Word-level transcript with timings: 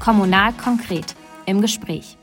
Kommunal 0.00 0.54
konkret 0.54 1.14
im 1.44 1.60
Gespräch. 1.60 2.16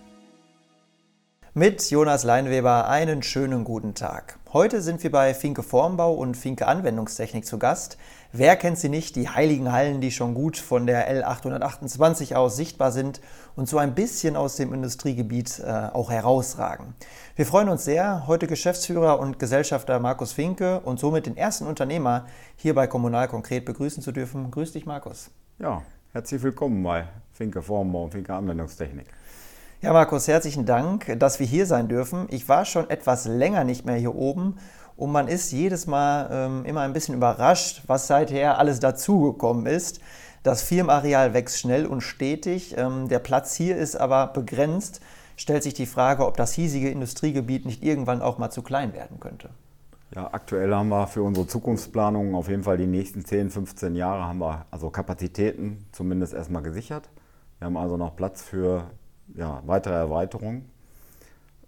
Mit 1.53 1.91
Jonas 1.91 2.23
Leinweber 2.23 2.89
einen 2.89 3.21
schönen 3.21 3.63
guten 3.63 3.93
Tag. 3.93 4.39
Heute 4.51 4.81
sind 4.81 5.03
wir 5.03 5.11
bei 5.11 5.35
Finke 5.35 5.61
Formbau 5.61 6.15
und 6.15 6.35
Finke 6.35 6.67
Anwendungstechnik 6.67 7.45
zu 7.45 7.59
Gast. 7.59 7.99
Wer 8.31 8.55
kennt 8.55 8.79
sie 8.79 8.89
nicht? 8.89 9.15
Die 9.15 9.29
heiligen 9.29 9.71
Hallen, 9.71 10.01
die 10.01 10.09
schon 10.09 10.33
gut 10.33 10.57
von 10.57 10.87
der 10.87 11.07
L828 11.23 12.33
aus 12.33 12.55
sichtbar 12.55 12.91
sind 12.91 13.21
und 13.55 13.69
so 13.69 13.77
ein 13.77 13.93
bisschen 13.93 14.35
aus 14.35 14.55
dem 14.55 14.73
Industriegebiet 14.73 15.59
äh, 15.59 15.89
auch 15.93 16.09
herausragen. 16.09 16.95
Wir 17.35 17.45
freuen 17.45 17.69
uns 17.69 17.85
sehr, 17.85 18.25
heute 18.25 18.47
Geschäftsführer 18.47 19.19
und 19.19 19.37
Gesellschafter 19.37 19.99
Markus 19.99 20.33
Finke 20.33 20.79
und 20.79 20.99
somit 20.99 21.27
den 21.27 21.37
ersten 21.37 21.67
Unternehmer 21.67 22.25
hier 22.55 22.73
bei 22.73 22.87
Kommunal 22.87 23.27
konkret 23.27 23.65
begrüßen 23.65 24.01
zu 24.01 24.11
dürfen. 24.11 24.49
Grüß 24.49 24.71
dich, 24.71 24.87
Markus. 24.87 25.29
Ja, 25.59 25.83
herzlich 26.11 26.41
willkommen 26.41 26.81
bei 26.81 27.07
Finke 27.37 27.61
Formbau 27.61 28.05
und 28.05 28.11
Finke 28.11 28.33
Anwendungstechnik. 28.33 29.05
Ja, 29.83 29.93
Markus, 29.93 30.27
herzlichen 30.27 30.65
Dank, 30.65 31.19
dass 31.19 31.39
wir 31.39 31.45
hier 31.45 31.67
sein 31.67 31.87
dürfen. 31.87 32.25
Ich 32.31 32.49
war 32.49 32.65
schon 32.65 32.89
etwas 32.89 33.25
länger 33.25 33.63
nicht 33.63 33.85
mehr 33.85 33.95
hier 33.95 34.15
oben 34.15 34.57
und 34.95 35.11
man 35.11 35.27
ist 35.27 35.51
jedes 35.51 35.85
Mal 35.85 36.29
ähm, 36.31 36.65
immer 36.65 36.81
ein 36.81 36.93
bisschen 36.93 37.13
überrascht, 37.13 37.83
was 37.85 38.07
seither 38.07 38.57
alles 38.57 38.79
dazugekommen 38.79 39.67
ist. 39.67 40.01
Das 40.41 40.63
Firmenareal 40.63 41.35
wächst 41.35 41.59
schnell 41.59 41.85
und 41.85 42.01
stetig. 42.01 42.75
Ähm, 42.75 43.07
der 43.07 43.19
Platz 43.19 43.53
hier 43.53 43.77
ist 43.77 43.95
aber 43.95 44.25
begrenzt. 44.27 44.99
Stellt 45.35 45.61
sich 45.61 45.75
die 45.75 45.85
Frage, 45.85 46.25
ob 46.25 46.37
das 46.37 46.53
hiesige 46.53 46.89
Industriegebiet 46.89 47.67
nicht 47.67 47.83
irgendwann 47.83 48.23
auch 48.23 48.39
mal 48.39 48.49
zu 48.49 48.63
klein 48.63 48.93
werden 48.93 49.19
könnte. 49.19 49.49
Ja, 50.15 50.27
aktuell 50.31 50.73
haben 50.73 50.89
wir 50.89 51.05
für 51.05 51.21
unsere 51.21 51.45
Zukunftsplanung 51.45 52.33
auf 52.33 52.49
jeden 52.49 52.63
Fall 52.63 52.77
die 52.77 52.87
nächsten 52.87 53.23
10, 53.23 53.51
15 53.51 53.95
Jahre 53.95 54.23
haben 54.23 54.39
wir 54.39 54.65
also 54.71 54.89
Kapazitäten 54.89 55.85
zumindest 55.91 56.33
erstmal 56.33 56.63
gesichert. 56.63 57.07
Wir 57.59 57.65
haben 57.65 57.77
also 57.77 57.97
noch 57.97 58.15
Platz 58.15 58.43
für 58.43 58.91
ja, 59.35 59.61
weitere 59.65 59.95
Erweiterungen. 59.95 60.69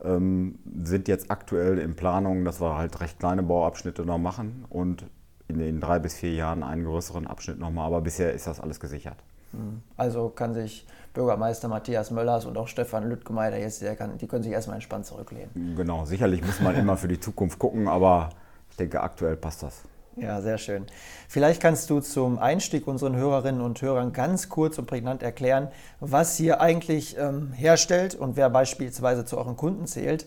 Ähm, 0.02 0.60
sind 0.82 1.08
jetzt 1.08 1.30
aktuell 1.30 1.78
in 1.78 1.96
Planung, 1.96 2.46
dass 2.46 2.62
wir 2.62 2.78
halt 2.78 3.02
recht 3.02 3.20
kleine 3.20 3.44
Bauabschnitte 3.44 4.06
noch 4.06 4.18
machen 4.18 4.66
und 4.70 5.06
in 5.48 5.58
den 5.58 5.82
drei 5.82 6.00
bis 6.00 6.16
vier 6.16 6.34
Jahren 6.34 6.64
einen 6.64 6.86
größeren 6.86 7.28
Abschnitt 7.28 7.60
nochmal. 7.60 7.88
Aber 7.88 8.02
bisher 8.02 8.34
ist 8.34 8.48
das 8.48 8.60
alles 8.60 8.80
gesichert. 8.80 9.18
Hm. 9.52 9.82
Also 9.98 10.30
kann 10.30 10.54
sich 10.54 10.86
Bürgermeister 11.14 11.68
Matthias 11.68 12.12
Möllers 12.12 12.46
und 12.46 12.58
auch 12.58 12.68
Stefan 12.68 13.10
Lüttgemeier 13.10 13.58
jetzt, 13.58 13.84
kann, 13.98 14.18
die 14.18 14.28
können 14.28 14.44
sich 14.44 14.54
erstmal 14.54 14.76
entspannt 14.76 15.06
zurücklehnen. 15.06 15.76
Genau, 15.76 16.06
sicherlich 16.06 16.46
muss 16.46 16.60
man 16.62 16.76
immer 16.76 16.98
für 16.98 17.08
die 17.08 17.20
Zukunft 17.20 17.58
gucken, 17.60 17.88
aber 17.88 18.30
ich 18.70 18.78
denke, 18.78 19.02
aktuell 19.02 19.36
passt 19.36 19.64
das. 19.64 19.84
Ja, 20.22 20.42
sehr 20.42 20.58
schön. 20.58 20.86
Vielleicht 21.28 21.62
kannst 21.62 21.90
du 21.90 22.00
zum 22.02 22.40
Einstieg 22.40 22.88
unseren 22.88 23.16
Hörerinnen 23.16 23.62
und 23.62 23.82
Hörern 23.82 24.12
ganz 24.12 24.50
kurz 24.50 24.78
und 24.78 24.86
prägnant 24.86 25.24
erklären, 25.24 25.70
was 26.00 26.40
ihr 26.40 26.62
eigentlich 26.62 27.18
ähm, 27.18 27.52
herstellt 27.54 28.16
und 28.16 28.36
wer 28.36 28.50
beispielsweise 28.50 29.26
zu 29.26 29.38
euren 29.38 29.56
Kunden 29.56 29.88
zählt. 29.88 30.26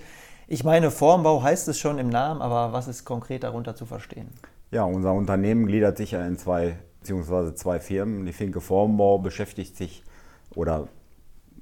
Ich 0.49 0.65
meine, 0.65 0.91
Formbau 0.91 1.43
heißt 1.43 1.69
es 1.69 1.79
schon 1.79 1.99
im 1.99 2.09
Namen, 2.09 2.43
aber 2.43 2.73
was 2.73 2.89
ist 2.89 3.05
konkret 3.05 3.43
darunter 3.43 3.75
zu 3.75 3.87
verstehen? 3.87 4.29
Ja, 4.71 4.84
unser 4.84 5.12
Unternehmen 5.12 5.67
gliedert 5.67 5.99
sich 5.99 6.12
ja 6.12 6.27
in 6.27 6.39
zwei 6.39 6.77
beziehungsweise 7.01 7.55
zwei 7.55 7.81
Firmen. 7.81 8.25
Die 8.27 8.33
Finke 8.33 8.61
Formbau 8.61 9.19
beschäftigt 9.19 9.77
sich 9.77 10.05
oder 10.55 10.89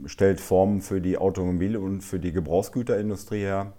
stellt 0.04 0.40
Formen 0.40 0.82
für 0.82 1.00
die 1.00 1.18
Automobil- 1.18 1.76
und 1.76 2.02
für 2.02 2.20
die 2.20 2.32
Gebrauchsgüterindustrie 2.32 3.40
her. 3.40 3.72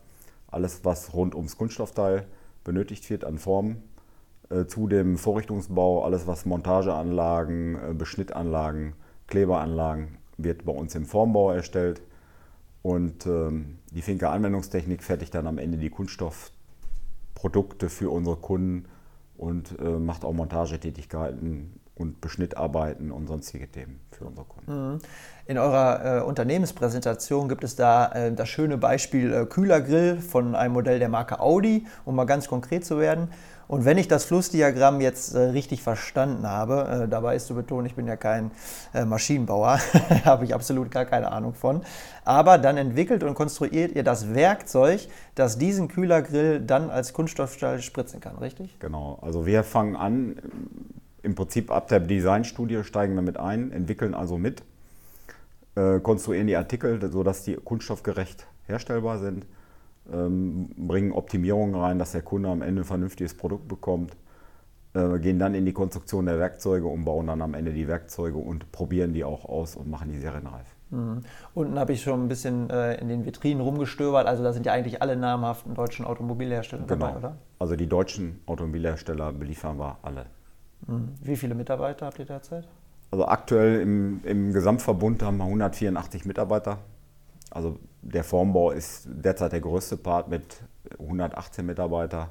Alles, 0.48 0.84
was 0.84 1.14
rund 1.14 1.36
ums 1.36 1.58
Kunststoffteil 1.58 2.26
benötigt 2.64 3.10
wird 3.10 3.24
an 3.24 3.38
Formen 3.38 3.84
äh, 4.52 4.68
zu 4.68 4.88
dem 4.88 5.18
Vorrichtungsbau, 5.18 6.04
alles 6.04 6.28
was 6.28 6.46
Montageanlagen, 6.46 7.76
äh, 7.76 7.94
Beschnittanlagen, 7.94 8.94
Kleberanlagen 9.28 10.18
wird 10.38 10.66
bei 10.66 10.74
uns 10.74 10.96
im 10.96 11.06
Formbau 11.06 11.52
erstellt. 11.52 12.02
Und 12.82 13.26
ähm, 13.28 13.78
die 13.92 14.02
Finke 14.02 14.30
Anwendungstechnik 14.30 15.04
fertigt 15.04 15.36
dann 15.36 15.48
am 15.48 15.58
Ende 15.58 15.78
die 15.78 15.90
Kunststoffprodukte 15.90 17.90
für 17.90 18.10
unsere 18.10 18.38
Kunden 18.38 18.86
und 19.38 19.78
äh, 19.80 20.00
macht 20.00 20.26
auch 20.26 20.34
Montagetätigkeiten 20.34 21.80
und 21.96 22.20
Beschnittarbeiten 22.20 23.12
und 23.12 23.28
sonstige 23.28 23.70
Themen 23.70 24.00
für 24.12 24.26
unsere 24.26 24.46
Kunden. 24.46 24.94
Mhm. 24.94 25.00
In 25.46 25.58
eurer 25.58 26.20
äh, 26.20 26.22
Unternehmenspräsentation 26.22 27.48
gibt 27.48 27.64
es 27.64 27.76
da 27.76 28.12
äh, 28.12 28.34
das 28.34 28.50
schöne 28.50 28.78
Beispiel 28.78 29.34
äh, 29.34 29.46
Kühlergrill 29.46 30.18
von 30.18 30.56
einem 30.56 30.74
Modell 30.74 31.00
der 31.00 31.10
Marke 31.10 31.40
Audi, 31.40 31.86
um 32.06 32.16
mal 32.16 32.26
ganz 32.26 32.48
konkret 32.48 32.86
zu 32.86 33.00
werden. 33.00 33.30
Und 33.72 33.86
wenn 33.86 33.98
ich 33.98 34.10
das 34.10 34.26
Flussdiagramm 34.26 35.00
jetzt 35.00 35.34
äh, 35.34 35.40
richtig 35.40 35.82
verstanden 35.82 36.46
habe, 36.46 37.06
äh, 37.06 37.08
dabei 37.08 37.38
ist 37.38 37.48
zu 37.48 37.56
betonen, 37.56 37.86
ich 37.86 37.96
bin 37.96 38.06
ja 38.06 38.18
kein 38.18 38.52
äh, 38.94 39.06
Maschinenbauer, 39.06 39.80
habe 40.26 40.44
ich 40.44 40.54
absolut 40.54 40.92
gar 40.92 41.06
keine 41.06 41.32
Ahnung 41.32 41.54
von, 41.54 41.82
aber 42.26 42.58
dann 42.58 42.76
entwickelt 42.76 43.24
und 43.24 43.34
konstruiert 43.34 43.96
ihr 43.96 44.04
das 44.04 44.34
Werkzeug, 44.36 45.08
das 45.36 45.58
diesen 45.58 45.88
Kühlergrill 45.88 46.60
dann 46.60 46.90
als 46.90 47.14
Kunststoffstahl 47.14 47.82
spritzen 47.82 48.20
kann, 48.20 48.36
richtig? 48.40 48.78
Genau, 48.80 49.20
also 49.22 49.46
wir 49.46 49.64
fangen 49.64 49.96
an, 49.96 50.36
im 51.24 51.36
Prinzip 51.36 51.72
ab 51.72 51.88
der 51.88 52.02
Designstudie 52.02 52.84
steigen 52.84 53.16
wir 53.16 53.22
mit 53.22 53.38
ein, 53.38 53.72
entwickeln 53.72 54.14
also 54.14 54.38
mit, 54.38 54.64
äh, 55.76 56.02
konstruieren 56.02 56.48
die 56.48 56.58
Artikel, 56.58 57.10
sodass 57.10 57.44
die 57.46 57.56
kunststoffgerecht 57.56 58.48
herstellbar 58.68 59.20
sind 59.20 59.46
bringen 60.06 61.12
Optimierungen 61.12 61.76
rein, 61.76 62.00
dass 62.00 62.12
der 62.12 62.22
Kunde 62.22 62.50
am 62.50 62.62
Ende 62.62 62.82
ein 62.82 62.86
vernünftiges 62.86 63.36
Produkt 63.36 63.68
bekommt, 63.68 64.18
äh, 64.94 65.20
gehen 65.20 65.40
dann 65.40 65.54
in 65.54 65.66
die 65.66 65.74
Konstruktion 65.74 66.26
der 66.26 66.38
Werkzeuge 66.38 66.88
und 66.88 67.06
bauen 67.06 67.28
dann 67.28 67.42
am 67.42 67.54
Ende 67.54 67.72
die 67.72 67.88
Werkzeuge 67.88 68.38
und 68.38 68.72
probieren 68.72 69.14
die 69.14 69.24
auch 69.24 69.46
aus 69.46 69.76
und 69.76 69.90
machen 69.90 70.10
die 70.10 70.18
serienreif. 70.18 70.68
Mhm. 70.90 71.22
Unten 71.54 71.80
habe 71.80 71.94
ich 71.94 72.02
schon 72.02 72.26
ein 72.26 72.28
bisschen 72.28 72.70
äh, 72.70 72.96
in 73.00 73.08
den 73.08 73.26
Vitrinen 73.26 73.62
rumgestöbert. 73.62 74.28
Also 74.28 74.44
da 74.44 74.52
sind 74.52 74.66
ja 74.66 74.74
eigentlich 74.74 75.02
alle 75.02 75.16
namhaften 75.16 75.74
deutschen 75.76 76.06
Automobilhersteller 76.06 76.86
genau. 76.86 77.06
dabei, 77.06 77.18
oder? 77.18 77.38
Also 77.60 77.76
die 77.78 77.88
deutschen 77.88 78.42
Automobilhersteller 78.46 79.32
beliefern 79.32 79.80
wir 79.80 79.98
alle. 80.02 80.26
Mhm. 80.88 81.14
Wie 81.22 81.38
viele 81.38 81.56
Mitarbeiter 81.56 82.08
habt 82.08 82.20
ihr 82.20 82.26
derzeit? 82.26 82.68
Also 83.12 83.26
aktuell 83.26 83.82
im, 83.82 84.22
im 84.24 84.52
Gesamtverbund 84.54 85.24
haben 85.24 85.38
wir 85.38 85.46
184 85.46 86.26
Mitarbeiter. 86.26 86.80
Also 87.52 87.78
der 88.02 88.24
Formbau 88.24 88.72
ist 88.72 89.08
derzeit 89.08 89.52
der 89.52 89.62
größte 89.62 89.98
Part 89.98 90.30
mit 90.30 90.64
118 91.00 91.66
Mitarbeitern 91.66 92.30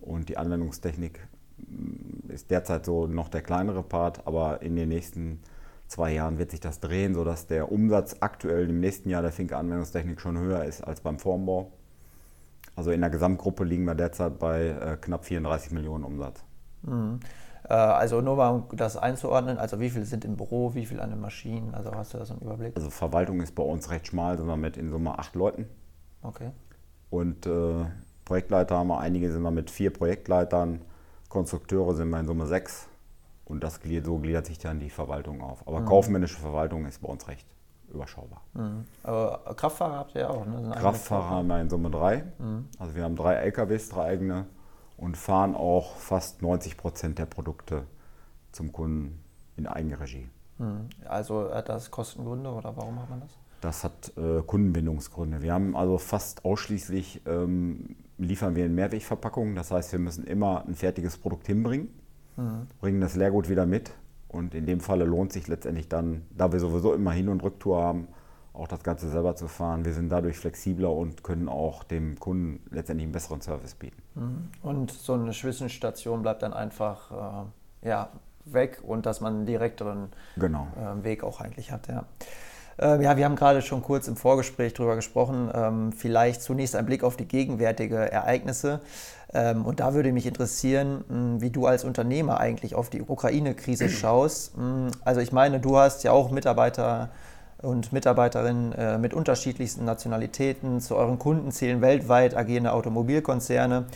und 0.00 0.28
die 0.28 0.36
Anwendungstechnik 0.36 1.26
mm, 1.56 2.30
ist 2.30 2.50
derzeit 2.50 2.84
so 2.84 3.06
noch 3.06 3.28
der 3.28 3.42
kleinere 3.42 3.82
Part, 3.82 4.26
aber 4.26 4.62
in 4.62 4.76
den 4.76 4.90
nächsten 4.90 5.40
zwei 5.88 6.12
Jahren 6.12 6.38
wird 6.38 6.52
sich 6.52 6.60
das 6.60 6.78
drehen, 6.78 7.14
sodass 7.14 7.46
der 7.46 7.72
Umsatz 7.72 8.16
aktuell 8.20 8.70
im 8.70 8.80
nächsten 8.80 9.08
Jahr 9.08 9.22
der 9.22 9.32
Finke 9.32 9.56
Anwendungstechnik 9.56 10.20
schon 10.20 10.38
höher 10.38 10.64
ist 10.64 10.82
als 10.82 11.00
beim 11.00 11.18
Formbau. 11.18 11.72
Also 12.76 12.92
in 12.92 13.00
der 13.00 13.10
Gesamtgruppe 13.10 13.64
liegen 13.64 13.84
wir 13.84 13.94
derzeit 13.94 14.38
bei 14.38 14.68
äh, 14.68 14.96
knapp 15.00 15.24
34 15.24 15.72
Millionen 15.72 16.04
Umsatz. 16.04 16.44
Mhm. 16.82 17.20
Äh, 17.70 17.74
also 17.74 18.20
nur 18.20 18.36
mal 18.36 18.48
um 18.48 18.64
das 18.76 18.96
einzuordnen, 18.96 19.56
also 19.56 19.78
wie 19.78 19.90
viele 19.90 20.04
sind 20.04 20.24
im 20.24 20.36
Büro, 20.36 20.74
wie 20.74 20.84
viele 20.86 21.02
an 21.02 21.10
den 21.10 21.20
Maschinen, 21.20 21.72
also 21.72 21.92
hast 21.94 22.12
du 22.12 22.18
da 22.18 22.24
so 22.24 22.34
einen 22.34 22.42
Überblick? 22.42 22.76
Also 22.76 22.90
Verwaltung 22.90 23.40
ist 23.40 23.54
bei 23.54 23.62
uns 23.62 23.90
recht 23.90 24.08
schmal, 24.08 24.36
sind 24.36 24.48
wir 24.48 24.56
mit 24.56 24.76
in 24.76 24.90
Summe 24.90 25.16
acht 25.16 25.36
Leuten. 25.36 25.66
Okay. 26.22 26.50
Und 27.10 27.46
äh, 27.46 27.84
Projektleiter 28.24 28.76
haben 28.76 28.88
wir, 28.88 28.98
einige 28.98 29.30
sind 29.30 29.42
wir 29.42 29.52
mit 29.52 29.70
vier 29.70 29.92
Projektleitern, 29.92 30.80
Konstrukteure 31.28 31.94
sind 31.94 32.10
wir 32.10 32.18
in 32.18 32.26
Summe 32.26 32.46
sechs. 32.46 32.88
Und 33.44 33.62
das 33.62 33.80
so 34.04 34.18
gliedert 34.18 34.46
sich 34.46 34.58
dann 34.58 34.80
die 34.80 34.90
Verwaltung 34.90 35.40
auf. 35.40 35.66
Aber 35.66 35.80
mhm. 35.80 35.86
kaufmännische 35.86 36.38
Verwaltung 36.38 36.86
ist 36.86 37.02
bei 37.02 37.08
uns 37.08 37.26
recht 37.28 37.46
überschaubar. 37.92 38.42
Mhm. 38.54 38.84
Aber 39.02 39.54
Kraftfahrer 39.56 39.96
habt 39.96 40.14
ihr 40.14 40.22
ja 40.22 40.30
auch, 40.30 40.46
ne? 40.46 40.72
Kraftfahrer 40.76 41.30
haben 41.30 41.48
wir 41.48 41.60
in 41.60 41.68
Summe 41.68 41.90
drei. 41.90 42.24
Mhm. 42.38 42.68
Also 42.78 42.94
wir 42.94 43.04
haben 43.04 43.16
drei 43.16 43.34
LKWs, 43.34 43.88
drei 43.88 44.04
eigene 44.10 44.46
und 45.00 45.16
fahren 45.16 45.54
auch 45.54 45.96
fast 45.96 46.42
90 46.42 46.76
Prozent 46.76 47.18
der 47.18 47.26
Produkte 47.26 47.84
zum 48.52 48.70
Kunden 48.70 49.24
in 49.56 49.66
Eigenregie. 49.66 50.28
Hm. 50.58 50.88
Also 51.06 51.52
hat 51.52 51.70
das 51.70 51.90
Kostengründe 51.90 52.50
oder 52.50 52.76
warum 52.76 52.96
macht 52.96 53.08
man 53.08 53.20
das? 53.20 53.30
Das 53.62 53.82
hat 53.82 54.12
äh, 54.16 54.42
Kundenbindungsgründe. 54.42 55.42
Wir 55.42 55.54
haben 55.54 55.74
also 55.74 55.96
fast 55.98 56.44
ausschließlich, 56.44 57.22
ähm, 57.26 57.96
liefern 58.18 58.54
wir 58.54 58.66
in 58.66 58.74
Mehrwegverpackungen. 58.74 59.54
Das 59.54 59.70
heißt, 59.70 59.92
wir 59.92 59.98
müssen 59.98 60.24
immer 60.24 60.66
ein 60.66 60.74
fertiges 60.74 61.16
Produkt 61.16 61.46
hinbringen, 61.46 61.88
mhm. 62.36 62.66
bringen 62.80 63.00
das 63.00 63.16
Leergut 63.16 63.48
wieder 63.48 63.64
mit. 63.64 63.92
Und 64.28 64.54
in 64.54 64.66
dem 64.66 64.80
Falle 64.80 65.04
lohnt 65.04 65.32
sich 65.32 65.48
letztendlich 65.48 65.88
dann, 65.88 66.26
da 66.30 66.52
wir 66.52 66.60
sowieso 66.60 66.94
immer 66.94 67.12
Hin- 67.12 67.28
und 67.28 67.42
Rücktour 67.42 67.82
haben, 67.82 68.08
auch 68.60 68.68
das 68.68 68.82
Ganze 68.82 69.08
selber 69.08 69.34
zu 69.36 69.48
fahren. 69.48 69.84
Wir 69.84 69.94
sind 69.94 70.10
dadurch 70.10 70.36
flexibler 70.36 70.92
und 70.92 71.24
können 71.24 71.48
auch 71.48 71.82
dem 71.82 72.18
Kunden 72.20 72.60
letztendlich 72.70 73.04
einen 73.04 73.12
besseren 73.12 73.40
Service 73.40 73.74
bieten. 73.74 74.02
Mhm. 74.14 74.48
Und 74.62 74.92
so 74.92 75.14
eine 75.14 75.32
Zwischenstation 75.32 76.22
bleibt 76.22 76.42
dann 76.42 76.52
einfach 76.52 77.46
äh, 77.82 77.88
ja, 77.88 78.10
weg 78.44 78.80
und 78.82 79.06
dass 79.06 79.20
man 79.20 79.34
einen 79.34 79.46
direkteren 79.46 80.08
genau. 80.36 80.68
äh, 80.76 81.04
Weg 81.04 81.24
auch 81.24 81.40
eigentlich 81.40 81.72
hat. 81.72 81.88
Ja. 81.88 82.04
Äh, 82.78 83.02
ja, 83.02 83.16
wir 83.16 83.24
haben 83.24 83.36
gerade 83.36 83.62
schon 83.62 83.82
kurz 83.82 84.08
im 84.08 84.16
Vorgespräch 84.16 84.74
darüber 84.74 84.96
gesprochen. 84.96 85.50
Ähm, 85.54 85.92
vielleicht 85.92 86.42
zunächst 86.42 86.76
ein 86.76 86.84
Blick 86.84 87.02
auf 87.02 87.16
die 87.16 87.26
gegenwärtige 87.26 88.12
Ereignisse. 88.12 88.80
Ähm, 89.32 89.64
und 89.64 89.80
da 89.80 89.94
würde 89.94 90.12
mich 90.12 90.26
interessieren, 90.26 91.04
mh, 91.08 91.40
wie 91.40 91.50
du 91.50 91.66
als 91.66 91.84
Unternehmer 91.84 92.40
eigentlich 92.40 92.74
auf 92.74 92.90
die 92.90 93.00
Ukraine-Krise 93.02 93.88
schaust. 93.88 94.56
Mh, 94.58 94.90
also 95.04 95.20
ich 95.20 95.32
meine, 95.32 95.60
du 95.60 95.76
hast 95.76 96.04
ja 96.04 96.12
auch 96.12 96.30
Mitarbeiter 96.30 97.10
und 97.62 97.92
Mitarbeiterinnen 97.92 98.72
äh, 98.72 98.98
mit 98.98 99.14
unterschiedlichsten 99.14 99.84
Nationalitäten. 99.84 100.80
Zu 100.80 100.96
euren 100.96 101.18
Kunden 101.18 101.52
zählen 101.52 101.80
weltweit 101.80 102.36
agierende 102.36 102.72
Automobilkonzerne. 102.72 103.86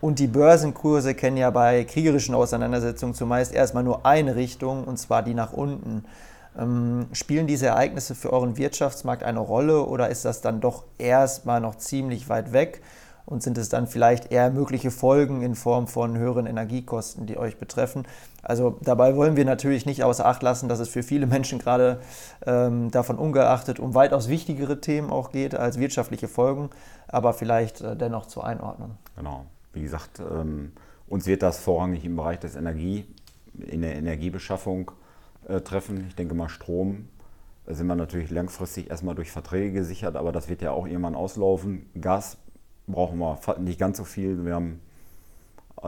Und 0.00 0.18
die 0.18 0.26
Börsenkurse 0.26 1.14
kennen 1.14 1.36
ja 1.36 1.50
bei 1.50 1.84
kriegerischen 1.84 2.34
Auseinandersetzungen 2.34 3.14
zumeist 3.14 3.54
erstmal 3.54 3.84
nur 3.84 4.04
eine 4.04 4.34
Richtung, 4.34 4.84
und 4.84 4.96
zwar 4.98 5.22
die 5.22 5.34
nach 5.34 5.52
unten. 5.52 6.04
Ähm, 6.58 7.06
spielen 7.12 7.46
diese 7.46 7.66
Ereignisse 7.66 8.14
für 8.14 8.32
euren 8.32 8.56
Wirtschaftsmarkt 8.56 9.22
eine 9.22 9.38
Rolle 9.38 9.86
oder 9.86 10.08
ist 10.08 10.24
das 10.24 10.40
dann 10.40 10.60
doch 10.60 10.84
erstmal 10.98 11.60
noch 11.60 11.76
ziemlich 11.76 12.28
weit 12.28 12.52
weg? 12.52 12.82
Und 13.24 13.42
sind 13.42 13.56
es 13.56 13.68
dann 13.68 13.86
vielleicht 13.86 14.32
eher 14.32 14.50
mögliche 14.50 14.90
Folgen 14.90 15.42
in 15.42 15.54
Form 15.54 15.86
von 15.86 16.18
höheren 16.18 16.46
Energiekosten, 16.46 17.26
die 17.26 17.38
euch 17.38 17.56
betreffen? 17.56 18.04
Also 18.42 18.78
dabei 18.82 19.14
wollen 19.16 19.36
wir 19.36 19.44
natürlich 19.44 19.86
nicht 19.86 20.02
außer 20.02 20.26
Acht 20.26 20.42
lassen, 20.42 20.68
dass 20.68 20.80
es 20.80 20.88
für 20.88 21.02
viele 21.02 21.26
Menschen 21.26 21.58
gerade 21.58 22.00
ähm, 22.44 22.90
davon 22.90 23.16
ungeachtet 23.16 23.78
um 23.78 23.94
weitaus 23.94 24.28
wichtigere 24.28 24.80
Themen 24.80 25.10
auch 25.10 25.30
geht 25.30 25.54
als 25.54 25.78
wirtschaftliche 25.78 26.26
Folgen, 26.26 26.70
aber 27.06 27.32
vielleicht 27.32 27.80
äh, 27.80 27.96
dennoch 27.96 28.26
zur 28.26 28.44
Einordnung. 28.44 28.96
Genau. 29.16 29.46
Wie 29.72 29.82
gesagt, 29.82 30.20
ähm, 30.20 30.72
uns 31.08 31.26
wird 31.26 31.42
das 31.42 31.58
vorrangig 31.58 32.04
im 32.04 32.16
Bereich 32.16 32.40
des 32.40 32.56
Energie, 32.56 33.06
in 33.58 33.82
der 33.82 33.94
Energiebeschaffung 33.94 34.90
äh, 35.46 35.60
treffen. 35.60 36.06
Ich 36.08 36.16
denke 36.16 36.34
mal, 36.34 36.48
Strom 36.48 37.08
da 37.64 37.74
sind 37.74 37.86
wir 37.86 37.94
natürlich 37.94 38.30
langfristig 38.30 38.90
erstmal 38.90 39.14
durch 39.14 39.30
Verträge 39.30 39.72
gesichert, 39.72 40.16
aber 40.16 40.32
das 40.32 40.48
wird 40.48 40.62
ja 40.62 40.72
auch 40.72 40.86
irgendwann 40.86 41.14
auslaufen. 41.14 41.86
Gas 42.00 42.36
brauchen 42.86 43.18
wir 43.18 43.38
nicht 43.58 43.78
ganz 43.78 43.98
so 43.98 44.04
viel. 44.04 44.44
Wir 44.44 44.54
haben, 44.54 44.80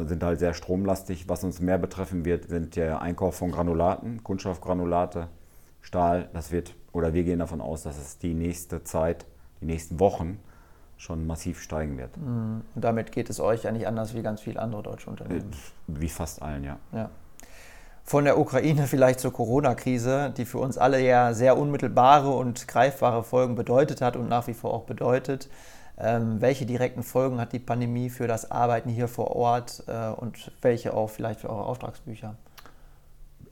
sind 0.06 0.22
halt 0.22 0.38
sehr 0.38 0.54
stromlastig. 0.54 1.28
Was 1.28 1.44
uns 1.44 1.60
mehr 1.60 1.78
betreffen 1.78 2.24
wird, 2.24 2.48
sind 2.48 2.76
der 2.76 3.00
Einkauf 3.00 3.36
von 3.36 3.50
Granulaten, 3.50 4.22
Kunststoffgranulate, 4.22 5.28
Stahl. 5.80 6.28
Das 6.32 6.50
wird, 6.50 6.74
oder 6.92 7.14
wir 7.14 7.24
gehen 7.24 7.38
davon 7.38 7.60
aus, 7.60 7.82
dass 7.82 7.98
es 7.98 8.18
die 8.18 8.34
nächste 8.34 8.84
Zeit, 8.84 9.26
die 9.60 9.66
nächsten 9.66 10.00
Wochen 10.00 10.38
schon 10.96 11.26
massiv 11.26 11.60
steigen 11.60 11.98
wird. 11.98 12.16
Mhm. 12.16 12.62
Und 12.74 12.84
damit 12.84 13.12
geht 13.12 13.30
es 13.30 13.40
euch 13.40 13.64
ja 13.64 13.72
nicht 13.72 13.86
anders 13.86 14.14
wie 14.14 14.22
ganz 14.22 14.40
viele 14.40 14.60
andere 14.60 14.82
deutsche 14.82 15.10
Unternehmen. 15.10 15.50
Wie 15.86 16.08
fast 16.08 16.40
allen, 16.40 16.64
ja. 16.64 16.78
ja. 16.92 17.10
Von 18.04 18.24
der 18.24 18.38
Ukraine 18.38 18.86
vielleicht 18.86 19.20
zur 19.20 19.32
Corona-Krise, 19.32 20.32
die 20.36 20.44
für 20.44 20.58
uns 20.58 20.78
alle 20.78 21.00
ja 21.00 21.34
sehr 21.34 21.58
unmittelbare 21.58 22.30
und 22.30 22.68
greifbare 22.68 23.22
Folgen 23.24 23.54
bedeutet 23.54 24.00
hat 24.00 24.16
und 24.16 24.28
nach 24.28 24.46
wie 24.46 24.54
vor 24.54 24.72
auch 24.72 24.84
bedeutet. 24.84 25.48
Ähm, 25.96 26.40
welche 26.40 26.66
direkten 26.66 27.02
Folgen 27.02 27.38
hat 27.38 27.52
die 27.52 27.60
Pandemie 27.60 28.10
für 28.10 28.26
das 28.26 28.50
Arbeiten 28.50 28.88
hier 28.88 29.06
vor 29.06 29.36
Ort 29.36 29.84
äh, 29.86 30.08
und 30.08 30.50
welche 30.60 30.92
auch 30.94 31.08
vielleicht 31.08 31.40
für 31.40 31.50
eure 31.50 31.66
Auftragsbücher? 31.66 32.36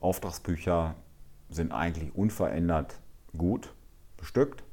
Auftragsbücher 0.01 0.95
sind 1.49 1.71
eigentlich 1.71 2.13
unverändert 2.15 2.95
gut 3.37 3.73
bestückt. 4.17 4.63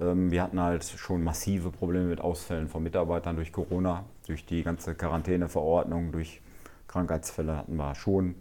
Ähm, 0.00 0.30
wir 0.30 0.42
hatten 0.42 0.58
halt 0.58 0.84
schon 0.84 1.22
massive 1.22 1.70
Probleme 1.70 2.06
mit 2.06 2.20
Ausfällen 2.22 2.68
von 2.68 2.82
Mitarbeitern 2.82 3.36
durch 3.36 3.52
Corona, 3.52 4.04
durch 4.26 4.46
die 4.46 4.62
ganze 4.62 4.94
Quarantäneverordnung, 4.94 6.12
durch 6.12 6.40
Krankheitsfälle 6.88 7.56
hatten 7.56 7.76
wir 7.76 7.94
schon 7.94 8.36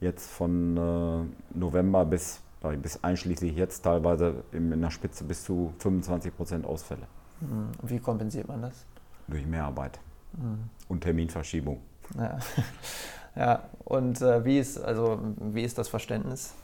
jetzt 0.00 0.30
von 0.30 0.76
äh, 0.76 1.58
November 1.58 2.04
bis, 2.04 2.40
bis 2.82 3.02
einschließlich 3.02 3.56
jetzt 3.56 3.82
teilweise 3.82 4.44
in 4.52 4.78
der 4.80 4.90
Spitze 4.90 5.24
bis 5.24 5.44
zu 5.44 5.72
25 5.78 6.36
Prozent 6.36 6.66
Ausfälle. 6.66 7.06
Mhm. 7.40 7.70
Wie 7.82 7.98
kompensiert 7.98 8.48
man 8.48 8.62
das? 8.62 8.84
Durch 9.28 9.46
Mehrarbeit 9.46 9.98
mhm. 10.32 10.70
und 10.88 11.00
Terminverschiebung. 11.02 11.80
Ja, 12.16 12.38
ja. 13.36 13.62
und 13.84 14.20
äh, 14.20 14.44
wie, 14.44 14.58
ist, 14.58 14.78
also, 14.78 15.20
wie 15.38 15.62
ist 15.62 15.78
das 15.78 15.88
Verständnis 15.88 16.54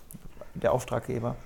der 0.54 0.72
Auftraggeber? 0.72 1.36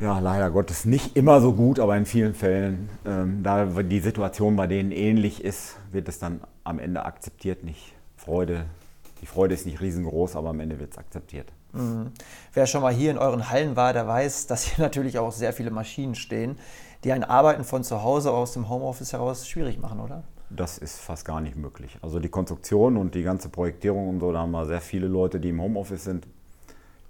Ja, 0.00 0.18
leider 0.18 0.50
Gottes 0.50 0.84
nicht 0.84 1.16
immer 1.16 1.40
so 1.40 1.52
gut, 1.52 1.78
aber 1.78 1.96
in 1.96 2.06
vielen 2.06 2.34
Fällen, 2.34 2.88
ähm, 3.04 3.42
da 3.42 3.66
die 3.66 4.00
Situation 4.00 4.56
bei 4.56 4.66
denen 4.66 4.90
ähnlich 4.90 5.44
ist, 5.44 5.76
wird 5.90 6.08
es 6.08 6.18
dann 6.18 6.40
am 6.64 6.78
Ende 6.78 7.04
akzeptiert, 7.04 7.62
nicht 7.62 7.94
Freude. 8.16 8.64
Die 9.20 9.26
Freude 9.26 9.54
ist 9.54 9.66
nicht 9.66 9.80
riesengroß, 9.80 10.34
aber 10.36 10.50
am 10.50 10.60
Ende 10.60 10.80
wird 10.80 10.92
es 10.92 10.98
akzeptiert. 10.98 11.52
Mhm. 11.72 12.12
Wer 12.52 12.66
schon 12.66 12.82
mal 12.82 12.92
hier 12.92 13.10
in 13.10 13.18
euren 13.18 13.50
Hallen 13.50 13.76
war, 13.76 13.92
der 13.92 14.06
weiß, 14.06 14.46
dass 14.46 14.64
hier 14.64 14.82
natürlich 14.84 15.18
auch 15.18 15.32
sehr 15.32 15.52
viele 15.52 15.70
Maschinen 15.70 16.14
stehen 16.14 16.56
die 17.04 17.12
ein 17.12 17.24
Arbeiten 17.24 17.64
von 17.64 17.82
zu 17.82 18.02
Hause 18.02 18.30
aus 18.30 18.52
dem 18.52 18.68
Homeoffice 18.68 19.12
heraus 19.12 19.48
schwierig 19.48 19.80
machen, 19.80 20.00
oder? 20.00 20.22
Das 20.50 20.78
ist 20.78 21.00
fast 21.00 21.24
gar 21.24 21.40
nicht 21.40 21.56
möglich. 21.56 21.98
Also 22.02 22.20
die 22.20 22.28
Konstruktion 22.28 22.96
und 22.96 23.14
die 23.14 23.22
ganze 23.22 23.48
Projektierung 23.48 24.08
und 24.08 24.20
so, 24.20 24.32
da 24.32 24.40
haben 24.40 24.52
wir 24.52 24.66
sehr 24.66 24.80
viele 24.80 25.06
Leute, 25.06 25.40
die 25.40 25.48
im 25.48 25.60
Homeoffice 25.60 26.04
sind. 26.04 26.26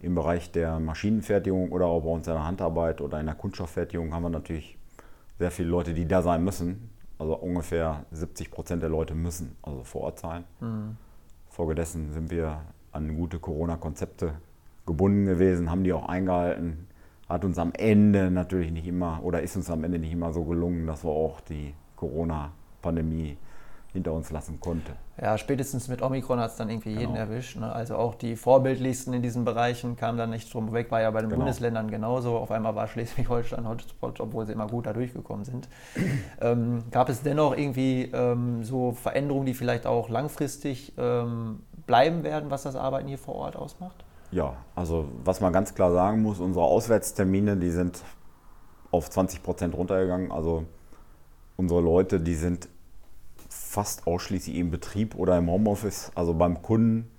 Im 0.01 0.15
Bereich 0.15 0.51
der 0.51 0.81
Maschinenfertigung 0.81 1.71
oder 1.71 1.87
auch 1.87 2.01
bei 2.01 2.11
uns 2.11 2.27
in 2.27 2.35
der 2.35 2.45
Handarbeit 2.45 3.01
oder 3.01 3.21
in 3.21 3.27
der 3.27 3.35
Kunststofffertigung 3.35 4.13
haben 4.15 4.23
wir 4.23 4.31
natürlich 4.31 4.79
sehr 5.39 5.51
viele 5.51 5.69
Leute, 5.69 5.95
die 5.95 6.07
da 6.07 6.23
sein 6.23 6.43
müssen. 6.43 6.91
Also 7.19 7.37
ungefähr 7.37 8.05
70 8.11 8.51
Prozent 8.51 8.83
der 8.83 8.91
Leute 8.91 9.15
müssen 9.15 9.57
also 9.63 9.85
vor 9.85 10.03
Ort 10.03 10.19
sein. 10.19 10.45
Mhm. 10.61 10.97
Folgedessen 11.51 12.13
sind 12.13 12.31
wir 12.31 12.63
an 12.91 13.15
gute 13.17 13.39
Corona-Konzepte 13.39 14.35
gebunden 14.87 15.27
gewesen, 15.27 15.71
haben 15.71 15.85
die 15.85 15.93
auch 15.93 16.09
eingehalten 16.09 16.89
hat 17.33 17.45
uns 17.45 17.59
am 17.59 17.73
Ende 17.73 18.31
natürlich 18.31 18.71
nicht 18.71 18.87
immer 18.87 19.21
oder 19.23 19.43
ist 19.43 19.57
uns 19.57 19.71
am 19.71 19.85
Ende 19.85 19.99
nicht 19.99 20.13
immer 20.13 20.33
so 20.33 20.45
gelungen, 20.45 20.87
dass 20.87 21.05
wir 21.05 21.11
auch 21.11 21.41
die 21.41 21.75
Corona-Pandemie 21.97 23.39
hinter 23.93 24.13
uns 24.13 24.31
lassen 24.31 24.59
konnten. 24.59 24.93
Ja, 25.21 25.37
spätestens 25.37 25.89
mit 25.89 26.01
Omikron 26.01 26.41
hat 26.41 26.51
es 26.51 26.57
dann 26.57 26.71
irgendwie 26.71 26.91
jeden 26.91 27.13
genau. 27.13 27.17
erwischt. 27.17 27.59
Ne? 27.59 27.71
Also 27.71 27.97
auch 27.97 28.15
die 28.15 28.37
vorbildlichsten 28.37 29.13
in 29.13 29.21
diesen 29.21 29.45
Bereichen 29.45 29.97
kamen 29.97 30.17
dann 30.17 30.31
nicht 30.31 30.53
drum 30.53 30.73
weg, 30.73 30.91
war 30.91 31.03
ja 31.03 31.11
bei 31.11 31.21
den 31.21 31.29
genau. 31.29 31.41
Bundesländern 31.41 31.91
genauso. 31.91 32.39
Auf 32.39 32.51
einmal 32.51 32.75
war 32.75 32.89
Schleswig-Holstein 32.89 33.69
Hotspot, 33.69 34.21
obwohl 34.21 34.47
sie 34.47 34.53
immer 34.53 34.67
gut 34.67 34.87
da 34.87 34.95
durchgekommen 34.95 35.45
sind. 35.45 35.69
ähm, 36.41 36.85
gab 36.91 37.11
es 37.11 37.23
dennoch 37.23 37.57
irgendwie 37.57 38.11
ähm, 38.13 38.65
so 38.65 38.93
Veränderungen, 38.93 39.45
die 39.45 39.55
vielleicht 39.55 39.87
auch 39.87 40.09
langfristig 40.09 40.95
ähm, 40.97 41.61
bleiben 41.87 42.25
werden, 42.25 42.51
was 42.51 42.63
das 42.63 42.77
Arbeiten 42.77 43.09
hier 43.09 43.19
vor 43.19 43.35
Ort 43.35 43.57
ausmacht? 43.57 44.05
Ja, 44.33 44.57
also 44.75 45.09
was 45.25 45.41
man 45.41 45.53
ganz 45.53 45.75
klar 45.75 45.93
sagen 45.93 46.23
muss, 46.23 46.41
unsere 46.41 46.65
Auswärtstermine, 46.65 47.57
die 47.57 47.71
sind 47.71 48.03
auf 48.91 49.11
20 49.11 49.43
Prozent 49.43 49.75
runtergegangen. 49.77 50.33
Also 50.33 50.65
unsere 51.57 51.81
Leute, 51.81 52.19
die 52.19 52.35
sind 52.35 52.69
fast 53.49 54.07
ausschließlich 54.07 54.57
im 54.57 54.71
Betrieb 54.71 55.15
oder 55.15 55.37
im 55.39 55.51
Homeoffice, 55.51 56.11
also 56.15 56.35
beim 56.35 56.63
Kunden. 56.63 57.11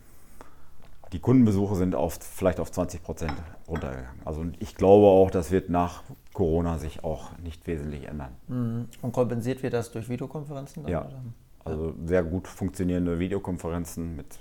Die 1.11 1.19
Kundenbesuche 1.19 1.75
sind 1.75 1.93
auf, 1.93 2.17
vielleicht 2.19 2.59
auf 2.59 2.71
20 2.71 3.03
Prozent 3.03 3.33
runtergegangen. 3.67 4.19
Also 4.25 4.45
ich 4.57 4.75
glaube 4.75 5.05
auch, 5.05 5.29
das 5.29 5.51
wird 5.51 5.69
nach 5.69 6.01
Corona 6.33 6.79
sich 6.79 7.03
auch 7.03 7.37
nicht 7.37 7.67
wesentlich 7.67 8.07
ändern. 8.07 8.31
Mhm. 8.47 8.87
Und 9.03 9.11
kompensiert 9.11 9.61
wird 9.61 9.73
das 9.73 9.91
durch 9.91 10.09
Videokonferenzen? 10.09 10.83
Dann, 10.83 10.91
ja, 10.91 11.05
oder? 11.05 11.21
also 11.65 11.93
sehr 12.05 12.23
gut 12.23 12.47
funktionierende 12.47 13.19
Videokonferenzen 13.19 14.15
mit, 14.15 14.39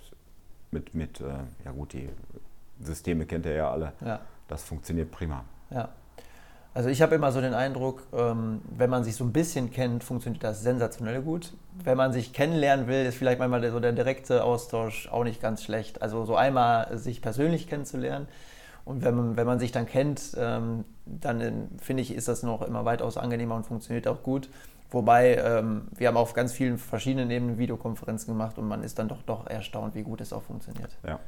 mit, 0.71 0.95
mit 0.95 1.21
äh, 1.21 1.25
ja 1.65 1.73
gut, 1.73 1.93
die 1.93 2.09
Systeme 2.83 3.27
kennt 3.27 3.47
ihr 3.47 3.55
ja 3.55 3.71
alle. 3.71 3.93
Ja. 4.05 4.21
Das 4.49 4.65
funktioniert 4.65 5.11
prima. 5.11 5.45
Ja. 5.71 5.89
Also 6.75 6.89
ich 6.89 7.03
habe 7.03 7.15
immer 7.15 7.33
so 7.33 7.41
den 7.43 7.53
Eindruck, 7.53 8.03
ähm, 8.15 8.63
wenn 8.77 8.89
man 8.89 9.05
sich 9.05 9.15
so 9.17 9.25
ein 9.25 9.33
bisschen 9.33 9.71
kennt, 9.71 10.05
funktioniert 10.05 10.43
das 10.43 10.63
sensationell 10.63 11.21
gut. 11.21 11.53
Wenn 11.85 11.99
man 11.99 12.13
sich 12.13 12.33
kennenlernen 12.33 12.87
will, 12.87 13.05
ist 13.05 13.17
vielleicht 13.17 13.39
manchmal 13.39 13.71
so 13.71 13.79
der 13.79 13.93
direkte 13.93 14.43
Austausch 14.43 15.09
auch 15.09 15.25
nicht 15.25 15.43
ganz 15.43 15.63
schlecht. 15.63 16.01
Also 16.01 16.25
so 16.25 16.35
einmal 16.35 16.97
sich 16.97 17.21
persönlich 17.21 17.69
kennenzulernen. 17.69 18.27
Und 18.85 19.05
wenn 19.05 19.15
man, 19.15 19.37
wenn 19.37 19.47
man 19.47 19.59
sich 19.59 19.71
dann 19.71 19.87
kennt, 19.87 20.33
ähm, 20.37 20.85
dann 21.05 21.41
äh, 21.41 21.53
finde 21.79 22.03
ich, 22.03 22.15
ist 22.15 22.29
das 22.29 22.43
noch 22.43 22.63
immer 22.63 22.85
weitaus 22.87 23.19
angenehmer 23.19 23.55
und 23.55 23.67
funktioniert 23.67 24.09
auch 24.09 24.23
gut. 24.23 24.49
Wobei 24.91 25.37
ähm, 25.37 25.89
wir 25.97 26.09
haben 26.09 26.17
auf 26.17 26.33
ganz 26.33 26.53
vielen 26.53 26.79
verschiedenen 26.79 27.31
Ebenen 27.31 27.59
Videokonferenzen 27.59 28.33
gemacht 28.33 28.59
und 28.59 28.67
man 28.67 28.83
ist 28.83 28.99
dann 28.99 29.09
doch, 29.09 29.23
doch 29.23 29.47
erstaunt, 29.47 29.95
wie 29.95 30.03
gut 30.03 30.21
es 30.21 30.33
auch 30.33 30.43
funktioniert. 30.43 30.91
Ja. 31.07 31.19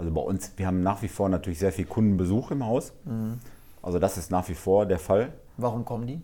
Also 0.00 0.12
bei 0.12 0.22
uns, 0.22 0.54
wir 0.56 0.66
haben 0.66 0.82
nach 0.82 1.02
wie 1.02 1.08
vor 1.08 1.28
natürlich 1.28 1.58
sehr 1.58 1.72
viel 1.72 1.84
Kundenbesuch 1.84 2.52
im 2.52 2.64
Haus. 2.64 2.94
Mhm. 3.04 3.38
Also 3.82 3.98
das 3.98 4.16
ist 4.16 4.30
nach 4.30 4.48
wie 4.48 4.54
vor 4.54 4.86
der 4.86 4.98
Fall. 4.98 5.34
Warum 5.58 5.84
kommen 5.84 6.06
die? 6.06 6.22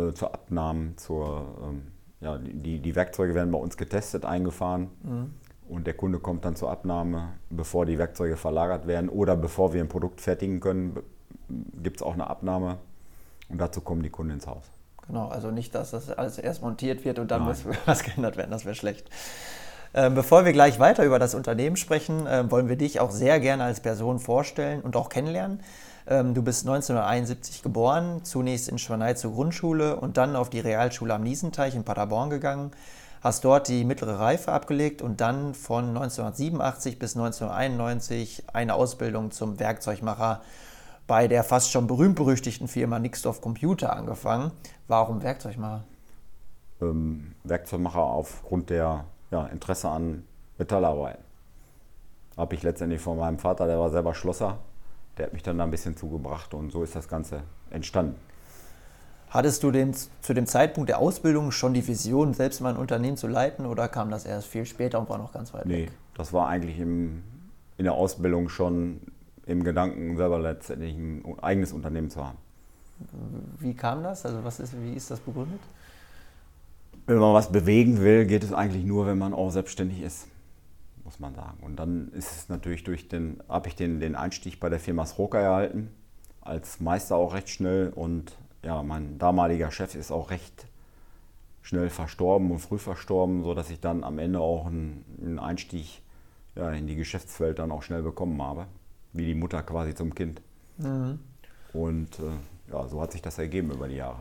Äh, 0.00 0.14
zur 0.14 0.32
Abnahmen, 0.32 0.96
zur, 0.96 1.44
ähm, 1.62 1.82
ja, 2.20 2.38
die, 2.38 2.78
die 2.78 2.96
Werkzeuge 2.96 3.34
werden 3.34 3.50
bei 3.50 3.58
uns 3.58 3.76
getestet, 3.76 4.24
eingefahren. 4.24 4.88
Mhm. 5.02 5.34
Und 5.68 5.86
der 5.86 5.92
Kunde 5.92 6.20
kommt 6.20 6.46
dann 6.46 6.56
zur 6.56 6.70
Abnahme, 6.70 7.34
bevor 7.50 7.84
die 7.84 7.98
Werkzeuge 7.98 8.38
verlagert 8.38 8.86
werden 8.86 9.10
oder 9.10 9.36
bevor 9.36 9.74
wir 9.74 9.82
ein 9.82 9.90
Produkt 9.90 10.22
fertigen 10.22 10.60
können, 10.60 10.98
gibt 11.82 11.98
es 11.98 12.02
auch 12.02 12.14
eine 12.14 12.30
Abnahme. 12.30 12.78
Und 13.50 13.58
dazu 13.58 13.82
kommen 13.82 14.02
die 14.02 14.08
Kunden 14.08 14.32
ins 14.32 14.46
Haus. 14.46 14.70
Genau, 15.06 15.28
also 15.28 15.50
nicht, 15.50 15.74
dass 15.74 15.90
das 15.90 16.08
alles 16.08 16.38
erst 16.38 16.62
montiert 16.62 17.04
wird 17.04 17.18
und 17.18 17.30
dann 17.30 17.40
Nein. 17.44 17.48
muss 17.48 17.66
was 17.84 18.04
geändert 18.04 18.38
werden, 18.38 18.52
das 18.52 18.64
wäre 18.64 18.74
schlecht. 18.74 19.10
Ähm, 19.98 20.14
bevor 20.14 20.44
wir 20.44 20.52
gleich 20.52 20.78
weiter 20.78 21.04
über 21.04 21.18
das 21.18 21.34
Unternehmen 21.34 21.74
sprechen, 21.74 22.24
ähm, 22.28 22.52
wollen 22.52 22.68
wir 22.68 22.76
dich 22.76 23.00
auch 23.00 23.10
sehr 23.10 23.40
gerne 23.40 23.64
als 23.64 23.80
Person 23.80 24.20
vorstellen 24.20 24.80
und 24.80 24.94
auch 24.94 25.08
kennenlernen. 25.08 25.60
Ähm, 26.06 26.34
du 26.34 26.42
bist 26.42 26.68
1971 26.68 27.64
geboren, 27.64 28.20
zunächst 28.22 28.68
in 28.68 28.78
Schwanei 28.78 29.14
zur 29.14 29.32
Grundschule 29.32 29.96
und 29.96 30.16
dann 30.16 30.36
auf 30.36 30.50
die 30.50 30.60
Realschule 30.60 31.12
am 31.14 31.24
Niesenteich 31.24 31.74
in 31.74 31.82
Paderborn 31.82 32.30
gegangen, 32.30 32.70
hast 33.22 33.44
dort 33.44 33.66
die 33.66 33.84
mittlere 33.84 34.20
Reife 34.20 34.52
abgelegt 34.52 35.02
und 35.02 35.20
dann 35.20 35.52
von 35.52 35.88
1987 35.88 37.00
bis 37.00 37.16
1991 37.16 38.44
eine 38.52 38.74
Ausbildung 38.74 39.32
zum 39.32 39.58
Werkzeugmacher 39.58 40.42
bei 41.08 41.26
der 41.26 41.42
fast 41.42 41.72
schon 41.72 41.88
berühmt-berüchtigten 41.88 42.68
Firma 42.68 43.00
Nixdorf 43.00 43.40
Computer 43.40 43.96
angefangen. 43.96 44.52
Warum 44.86 45.24
Werkzeugmacher? 45.24 45.82
Ähm, 46.80 47.34
Werkzeugmacher 47.42 47.98
aufgrund 47.98 48.70
der 48.70 49.04
ja, 49.30 49.46
Interesse 49.46 49.88
an 49.88 50.24
Metallarbeiten. 50.58 51.24
Habe 52.36 52.54
ich 52.54 52.62
letztendlich 52.62 53.00
von 53.00 53.18
meinem 53.18 53.38
Vater, 53.38 53.66
der 53.66 53.78
war 53.78 53.90
selber 53.90 54.14
Schlosser, 54.14 54.58
der 55.16 55.26
hat 55.26 55.32
mich 55.32 55.42
dann 55.42 55.58
da 55.58 55.64
ein 55.64 55.70
bisschen 55.70 55.96
zugebracht 55.96 56.54
und 56.54 56.70
so 56.70 56.82
ist 56.82 56.94
das 56.94 57.08
Ganze 57.08 57.42
entstanden. 57.70 58.16
Hattest 59.30 59.62
du 59.62 59.70
den, 59.70 59.92
zu 59.94 60.32
dem 60.32 60.46
Zeitpunkt 60.46 60.88
der 60.88 60.98
Ausbildung 60.98 61.50
schon 61.50 61.74
die 61.74 61.86
Vision, 61.86 62.32
selbst 62.32 62.60
mal 62.60 62.70
ein 62.70 62.78
Unternehmen 62.78 63.18
zu 63.18 63.26
leiten 63.26 63.66
oder 63.66 63.88
kam 63.88 64.10
das 64.10 64.24
erst 64.24 64.48
viel 64.48 64.64
später 64.64 64.98
und 64.98 65.08
war 65.10 65.18
noch 65.18 65.32
ganz 65.32 65.52
weit 65.52 65.66
nee, 65.66 65.82
weg? 65.82 65.92
das 66.14 66.32
war 66.32 66.48
eigentlich 66.48 66.78
im, 66.78 67.22
in 67.76 67.84
der 67.84 67.92
Ausbildung 67.92 68.48
schon 68.48 69.00
im 69.44 69.64
Gedanken, 69.64 70.16
selber 70.16 70.38
letztendlich 70.38 70.96
ein 70.96 71.38
eigenes 71.42 71.72
Unternehmen 71.72 72.10
zu 72.10 72.24
haben. 72.24 72.38
Wie 73.58 73.74
kam 73.74 74.02
das? 74.02 74.24
Also 74.24 74.42
was 74.44 74.60
ist, 74.60 74.74
wie 74.82 74.94
ist 74.94 75.10
das 75.10 75.20
begründet? 75.20 75.60
Wenn 77.08 77.16
man 77.16 77.32
was 77.32 77.50
bewegen 77.50 78.02
will, 78.02 78.26
geht 78.26 78.44
es 78.44 78.52
eigentlich 78.52 78.84
nur, 78.84 79.06
wenn 79.06 79.16
man 79.16 79.32
auch 79.32 79.48
selbstständig 79.48 80.02
ist, 80.02 80.28
muss 81.04 81.18
man 81.18 81.34
sagen. 81.34 81.56
Und 81.62 81.76
dann 81.76 82.12
ist 82.12 82.30
es 82.32 82.48
natürlich 82.50 82.84
durch 82.84 83.08
den, 83.08 83.42
habe 83.48 83.68
ich 83.68 83.74
den, 83.74 83.98
den 83.98 84.14
Einstieg 84.14 84.60
bei 84.60 84.68
der 84.68 84.78
Firma 84.78 85.06
Sroka 85.06 85.40
erhalten, 85.40 85.88
als 86.42 86.80
Meister 86.80 87.16
auch 87.16 87.32
recht 87.32 87.48
schnell 87.48 87.94
und 87.94 88.36
ja, 88.62 88.82
mein 88.82 89.16
damaliger 89.18 89.70
Chef 89.70 89.94
ist 89.94 90.10
auch 90.10 90.30
recht 90.30 90.66
schnell 91.62 91.88
verstorben 91.88 92.50
und 92.50 92.58
früh 92.58 92.76
verstorben, 92.76 93.42
sodass 93.42 93.70
ich 93.70 93.80
dann 93.80 94.04
am 94.04 94.18
Ende 94.18 94.40
auch 94.40 94.66
einen, 94.66 95.02
einen 95.22 95.38
Einstieg 95.38 96.02
ja, 96.56 96.70
in 96.72 96.86
die 96.86 96.96
Geschäftswelt 96.96 97.58
dann 97.58 97.72
auch 97.72 97.82
schnell 97.82 98.02
bekommen 98.02 98.42
habe, 98.42 98.66
wie 99.14 99.24
die 99.24 99.34
Mutter 99.34 99.62
quasi 99.62 99.94
zum 99.94 100.14
Kind. 100.14 100.42
Mhm. 100.76 101.20
Und 101.72 102.18
äh, 102.18 102.70
ja, 102.70 102.86
so 102.86 103.00
hat 103.00 103.12
sich 103.12 103.22
das 103.22 103.38
ergeben 103.38 103.70
über 103.70 103.88
die 103.88 103.96
Jahre. 103.96 104.18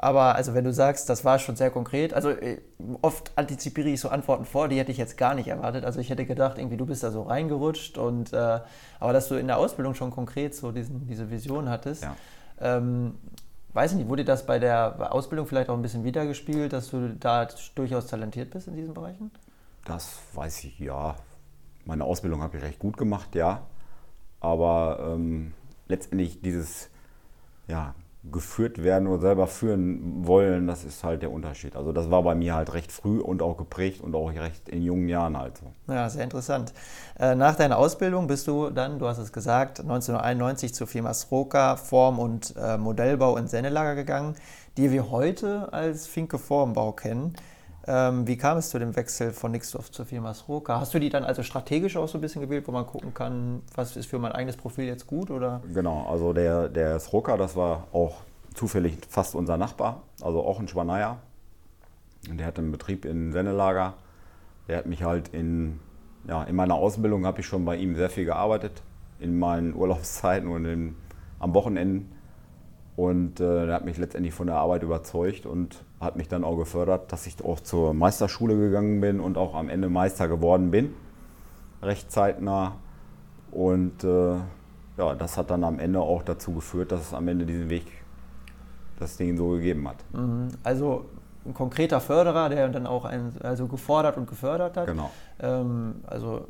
Aber 0.00 0.36
also 0.36 0.54
wenn 0.54 0.62
du 0.64 0.72
sagst, 0.72 1.08
das 1.08 1.24
war 1.24 1.40
schon 1.40 1.56
sehr 1.56 1.70
konkret, 1.70 2.14
also 2.14 2.30
äh, 2.30 2.60
oft 3.02 3.32
antizipiere 3.34 3.88
ich 3.88 4.00
so 4.00 4.08
Antworten 4.08 4.44
vor, 4.44 4.68
die 4.68 4.78
hätte 4.78 4.92
ich 4.92 4.96
jetzt 4.96 5.18
gar 5.18 5.34
nicht 5.34 5.48
erwartet. 5.48 5.84
Also 5.84 5.98
ich 5.98 6.08
hätte 6.08 6.24
gedacht, 6.24 6.56
irgendwie 6.56 6.76
du 6.76 6.86
bist 6.86 7.02
da 7.02 7.10
so 7.10 7.22
reingerutscht 7.22 7.98
und 7.98 8.32
äh, 8.32 8.60
aber 9.00 9.12
dass 9.12 9.28
du 9.28 9.34
in 9.34 9.48
der 9.48 9.58
Ausbildung 9.58 9.94
schon 9.94 10.12
konkret 10.12 10.54
so 10.54 10.70
diesen, 10.70 11.08
diese 11.08 11.30
Vision 11.30 11.68
hattest. 11.68 12.04
Ja. 12.04 12.16
Ähm, 12.60 13.18
weiß 13.72 13.90
ich 13.92 13.98
nicht, 13.98 14.08
wurde 14.08 14.24
das 14.24 14.46
bei 14.46 14.60
der 14.60 15.12
Ausbildung 15.12 15.48
vielleicht 15.48 15.68
auch 15.68 15.74
ein 15.74 15.82
bisschen 15.82 16.04
wiedergespielt, 16.04 16.72
dass 16.72 16.90
du 16.90 17.16
da 17.18 17.48
durchaus 17.74 18.06
talentiert 18.06 18.50
bist 18.50 18.68
in 18.68 18.76
diesen 18.76 18.94
Bereichen? 18.94 19.32
Das 19.84 20.18
weiß 20.34 20.62
ich, 20.64 20.78
ja. 20.78 21.16
Meine 21.84 22.04
Ausbildung 22.04 22.42
habe 22.42 22.56
ich 22.56 22.62
recht 22.62 22.78
gut 22.78 22.96
gemacht, 22.96 23.34
ja. 23.34 23.62
Aber 24.38 25.14
ähm, 25.14 25.54
letztendlich 25.88 26.40
dieses, 26.40 26.88
ja, 27.66 27.94
geführt 28.24 28.82
werden 28.82 29.06
oder 29.06 29.20
selber 29.20 29.46
führen 29.46 30.26
wollen, 30.26 30.66
das 30.66 30.84
ist 30.84 31.04
halt 31.04 31.22
der 31.22 31.30
Unterschied. 31.30 31.76
Also 31.76 31.92
das 31.92 32.10
war 32.10 32.22
bei 32.22 32.34
mir 32.34 32.54
halt 32.54 32.74
recht 32.74 32.90
früh 32.90 33.20
und 33.20 33.42
auch 33.42 33.56
geprägt 33.56 34.00
und 34.00 34.14
auch 34.14 34.32
recht 34.32 34.68
in 34.68 34.82
jungen 34.82 35.08
Jahren 35.08 35.38
halt 35.38 35.58
so. 35.58 35.92
Ja, 35.92 36.08
sehr 36.10 36.24
interessant. 36.24 36.72
Äh, 37.18 37.36
nach 37.36 37.54
deiner 37.54 37.78
Ausbildung 37.78 38.26
bist 38.26 38.46
du 38.48 38.70
dann, 38.70 38.98
du 38.98 39.06
hast 39.06 39.18
es 39.18 39.32
gesagt, 39.32 39.80
1991 39.80 40.74
zur 40.74 40.86
Firma 40.86 41.14
Sroka 41.14 41.76
Form- 41.76 42.18
und 42.18 42.54
äh, 42.56 42.76
Modellbau 42.76 43.36
in 43.36 43.46
Sennelager 43.46 43.94
gegangen, 43.94 44.34
die 44.76 44.90
wir 44.90 45.10
heute 45.10 45.72
als 45.72 46.06
Finke 46.06 46.38
Formbau 46.38 46.92
kennen. 46.92 47.34
Ähm, 47.90 48.26
wie 48.26 48.36
kam 48.36 48.58
es 48.58 48.68
zu 48.68 48.78
dem 48.78 48.94
Wechsel 48.96 49.32
von 49.32 49.50
Nixdorf 49.50 49.90
zur 49.90 50.04
Firma 50.04 50.34
Sroka? 50.34 50.78
Hast 50.78 50.92
du 50.92 50.98
die 50.98 51.08
dann 51.08 51.24
also 51.24 51.42
strategisch 51.42 51.96
auch 51.96 52.06
so 52.06 52.18
ein 52.18 52.20
bisschen 52.20 52.42
gewählt, 52.42 52.68
wo 52.68 52.72
man 52.72 52.86
gucken 52.86 53.14
kann, 53.14 53.62
was 53.74 53.96
ist 53.96 54.06
für 54.06 54.18
mein 54.18 54.32
eigenes 54.32 54.58
Profil 54.58 54.84
jetzt 54.84 55.06
gut? 55.06 55.30
Oder? 55.30 55.62
Genau, 55.72 56.06
also 56.06 56.34
der, 56.34 56.68
der 56.68 57.00
Sroka, 57.00 57.38
das 57.38 57.56
war 57.56 57.88
auch 57.92 58.16
zufällig 58.52 58.98
fast 59.08 59.34
unser 59.34 59.56
Nachbar, 59.56 60.02
also 60.20 60.44
auch 60.44 60.60
ein 60.60 60.68
Schwaneier. 60.68 61.16
Der 62.30 62.46
hat 62.46 62.58
einen 62.58 62.72
Betrieb 62.72 63.06
in 63.06 63.32
Sennelager. 63.32 63.94
Der 64.68 64.76
hat 64.76 64.86
mich 64.86 65.02
halt 65.02 65.28
in, 65.28 65.80
ja, 66.26 66.42
in 66.44 66.56
meiner 66.56 66.74
Ausbildung 66.74 67.24
habe 67.24 67.40
ich 67.40 67.46
schon 67.46 67.64
bei 67.64 67.76
ihm 67.76 67.96
sehr 67.96 68.10
viel 68.10 68.26
gearbeitet, 68.26 68.82
in 69.18 69.38
meinen 69.38 69.74
Urlaubszeiten 69.74 70.50
und 70.50 70.66
in, 70.66 70.94
am 71.38 71.54
Wochenenden. 71.54 72.12
Und 72.98 73.38
äh, 73.38 73.66
der 73.66 73.74
hat 73.76 73.84
mich 73.84 73.96
letztendlich 73.96 74.34
von 74.34 74.48
der 74.48 74.56
Arbeit 74.56 74.82
überzeugt 74.82 75.46
und 75.46 75.84
hat 76.00 76.16
mich 76.16 76.26
dann 76.26 76.42
auch 76.42 76.56
gefördert, 76.56 77.12
dass 77.12 77.28
ich 77.28 77.44
auch 77.44 77.60
zur 77.60 77.94
Meisterschule 77.94 78.56
gegangen 78.56 79.00
bin 79.00 79.20
und 79.20 79.38
auch 79.38 79.54
am 79.54 79.68
Ende 79.68 79.88
Meister 79.88 80.26
geworden 80.26 80.72
bin, 80.72 80.92
recht 81.80 82.10
zeitnah. 82.10 82.74
Und 83.52 84.02
äh, 84.02 84.32
ja, 84.96 85.14
das 85.16 85.36
hat 85.36 85.52
dann 85.52 85.62
am 85.62 85.78
Ende 85.78 86.00
auch 86.00 86.24
dazu 86.24 86.52
geführt, 86.54 86.90
dass 86.90 87.02
es 87.02 87.14
am 87.14 87.28
Ende 87.28 87.46
diesen 87.46 87.70
Weg, 87.70 87.86
das 88.98 89.16
Ding 89.16 89.36
so 89.36 89.50
gegeben 89.50 89.86
hat. 89.88 90.04
Mhm. 90.12 90.48
Also 90.64 91.04
ein 91.46 91.54
konkreter 91.54 92.00
Förderer, 92.00 92.48
der 92.48 92.68
dann 92.68 92.88
auch 92.88 93.04
einen, 93.04 93.32
also 93.40 93.68
gefordert 93.68 94.16
und 94.16 94.28
gefördert 94.28 94.76
hat. 94.76 94.88
Genau. 94.88 95.12
Ähm, 95.38 96.00
also 96.04 96.48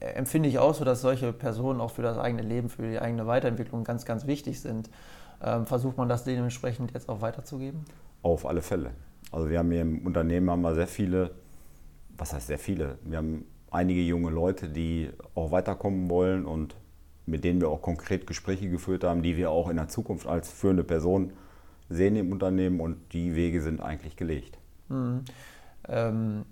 empfinde 0.00 0.50
ich 0.50 0.58
auch 0.58 0.74
so, 0.74 0.84
dass 0.84 1.00
solche 1.00 1.32
Personen 1.32 1.80
auch 1.80 1.90
für 1.90 2.02
das 2.02 2.18
eigene 2.18 2.42
Leben, 2.42 2.68
für 2.68 2.82
die 2.82 2.98
eigene 2.98 3.26
Weiterentwicklung 3.26 3.82
ganz, 3.82 4.04
ganz 4.04 4.26
wichtig 4.26 4.60
sind. 4.60 4.90
Ähm, 5.42 5.66
versucht 5.66 5.96
man 5.96 6.08
das 6.08 6.24
dementsprechend 6.24 6.92
jetzt 6.92 7.08
auch 7.08 7.20
weiterzugeben? 7.20 7.84
Auf 8.22 8.46
alle 8.46 8.62
Fälle. 8.62 8.90
Also 9.32 9.48
wir 9.48 9.58
haben 9.58 9.70
hier 9.70 9.82
im 9.82 10.06
Unternehmen 10.06 10.50
haben 10.50 10.62
wir 10.62 10.74
sehr 10.74 10.88
viele, 10.88 11.30
was 12.16 12.32
heißt 12.32 12.48
sehr 12.48 12.58
viele? 12.58 12.98
Wir 13.04 13.18
haben 13.18 13.44
einige 13.70 14.00
junge 14.00 14.30
Leute, 14.30 14.68
die 14.68 15.10
auch 15.34 15.50
weiterkommen 15.50 16.10
wollen 16.10 16.44
und 16.44 16.74
mit 17.26 17.44
denen 17.44 17.60
wir 17.60 17.68
auch 17.68 17.80
konkret 17.80 18.26
Gespräche 18.26 18.68
geführt 18.68 19.04
haben, 19.04 19.22
die 19.22 19.36
wir 19.36 19.50
auch 19.50 19.68
in 19.68 19.76
der 19.76 19.88
Zukunft 19.88 20.26
als 20.26 20.50
führende 20.50 20.84
Person 20.84 21.32
sehen 21.88 22.16
im 22.16 22.32
Unternehmen 22.32 22.80
und 22.80 23.12
die 23.12 23.34
Wege 23.34 23.62
sind 23.62 23.80
eigentlich 23.80 24.16
gelegt. 24.16 24.58
Mhm. 24.88 25.24
Ähm, 25.88 26.44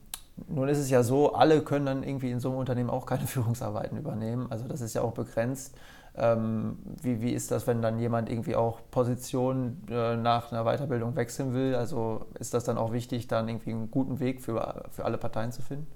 nun 0.46 0.68
ist 0.68 0.78
es 0.78 0.90
ja 0.90 1.02
so, 1.02 1.32
alle 1.34 1.62
können 1.62 1.86
dann 1.86 2.02
irgendwie 2.04 2.30
in 2.30 2.38
so 2.38 2.50
einem 2.50 2.58
Unternehmen 2.58 2.90
auch 2.90 3.06
keine 3.06 3.26
Führungsarbeiten 3.26 3.98
übernehmen. 3.98 4.46
Also 4.50 4.68
das 4.68 4.80
ist 4.80 4.94
ja 4.94 5.02
auch 5.02 5.12
begrenzt. 5.12 5.76
Ähm, 6.20 6.78
wie, 7.00 7.20
wie 7.20 7.32
ist 7.32 7.52
das, 7.52 7.68
wenn 7.68 7.80
dann 7.80 8.00
jemand 8.00 8.28
irgendwie 8.28 8.56
auch 8.56 8.80
Position 8.90 9.82
äh, 9.88 10.16
nach 10.16 10.50
einer 10.50 10.64
Weiterbildung 10.64 11.14
wechseln 11.14 11.54
will? 11.54 11.76
Also 11.76 12.26
ist 12.40 12.54
das 12.54 12.64
dann 12.64 12.76
auch 12.76 12.92
wichtig, 12.92 13.28
dann 13.28 13.48
irgendwie 13.48 13.70
einen 13.70 13.90
guten 13.90 14.18
Weg 14.18 14.40
für, 14.40 14.84
für 14.90 15.04
alle 15.04 15.16
Parteien 15.16 15.52
zu 15.52 15.62
finden? 15.62 15.86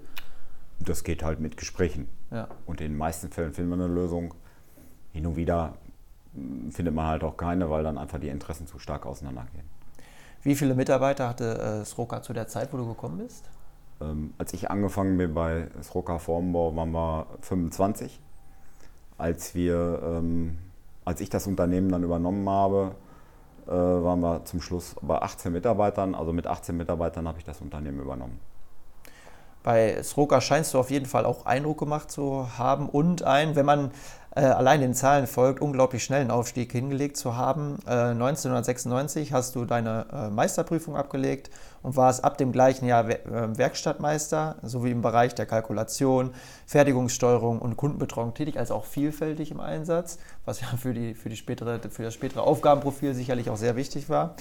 Das 0.79 1.03
geht 1.03 1.23
halt 1.23 1.41
mit 1.41 1.57
Gesprächen. 1.57 2.07
Ja. 2.31 2.47
Und 2.65 2.79
in 2.79 2.93
den 2.93 2.97
meisten 2.97 3.31
Fällen 3.31 3.53
finden 3.53 3.71
wir 3.71 3.83
eine 3.83 3.93
Lösung. 3.93 4.33
Hin 5.11 5.27
und 5.27 5.35
wieder 5.35 5.73
hm, 6.33 6.71
findet 6.71 6.95
man 6.95 7.05
halt 7.05 7.23
auch 7.25 7.35
keine, 7.35 7.69
weil 7.69 7.83
dann 7.83 7.97
einfach 7.97 8.19
die 8.19 8.29
Interessen 8.29 8.65
zu 8.65 8.79
stark 8.79 9.05
auseinandergehen. 9.05 9.65
Wie 10.41 10.55
viele 10.55 10.73
Mitarbeiter 10.73 11.27
hatte 11.27 11.81
äh, 11.81 11.85
Sroka 11.85 12.21
zu 12.21 12.31
der 12.31 12.47
Zeit, 12.47 12.71
wo 12.71 12.77
du 12.77 12.87
gekommen 12.87 13.17
bist? 13.17 13.49
Ähm, 13.99 14.33
als 14.37 14.53
ich 14.53 14.71
angefangen 14.71 15.17
bin 15.17 15.33
bei 15.33 15.67
Sroka 15.81 16.17
Formbau, 16.17 16.75
waren 16.75 16.91
wir 16.91 17.27
25 17.41 18.21
als 19.23 19.55
wir, 19.55 20.01
ähm, 20.03 20.57
als 21.05 21.21
ich 21.21 21.29
das 21.29 21.47
Unternehmen 21.47 21.89
dann 21.89 22.03
übernommen 22.03 22.49
habe, 22.49 22.93
äh, 23.65 23.71
waren 23.71 24.19
wir 24.19 24.43
zum 24.43 24.59
Schluss 24.59 24.97
bei 25.01 25.21
18 25.21 25.53
Mitarbeitern. 25.53 26.13
Also 26.13 26.33
mit 26.33 26.45
18 26.45 26.75
Mitarbeitern 26.75 27.25
habe 27.25 27.39
ich 27.39 27.45
das 27.45 27.61
Unternehmen 27.61 28.01
übernommen. 28.01 28.37
Bei 29.63 30.03
Sroka 30.03 30.41
scheinst 30.41 30.73
du 30.73 30.79
auf 30.79 30.91
jeden 30.91 31.05
Fall 31.05 31.25
auch 31.25 31.45
Eindruck 31.45 31.79
gemacht 31.79 32.11
zu 32.11 32.47
haben 32.57 32.89
und 32.89 33.23
ein, 33.23 33.55
wenn 33.55 33.65
man 33.65 33.91
äh, 34.35 34.41
allein 34.41 34.81
den 34.81 34.93
Zahlen 34.93 35.27
folgt, 35.27 35.61
unglaublich 35.61 36.03
schnellen 36.03 36.31
Aufstieg 36.31 36.71
hingelegt 36.71 37.17
zu 37.17 37.37
haben. 37.37 37.77
Äh, 37.85 37.91
1996 37.91 39.31
hast 39.31 39.55
du 39.55 39.65
deine 39.65 40.05
äh, 40.11 40.29
Meisterprüfung 40.29 40.95
abgelegt 40.95 41.49
und 41.81 41.95
warst 41.95 42.23
ab 42.23 42.37
dem 42.37 42.51
gleichen 42.51 42.85
Jahr 42.85 43.07
We 43.07 43.23
äh, 43.25 43.57
Werkstattmeister 43.57 44.55
sowie 44.63 44.91
im 44.91 45.01
Bereich 45.01 45.35
der 45.35 45.45
Kalkulation, 45.45 46.33
Fertigungssteuerung 46.65 47.59
und 47.59 47.77
Kundenbetreuung 47.77 48.33
tätig, 48.33 48.57
also 48.57 48.73
auch 48.73 48.85
vielfältig 48.85 49.51
im 49.51 49.59
Einsatz, 49.59 50.17
was 50.45 50.61
ja 50.61 50.67
für, 50.77 50.93
die, 50.93 51.13
für, 51.13 51.29
die 51.29 51.37
spätere, 51.37 51.79
für 51.89 52.03
das 52.03 52.13
spätere 52.13 52.41
Aufgabenprofil 52.41 53.13
sicherlich 53.13 53.49
auch 53.49 53.57
sehr 53.57 53.75
wichtig 53.75 54.09
war. 54.09 54.35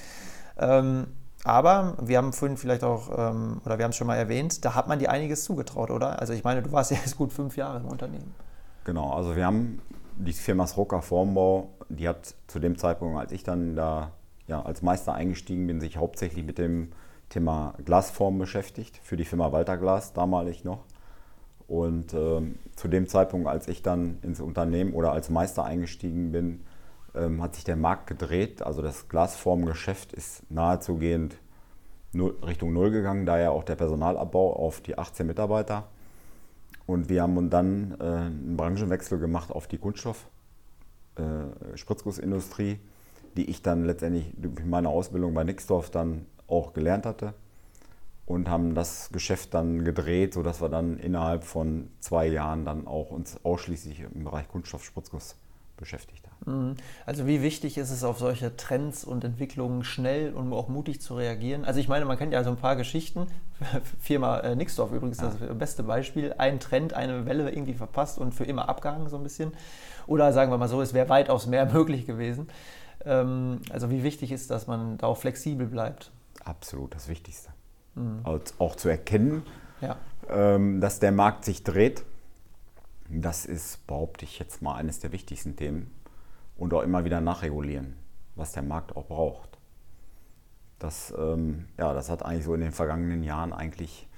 Ähm, 0.59 1.07
aber 1.44 1.96
wir 2.00 2.18
haben 2.18 2.32
vorhin 2.32 2.56
vielleicht 2.56 2.84
auch, 2.84 3.11
ähm, 3.11 3.61
oder 3.64 3.78
wir 3.78 3.84
haben 3.84 3.90
es 3.90 3.96
schon 3.96 4.06
mal 4.06 4.16
erwähnt, 4.16 4.64
da 4.64 4.75
hat 4.75 4.88
man 4.88 4.99
dir 4.99 5.11
einiges 5.11 5.44
zugetraut, 5.44 5.90
oder? 5.90 6.20
Also 6.20 6.32
ich 6.32 6.44
meine, 6.44 6.62
du 6.62 6.70
warst 6.72 6.90
ja 6.92 6.99
jetzt 6.99 7.16
gut 7.16 7.32
fünf 7.32 7.56
Jahre 7.56 7.78
im 7.78 7.87
Unternehmen. 7.87 8.34
Genau, 8.84 9.12
also 9.12 9.37
wir 9.37 9.46
haben 9.46 9.80
die 10.16 10.32
Firma 10.32 10.66
Srocker 10.66 11.02
Formbau, 11.02 11.70
die 11.88 12.08
hat 12.08 12.34
zu 12.46 12.58
dem 12.58 12.78
Zeitpunkt, 12.78 13.18
als 13.18 13.32
ich 13.32 13.42
dann 13.42 13.76
da 13.76 14.12
ja, 14.46 14.62
als 14.62 14.82
Meister 14.82 15.14
eingestiegen 15.14 15.66
bin, 15.66 15.80
sich 15.80 15.96
hauptsächlich 15.96 16.44
mit 16.44 16.58
dem 16.58 16.92
Thema 17.28 17.75
Glasform 17.84 18.38
beschäftigt, 18.38 19.00
für 19.02 19.16
die 19.16 19.25
Firma 19.25 19.52
Walter 19.52 19.78
Glas 19.78 20.12
damalig 20.12 20.64
noch. 20.64 20.84
Und 21.66 22.12
ähm, 22.12 22.58
zu 22.76 22.88
dem 22.88 23.06
Zeitpunkt, 23.06 23.49
als 23.49 23.68
ich 23.68 23.82
dann 23.82 24.18
ins 24.22 24.40
Unternehmen 24.40 24.92
oder 24.92 25.12
als 25.12 25.30
Meister 25.30 25.64
eingestiegen 25.64 26.32
bin, 26.32 26.64
ähm, 27.14 27.42
hat 27.42 27.54
sich 27.54 27.64
der 27.64 27.76
Markt 27.76 28.07
gedreht. 28.07 28.62
Also 28.62 28.83
das 28.83 29.09
Glasformgeschäft 29.09 30.12
ist 30.12 30.50
nahezugehend 30.50 31.37
Richtung 32.14 32.73
Null 32.73 32.90
gegangen, 32.90 33.25
daher 33.25 33.52
auch 33.52 33.64
der 33.64 33.76
Personalabbau 33.76 34.54
auf 34.54 34.81
die 34.81 34.99
18 34.99 35.26
Mitarbeiter. 35.26 35.88
Und 36.87 37.09
wir 37.09 37.23
haben 37.23 37.49
dann 37.49 37.97
äh, 37.99 38.04
einen 38.04 38.57
Branchenwechsel 38.57 39.19
gemacht 39.19 39.50
auf 39.50 39.66
die 39.66 39.78
Kunststoff, 39.78 40.26
äh, 41.16 41.23
die 43.37 43.49
ich 43.49 43.62
dann 43.62 43.85
letztendlich 43.87 44.33
durch 44.37 44.64
meine 44.66 44.90
Ausbildung 44.90 45.33
bei 45.33 45.45
Nixdorf 45.45 45.90
dann 45.90 46.26
auch 46.49 46.75
gelernt 46.75 47.07
hatte 47.07 47.33
und 48.26 48.49
haben 48.49 48.75
das 48.75 49.11
Geschäft 49.11 49.54
dann 49.54 49.85
gedreht, 49.85 50.35
sodass 50.35 50.61
wir 50.61 50.69
dann 50.69 50.99
innerhalb 50.99 51.45
von 51.45 51.88
zwei 52.00 52.26
Jahren 52.26 52.66
dann 52.66 52.87
auch 52.87 53.11
uns 53.11 53.42
ausschließlich 53.42 54.00
im 54.00 54.25
Bereich 54.25 54.49
Kunststoffspritzguss 54.49 55.37
beschäftigt 55.82 56.26
haben. 56.26 56.70
Mhm. 56.70 56.76
Also 57.04 57.26
wie 57.26 57.42
wichtig 57.42 57.76
ist 57.76 57.90
es 57.90 58.04
auf 58.04 58.18
solche 58.18 58.56
Trends 58.56 59.04
und 59.04 59.24
Entwicklungen 59.24 59.84
schnell 59.84 60.32
und 60.32 60.52
auch 60.52 60.68
mutig 60.68 61.02
zu 61.02 61.14
reagieren? 61.14 61.64
Also 61.64 61.80
ich 61.80 61.88
meine, 61.88 62.06
man 62.06 62.16
kennt 62.16 62.32
ja 62.32 62.42
so 62.42 62.50
ein 62.50 62.56
paar 62.56 62.76
Geschichten. 62.76 63.26
Firma 64.00 64.38
äh, 64.40 64.56
Nixdorf 64.56 64.92
übrigens 64.92 65.20
ja. 65.20 65.32
das 65.38 65.58
beste 65.58 65.82
Beispiel. 65.82 66.34
Ein 66.38 66.60
Trend, 66.60 66.94
eine 66.94 67.26
Welle 67.26 67.50
irgendwie 67.50 67.74
verpasst 67.74 68.18
und 68.18 68.32
für 68.32 68.44
immer 68.44 68.68
abgehangen 68.68 69.08
so 69.08 69.16
ein 69.16 69.22
bisschen. 69.22 69.52
Oder 70.06 70.32
sagen 70.32 70.50
wir 70.50 70.56
mal 70.56 70.68
so, 70.68 70.80
es 70.80 70.94
wäre 70.94 71.08
weitaus 71.08 71.46
mehr 71.46 71.66
möglich 71.72 72.06
gewesen. 72.06 72.48
Ähm, 73.04 73.60
also 73.70 73.90
wie 73.90 74.02
wichtig 74.02 74.32
ist, 74.32 74.50
dass 74.50 74.66
man 74.66 74.96
da 74.98 75.08
auch 75.08 75.18
flexibel 75.18 75.66
bleibt? 75.66 76.10
Absolut 76.44 76.94
das 76.94 77.08
Wichtigste. 77.08 77.50
Mhm. 77.94 78.24
Auch 78.58 78.76
zu 78.76 78.88
erkennen, 78.88 79.42
ja. 79.80 79.96
Ähm, 80.30 80.80
dass 80.80 81.00
der 81.00 81.12
Markt 81.12 81.44
sich 81.44 81.64
dreht 81.64 82.04
das 83.21 83.45
ist, 83.45 83.87
behaupte 83.87 84.25
ich 84.25 84.38
jetzt 84.38 84.62
mal, 84.62 84.75
eines 84.75 84.99
der 85.00 85.12
wichtigsten 85.12 85.57
Themen. 85.57 85.90
Und 86.57 86.73
auch 86.73 86.83
immer 86.83 87.04
wieder 87.04 87.21
nachregulieren, 87.21 87.97
was 88.37 88.52
der 88.52 88.62
Markt 88.62 88.97
auch 88.97 89.07
braucht. 89.07 89.59
Das, 90.78 91.12
ähm, 91.16 91.66
ja, 91.78 91.92
das 91.92 92.09
hat 92.09 92.25
eigentlich 92.25 92.45
so 92.45 92.54
in 92.54 92.61
den 92.61 92.73
vergangenen 92.73 93.23
Jahren 93.23 93.52
eigentlich 93.52 94.09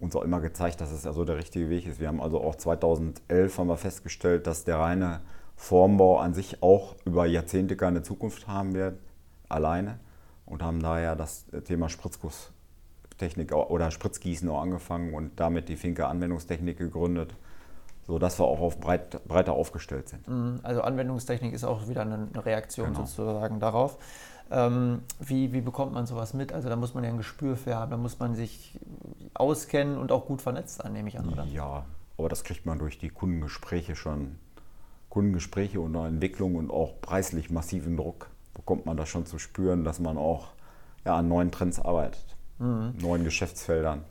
uns 0.00 0.16
auch 0.16 0.22
immer 0.22 0.40
gezeigt, 0.40 0.80
dass 0.80 0.90
es 0.90 1.06
also 1.06 1.24
der 1.24 1.36
richtige 1.36 1.70
Weg 1.70 1.86
ist. 1.86 2.00
Wir 2.00 2.08
haben 2.08 2.20
also 2.20 2.40
auch 2.42 2.56
2011 2.56 3.58
haben 3.58 3.68
wir 3.68 3.76
festgestellt, 3.76 4.46
dass 4.46 4.64
der 4.64 4.78
reine 4.78 5.20
Formbau 5.56 6.18
an 6.18 6.34
sich 6.34 6.62
auch 6.62 6.96
über 7.04 7.26
Jahrzehnte 7.26 7.76
keine 7.76 8.02
Zukunft 8.02 8.48
haben 8.48 8.74
wird, 8.74 8.98
alleine. 9.48 10.00
Und 10.46 10.62
haben 10.62 10.80
daher 10.80 11.16
das 11.16 11.46
Thema 11.64 11.88
Spritzgusstechnik 11.88 13.54
oder 13.54 13.90
Spritzgießen 13.90 14.48
auch 14.50 14.60
angefangen 14.60 15.14
und 15.14 15.40
damit 15.40 15.68
die 15.68 15.76
Finke 15.76 16.06
Anwendungstechnik 16.06 16.76
gegründet 16.76 17.34
sodass 18.06 18.38
wir 18.38 18.44
auch 18.44 18.60
auf 18.60 18.80
breit, 18.80 19.26
breiter 19.26 19.52
aufgestellt 19.52 20.08
sind. 20.08 20.26
Mhm. 20.28 20.60
Also 20.62 20.82
Anwendungstechnik 20.82 21.52
ist 21.52 21.64
auch 21.64 21.88
wieder 21.88 22.02
eine 22.02 22.28
Reaktion 22.44 22.92
genau. 22.92 23.04
sozusagen 23.04 23.60
darauf. 23.60 23.98
Ähm, 24.50 25.02
wie, 25.20 25.52
wie 25.52 25.62
bekommt 25.62 25.92
man 25.92 26.06
sowas 26.06 26.34
mit? 26.34 26.52
Also 26.52 26.68
da 26.68 26.76
muss 26.76 26.94
man 26.94 27.02
ja 27.02 27.10
ein 27.10 27.16
Gespür 27.16 27.56
für 27.56 27.74
haben, 27.76 27.90
da 27.90 27.96
muss 27.96 28.18
man 28.18 28.34
sich 28.34 28.78
auskennen 29.32 29.96
und 29.96 30.12
auch 30.12 30.26
gut 30.26 30.42
vernetzt 30.42 30.76
sein, 30.76 30.92
nehme 30.92 31.08
ich 31.08 31.18
an, 31.18 31.28
oder? 31.28 31.44
Ja, 31.44 31.86
aber 32.18 32.28
das 32.28 32.44
kriegt 32.44 32.66
man 32.66 32.78
durch 32.78 32.98
die 32.98 33.08
Kundengespräche 33.08 33.96
schon. 33.96 34.36
Kundengespräche 35.08 35.80
und 35.80 35.94
Entwicklung 35.94 36.56
und 36.56 36.70
auch 36.70 37.00
preislich 37.00 37.48
massiven 37.48 37.96
Druck 37.96 38.28
bekommt 38.52 38.86
man 38.86 38.96
das 38.96 39.08
schon 39.08 39.26
zu 39.26 39.38
spüren, 39.38 39.84
dass 39.84 40.00
man 40.00 40.18
auch 40.18 40.48
ja, 41.04 41.16
an 41.16 41.28
neuen 41.28 41.50
Trends 41.52 41.78
arbeitet, 41.78 42.36
mhm. 42.58 42.94
neuen 43.00 43.24
Geschäftsfeldern. 43.24 44.04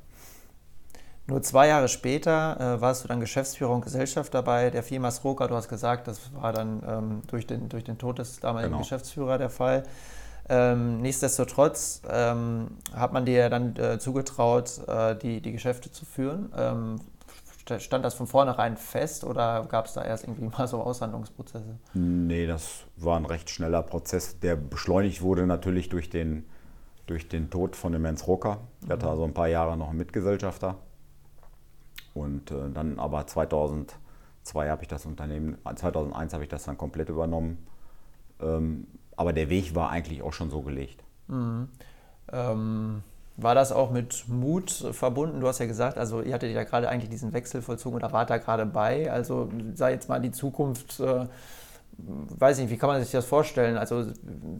Nur 1.26 1.42
zwei 1.42 1.68
Jahre 1.70 1.88
später 1.88 2.60
äh, 2.60 2.82
warst 2.82 3.04
du 3.04 3.08
dann 3.08 3.22
Geschäftsführer 3.22 3.72
und 3.72 3.82
Gesellschaft 3.82 4.34
dabei 4.34 4.70
der 4.70 4.84
Firma 4.84 5.10
Sroka. 5.10 5.48
Du 5.48 5.56
hast 5.56 5.70
gesagt, 5.70 6.08
das 6.08 6.34
war 6.34 6.52
dann 6.52 6.84
ähm, 6.86 7.22
durch, 7.28 7.48
den, 7.48 7.70
durch 7.70 7.86
den 7.86 7.98
Tod 7.98 8.20
des 8.20 8.42
damaligen 8.42 8.72
genau. 8.72 8.82
Geschäftsführers 8.82 9.38
der 9.38 9.50
Fall. 9.50 9.84
Ähm, 10.50 11.02
nichtsdestotrotz 11.02 12.02
ähm, 12.10 12.72
hat 12.94 13.14
man 13.14 13.26
dir 13.26 13.50
dann 13.50 13.76
äh, 13.78 14.00
zugetraut, 14.00 14.82
äh, 14.88 15.16
die, 15.16 15.40
die 15.40 15.54
Geschäfte 15.54 15.90
zu 15.92 16.04
führen. 16.04 16.52
Ähm, 16.58 17.00
stand 17.80 18.04
das 18.04 18.14
von 18.16 18.28
vornherein 18.28 18.76
fest 18.76 19.24
oder 19.24 19.66
gab 19.70 19.86
es 19.86 19.94
da 19.94 20.04
erst 20.04 20.26
irgendwie 20.26 20.50
mal 20.58 20.68
so 20.68 20.82
Aushandlungsprozesse? 20.82 21.80
Nee, 21.94 22.46
das 22.46 22.84
war 22.98 23.16
ein 23.16 23.26
recht 23.26 23.50
schneller 23.50 23.82
Prozess, 23.84 24.40
der 24.40 24.58
beschleunigt 24.58 25.22
wurde 25.22 25.48
natürlich 25.48 25.88
durch 25.88 26.10
den, 26.10 26.46
durch 27.08 27.30
den 27.30 27.50
Tod 27.50 27.78
von 27.78 27.94
dem 27.94 28.04
Jens 28.04 28.28
Rocker. 28.28 28.60
Der 28.82 28.98
hatte 28.98 29.06
mhm. 29.06 29.12
also 29.12 29.24
ein 29.24 29.34
paar 29.34 29.48
Jahre 29.48 29.78
noch 29.78 29.88
einen 29.88 29.98
Mitgesellschafter. 29.98 30.76
Und 32.14 32.52
äh, 32.52 32.70
dann 32.74 33.00
aber 33.00 33.26
2002 33.26 34.70
habe 34.70 34.84
ich 34.84 34.88
das 34.88 35.06
Unternehmen, 35.06 35.58
2001 35.64 36.34
habe 36.34 36.44
ich 36.44 36.50
das 36.50 36.64
dann 36.64 36.78
komplett 36.78 37.10
übernommen. 37.10 37.66
Ähm, 38.40 38.88
aber 39.16 39.34
der 39.34 39.50
Weg 39.50 39.76
war 39.76 39.90
eigentlich 39.90 40.22
auch 40.22 40.34
schon 40.34 40.50
so 40.50 40.62
gelegt. 40.62 41.04
Mhm. 41.28 41.70
Ähm, 42.32 43.04
war 43.36 43.56
das 43.56 43.72
auch 43.72 43.90
mit 43.90 44.26
Mut 44.28 44.72
verbunden? 44.92 45.40
Du 45.40 45.48
hast 45.48 45.60
ja 45.60 45.66
gesagt, 45.66 45.98
also 45.98 46.22
ihr 46.22 46.34
hattet 46.34 46.54
ja 46.54 46.64
gerade 46.64 46.88
eigentlich 46.88 47.10
diesen 47.10 47.34
Wechsel 47.34 47.62
vollzogen 47.62 47.96
oder 47.96 48.12
wart 48.14 48.30
da 48.30 48.38
gerade 48.38 48.66
bei. 48.66 49.12
Also 49.12 49.50
sei 49.74 49.94
jetzt 49.94 50.08
mal 50.08 50.20
die 50.20 50.32
Zukunft, 50.32 51.00
äh, 51.00 51.26
weiß 51.98 52.60
nicht, 52.60 52.70
wie 52.70 52.78
kann 52.78 52.90
man 52.90 53.02
sich 53.02 53.12
das 53.12 53.26
vorstellen? 53.26 53.78
Also 53.78 54.06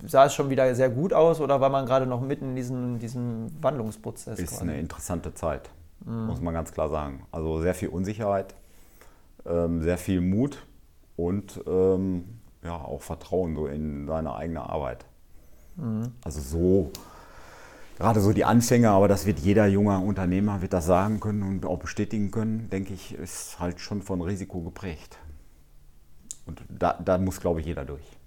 sah 0.08 0.26
es 0.26 0.34
schon 0.34 0.50
wieder 0.50 0.74
sehr 0.74 0.90
gut 0.90 1.14
aus 1.14 1.40
oder 1.40 1.62
war 1.62 1.70
man 1.70 1.86
gerade 1.86 2.08
noch 2.08 2.22
mitten 2.22 2.50
in 2.50 2.56
diesem, 2.56 3.00
diesem 3.00 3.52
Wandlungsprozess? 3.62 4.40
Ist 4.40 4.50
quasi? 4.50 4.64
eine 4.64 4.80
interessante 4.80 5.34
Zeit 5.36 5.70
mhm. 6.06 6.28
muss 6.28 6.42
man 6.42 6.54
ganz 6.54 6.72
klar 6.72 6.90
sagen. 6.90 7.26
Also 7.32 7.62
sehr 7.62 7.76
viel 7.76 7.90
Unsicherheit, 7.90 8.56
ähm, 9.46 9.82
sehr 9.82 9.98
viel 9.98 10.22
Mut 10.22 10.66
und 11.16 11.62
ähm, 11.68 12.40
ja, 12.64 12.76
auch 12.76 13.02
Vertrauen 13.02 13.56
so 13.56 13.68
in 13.68 14.08
seine 14.08 14.36
eigene 14.36 14.62
Arbeit. 14.62 15.06
Mhm. 15.76 16.12
Also 16.24 16.40
so, 16.42 16.92
gerade 17.98 18.22
so 18.22 18.32
die 18.34 18.46
Anfänger, 18.46 18.92
aber 18.92 19.08
das 19.08 19.26
wird 19.26 19.40
jeder 19.40 19.68
junger 19.68 20.02
Unternehmer 20.02 20.62
wird 20.62 20.74
das 20.74 20.86
sagen 20.86 21.20
können 21.20 21.44
und 21.44 21.66
auch 21.66 21.80
bestätigen 21.80 22.32
können, 22.32 22.70
denke 22.70 22.94
ich, 22.94 23.16
ist 23.16 23.60
halt 23.60 23.80
schon 23.80 24.02
von 24.02 24.22
Risiko 24.22 24.62
geprägt. 24.62 25.18
Und 26.46 26.62
da, 26.70 27.00
da 27.04 27.18
muss, 27.18 27.40
glaube 27.40 27.62
ich, 27.62 27.66
jeder 27.66 27.86
durch. 27.86 28.18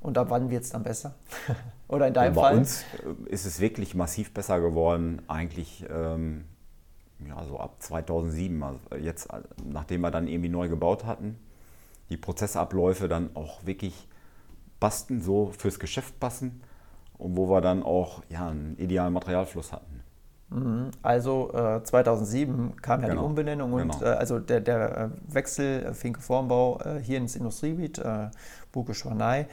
Und 0.00 0.18
ab 0.18 0.28
wann 0.30 0.50
wird 0.50 0.64
es 0.64 0.70
dann 0.70 0.82
besser? 0.82 1.14
Oder 1.88 2.08
in 2.08 2.14
deinem 2.14 2.34
bei 2.34 2.40
Fall? 2.40 2.52
Bei 2.54 2.58
uns 2.58 2.82
äh, 2.82 3.30
ist 3.30 3.44
es 3.44 3.60
wirklich 3.60 3.94
massiv 3.94 4.34
besser 4.34 4.60
geworden, 4.60 5.22
eigentlich 5.28 5.84
ähm, 5.90 6.44
ja, 7.28 7.44
so 7.44 7.58
ab 7.58 7.76
2007. 7.80 8.62
Also 8.62 8.80
jetzt, 9.00 9.28
nachdem 9.64 10.02
wir 10.02 10.10
dann 10.10 10.28
irgendwie 10.28 10.48
neu 10.48 10.68
gebaut 10.68 11.04
hatten, 11.04 11.38
die 12.10 12.16
Prozessabläufe 12.16 13.08
dann 13.08 13.30
auch 13.34 13.64
wirklich 13.64 14.08
passten, 14.80 15.20
so 15.20 15.52
fürs 15.56 15.78
Geschäft 15.78 16.18
passen 16.20 16.62
und 17.18 17.36
wo 17.36 17.48
wir 17.48 17.60
dann 17.60 17.82
auch 17.82 18.22
ja, 18.28 18.48
einen 18.48 18.76
idealen 18.78 19.12
Materialfluss 19.12 19.72
hatten. 19.72 20.02
Mhm. 20.50 20.90
Also 21.02 21.52
äh, 21.54 21.82
2007 21.82 22.76
kam 22.82 23.02
ja 23.02 23.08
genau. 23.08 23.22
die 23.22 23.26
Umbenennung 23.26 23.72
und 23.72 23.92
genau. 23.92 24.04
äh, 24.04 24.16
also 24.16 24.38
der, 24.38 24.60
der 24.60 24.98
äh, 24.98 25.34
Wechsel 25.34 25.84
äh, 25.84 25.94
Finke 25.94 26.20
Formbau 26.20 26.80
äh, 26.84 27.00
hier 27.00 27.18
ins 27.18 27.36
Industriegebiet, 27.36 27.98
äh, 27.98 28.28
Buke 28.70 28.94
Schwanei. 28.94 29.46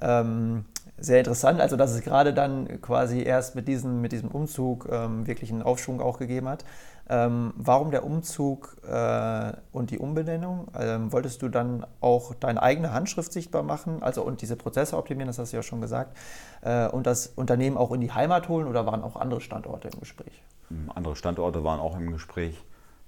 Ähm, 0.00 0.64
sehr 0.98 1.18
interessant, 1.20 1.60
also 1.60 1.76
dass 1.76 1.92
es 1.92 2.02
gerade 2.02 2.34
dann 2.34 2.80
quasi 2.82 3.22
erst 3.22 3.54
mit, 3.54 3.68
diesen, 3.68 4.00
mit 4.00 4.12
diesem 4.12 4.30
Umzug 4.30 4.88
ähm, 4.90 5.26
wirklich 5.26 5.50
einen 5.52 5.62
Aufschwung 5.62 6.00
auch 6.00 6.18
gegeben 6.18 6.48
hat. 6.48 6.64
Ähm, 7.12 7.52
warum 7.56 7.90
der 7.90 8.06
Umzug 8.06 8.74
äh, 8.88 9.52
und 9.70 9.90
die 9.90 9.98
Umbenennung? 9.98 10.68
Ähm, 10.78 11.12
wolltest 11.12 11.42
du 11.42 11.50
dann 11.50 11.86
auch 12.00 12.34
deine 12.34 12.62
eigene 12.62 12.94
Handschrift 12.94 13.34
sichtbar 13.34 13.62
machen, 13.62 14.02
also 14.02 14.22
und 14.22 14.40
diese 14.40 14.56
Prozesse 14.56 14.96
optimieren, 14.96 15.26
das 15.26 15.38
hast 15.38 15.52
du 15.52 15.58
ja 15.58 15.62
schon 15.62 15.82
gesagt, 15.82 16.16
äh, 16.62 16.88
und 16.88 17.06
das 17.06 17.26
Unternehmen 17.26 17.76
auch 17.76 17.92
in 17.92 18.00
die 18.00 18.12
Heimat 18.12 18.48
holen 18.48 18.66
oder 18.66 18.86
waren 18.86 19.02
auch 19.02 19.16
andere 19.16 19.42
Standorte 19.42 19.88
im 19.88 20.00
Gespräch? 20.00 20.42
Hm, 20.68 20.90
andere 20.94 21.14
Standorte 21.14 21.62
waren 21.62 21.80
auch 21.80 21.98
im 21.98 22.12
Gespräch. 22.12 22.64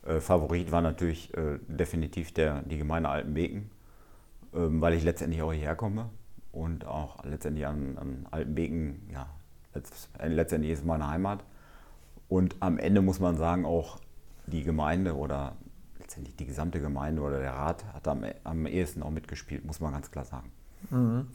Äh, 0.06 0.20
Favorit 0.20 0.70
war 0.70 0.82
natürlich 0.82 1.32
äh, 1.34 1.58
definitiv 1.66 2.34
der, 2.34 2.60
die 2.60 2.76
Gemeinde 2.76 3.08
Altenbeken, 3.08 3.70
ähm, 4.54 4.82
weil 4.82 4.92
ich 4.92 5.02
letztendlich 5.02 5.40
auch 5.40 5.52
hierher 5.52 5.76
komme 5.76 6.10
und 6.52 6.84
auch 6.84 7.24
letztendlich 7.24 7.66
an, 7.66 7.96
an 7.96 8.26
Altenbeken, 8.30 9.08
ja, 9.10 9.28
letztendlich 10.22 10.72
ist 10.72 10.84
meine 10.84 11.08
Heimat. 11.08 11.42
Und 12.28 12.56
am 12.60 12.78
Ende 12.78 13.02
muss 13.02 13.20
man 13.20 13.36
sagen, 13.36 13.64
auch 13.64 13.98
die 14.46 14.62
Gemeinde 14.62 15.16
oder 15.16 15.56
letztendlich 15.98 16.36
die 16.36 16.46
gesamte 16.46 16.80
Gemeinde 16.80 17.22
oder 17.22 17.38
der 17.38 17.52
Rat 17.52 17.84
hat 17.92 18.08
am, 18.08 18.24
am 18.44 18.66
ehesten 18.66 19.02
auch 19.02 19.10
mitgespielt, 19.10 19.64
muss 19.64 19.80
man 19.80 19.92
ganz 19.92 20.10
klar 20.10 20.24
sagen. 20.24 20.50
Mhm. 20.90 21.28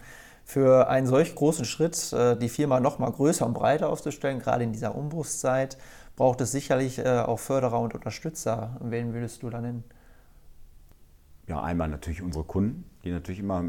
Für 0.45 0.89
einen 0.89 1.05
solch 1.05 1.35
großen 1.35 1.65
Schritt, 1.65 2.11
äh, 2.13 2.35
die 2.35 2.49
Firma 2.49 2.79
noch 2.79 2.97
mal 2.97 3.11
größer 3.11 3.45
und 3.45 3.53
breiter 3.53 3.89
aufzustellen, 3.89 4.39
gerade 4.39 4.63
in 4.63 4.71
dieser 4.71 4.95
Umbruchszeit, 4.95 5.77
braucht 6.15 6.41
es 6.41 6.51
sicherlich 6.51 6.99
äh, 6.99 7.19
auch 7.19 7.39
Förderer 7.39 7.79
und 7.79 7.93
Unterstützer. 7.93 8.77
Wen 8.81 9.13
würdest 9.13 9.43
du 9.43 9.49
da 9.49 9.61
nennen? 9.61 9.83
Ja, 11.47 11.61
einmal 11.63 11.87
natürlich 11.87 12.21
unsere 12.21 12.43
Kunden, 12.43 12.83
die 13.03 13.11
natürlich 13.11 13.39
immer 13.39 13.63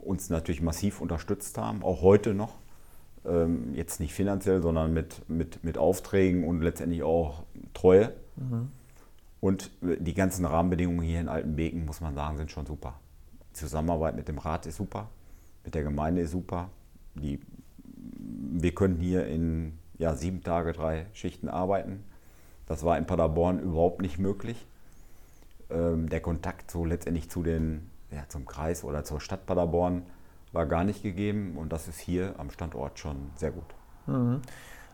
uns 0.00 0.30
natürlich 0.30 0.62
massiv 0.62 1.00
unterstützt 1.00 1.58
haben, 1.58 1.82
auch 1.82 2.02
heute 2.02 2.34
noch. 2.34 2.54
Ähm, 3.24 3.74
jetzt 3.74 4.00
nicht 4.00 4.14
finanziell, 4.14 4.62
sondern 4.62 4.92
mit, 4.92 5.28
mit, 5.28 5.62
mit 5.62 5.78
Aufträgen 5.78 6.44
und 6.44 6.60
letztendlich 6.60 7.02
auch 7.02 7.44
Treue. 7.74 8.12
Mhm. 8.36 8.68
Und 9.40 9.70
die 9.80 10.14
ganzen 10.14 10.44
Rahmenbedingungen 10.44 11.02
hier 11.02 11.20
in 11.20 11.28
Altenbeken, 11.28 11.84
muss 11.84 12.00
man 12.00 12.14
sagen, 12.14 12.36
sind 12.36 12.50
schon 12.50 12.66
super. 12.66 12.94
Die 13.50 13.54
Zusammenarbeit 13.54 14.14
mit 14.14 14.28
dem 14.28 14.38
Rat 14.38 14.66
ist 14.66 14.76
super, 14.76 15.08
mit 15.64 15.74
der 15.74 15.82
Gemeinde 15.82 16.22
ist 16.22 16.30
super. 16.30 16.70
Die, 17.14 17.40
wir 17.94 18.74
können 18.74 18.96
hier 18.96 19.26
in 19.26 19.78
ja, 19.98 20.14
sieben 20.14 20.42
Tage, 20.42 20.72
drei 20.72 21.06
Schichten 21.12 21.48
arbeiten. 21.48 22.04
Das 22.66 22.84
war 22.84 22.96
in 22.96 23.06
Paderborn 23.06 23.58
überhaupt 23.58 24.00
nicht 24.00 24.18
möglich. 24.18 24.64
Ähm, 25.70 26.08
der 26.08 26.20
Kontakt 26.20 26.70
so 26.70 26.84
letztendlich 26.84 27.28
zu 27.28 27.42
den 27.42 27.90
ja, 28.12 28.24
zum 28.28 28.46
Kreis 28.46 28.84
oder 28.84 29.04
zur 29.04 29.20
Stadt 29.20 29.46
Paderborn 29.46 30.02
war 30.52 30.66
gar 30.66 30.84
nicht 30.84 31.02
gegeben 31.02 31.56
und 31.56 31.72
das 31.72 31.88
ist 31.88 31.98
hier 31.98 32.34
am 32.38 32.50
Standort 32.50 32.98
schon 32.98 33.30
sehr 33.36 33.50
gut. 33.50 33.74
Mhm. 34.06 34.42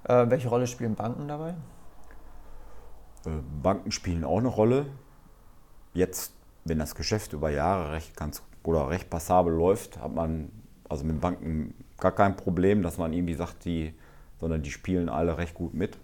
Äh, 0.05 0.31
welche 0.31 0.49
Rolle 0.49 0.67
spielen 0.67 0.95
Banken 0.95 1.29
dabei? 1.29 1.55
Äh, 3.27 3.31
Banken 3.63 3.91
spielen 3.91 4.25
auch 4.25 4.39
eine 4.39 4.49
Rolle. 4.49 4.87
Jetzt, 5.95 6.33
wenn 6.65 6.79
das 6.79 6.95
Geschäft 6.95 7.33
über 7.33 7.51
Jahre 7.51 7.93
recht 7.93 8.17
ganz 8.17 8.43
oder 8.63 8.91
recht 8.91 9.11
passabel 9.11 9.53
läuft, 9.53 10.01
hat 10.01 10.15
man 10.15 10.51
also 10.89 11.05
mit 11.05 11.21
Banken 11.21 11.75
gar 11.99 12.13
kein 12.13 12.37
Problem, 12.37 12.83
dass 12.83 12.99
man 12.99 13.13
irgendwie 13.13 13.35
sagt, 13.35 13.65
die, 13.65 13.95
sondern 14.39 14.63
die 14.63 14.71
spielen 14.71 15.09
alle 15.09 15.39
recht 15.39 15.55
gut 15.55 15.75
mit. 15.75 15.97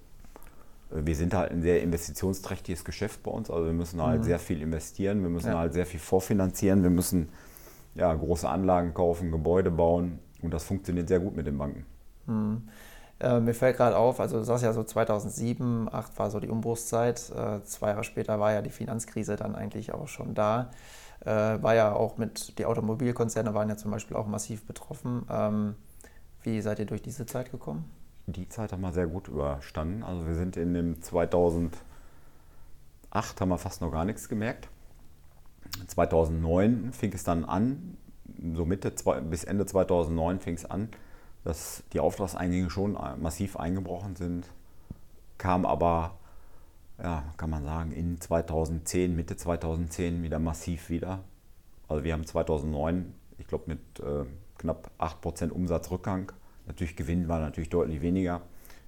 Äh, 0.90 1.06
wir 1.06 1.14
sind 1.14 1.34
halt 1.34 1.52
ein 1.52 1.62
sehr 1.62 1.82
investitionsträchtiges 1.82 2.84
Geschäft 2.84 3.22
bei 3.22 3.30
uns, 3.30 3.50
also 3.50 3.66
wir 3.66 3.72
müssen 3.72 4.02
halt 4.02 4.20
mhm. 4.20 4.24
sehr 4.24 4.38
viel 4.38 4.62
investieren, 4.62 5.22
wir 5.22 5.30
müssen 5.30 5.48
ja. 5.48 5.58
halt 5.58 5.74
sehr 5.74 5.86
viel 5.86 6.00
vorfinanzieren, 6.00 6.82
wir 6.82 6.90
müssen 6.90 7.28
ja, 7.94 8.12
große 8.12 8.48
Anlagen 8.48 8.94
kaufen, 8.94 9.30
Gebäude 9.30 9.70
bauen 9.70 10.18
und 10.42 10.52
das 10.52 10.64
funktioniert 10.64 11.08
sehr 11.08 11.20
gut 11.20 11.36
mit 11.36 11.46
den 11.46 11.58
Banken. 11.58 11.86
Mhm. 12.26 12.68
Äh, 13.20 13.40
mir 13.40 13.54
fällt 13.54 13.76
gerade 13.76 13.96
auf, 13.96 14.20
also 14.20 14.38
du 14.38 14.44
sagst 14.44 14.64
ja 14.64 14.72
so 14.72 14.82
2007, 14.82 15.88
2008 15.88 16.18
war 16.18 16.30
so 16.30 16.40
die 16.40 16.48
Umbruchszeit. 16.48 17.30
Äh, 17.30 17.62
zwei 17.62 17.90
Jahre 17.90 18.04
später 18.04 18.40
war 18.40 18.52
ja 18.52 18.60
die 18.62 18.70
Finanzkrise 18.70 19.36
dann 19.36 19.54
eigentlich 19.54 19.94
auch 19.94 20.08
schon 20.08 20.34
da. 20.34 20.70
Äh, 21.20 21.30
war 21.30 21.74
ja 21.74 21.92
auch 21.92 22.18
mit, 22.18 22.58
die 22.58 22.66
Automobilkonzerne 22.66 23.54
waren 23.54 23.68
ja 23.68 23.76
zum 23.76 23.90
Beispiel 23.90 24.16
auch 24.16 24.26
massiv 24.26 24.66
betroffen. 24.66 25.26
Ähm, 25.30 25.76
wie 26.42 26.60
seid 26.60 26.78
ihr 26.80 26.86
durch 26.86 27.02
diese 27.02 27.24
Zeit 27.24 27.50
gekommen? 27.50 27.90
Die 28.26 28.48
Zeit 28.48 28.72
haben 28.72 28.82
wir 28.82 28.92
sehr 28.92 29.06
gut 29.06 29.28
überstanden. 29.28 30.02
Also 30.02 30.26
wir 30.26 30.34
sind 30.34 30.56
in 30.56 30.74
dem 30.74 31.02
2008 31.02 31.80
haben 33.40 33.48
wir 33.48 33.58
fast 33.58 33.80
noch 33.80 33.92
gar 33.92 34.04
nichts 34.04 34.28
gemerkt. 34.28 34.68
2009 35.86 36.92
fing 36.92 37.12
es 37.12 37.24
dann 37.24 37.44
an, 37.44 37.96
so 38.54 38.64
Mitte 38.64 38.92
bis 39.28 39.44
Ende 39.44 39.66
2009 39.66 40.40
fing 40.40 40.54
es 40.54 40.64
an, 40.64 40.88
dass 41.44 41.82
die 41.92 42.00
Auftragseingänge 42.00 42.70
schon 42.70 42.96
massiv 43.20 43.56
eingebrochen 43.56 44.16
sind, 44.16 44.46
kam 45.38 45.66
aber, 45.66 46.18
ja, 47.02 47.24
kann 47.36 47.50
man 47.50 47.64
sagen, 47.64 47.92
in 47.92 48.20
2010, 48.20 49.14
Mitte 49.14 49.36
2010 49.36 50.22
wieder 50.22 50.38
massiv 50.38 50.90
wieder. 50.90 51.20
Also 51.88 52.02
wir 52.02 52.14
haben 52.14 52.24
2009, 52.24 53.12
ich 53.38 53.46
glaube 53.46 53.64
mit 53.66 53.80
äh, 54.00 54.24
knapp 54.58 54.90
8% 54.98 55.50
Umsatzrückgang, 55.50 56.32
natürlich 56.66 56.96
Gewinn 56.96 57.28
war 57.28 57.40
natürlich 57.40 57.68
deutlich 57.68 58.00
weniger, 58.00 58.40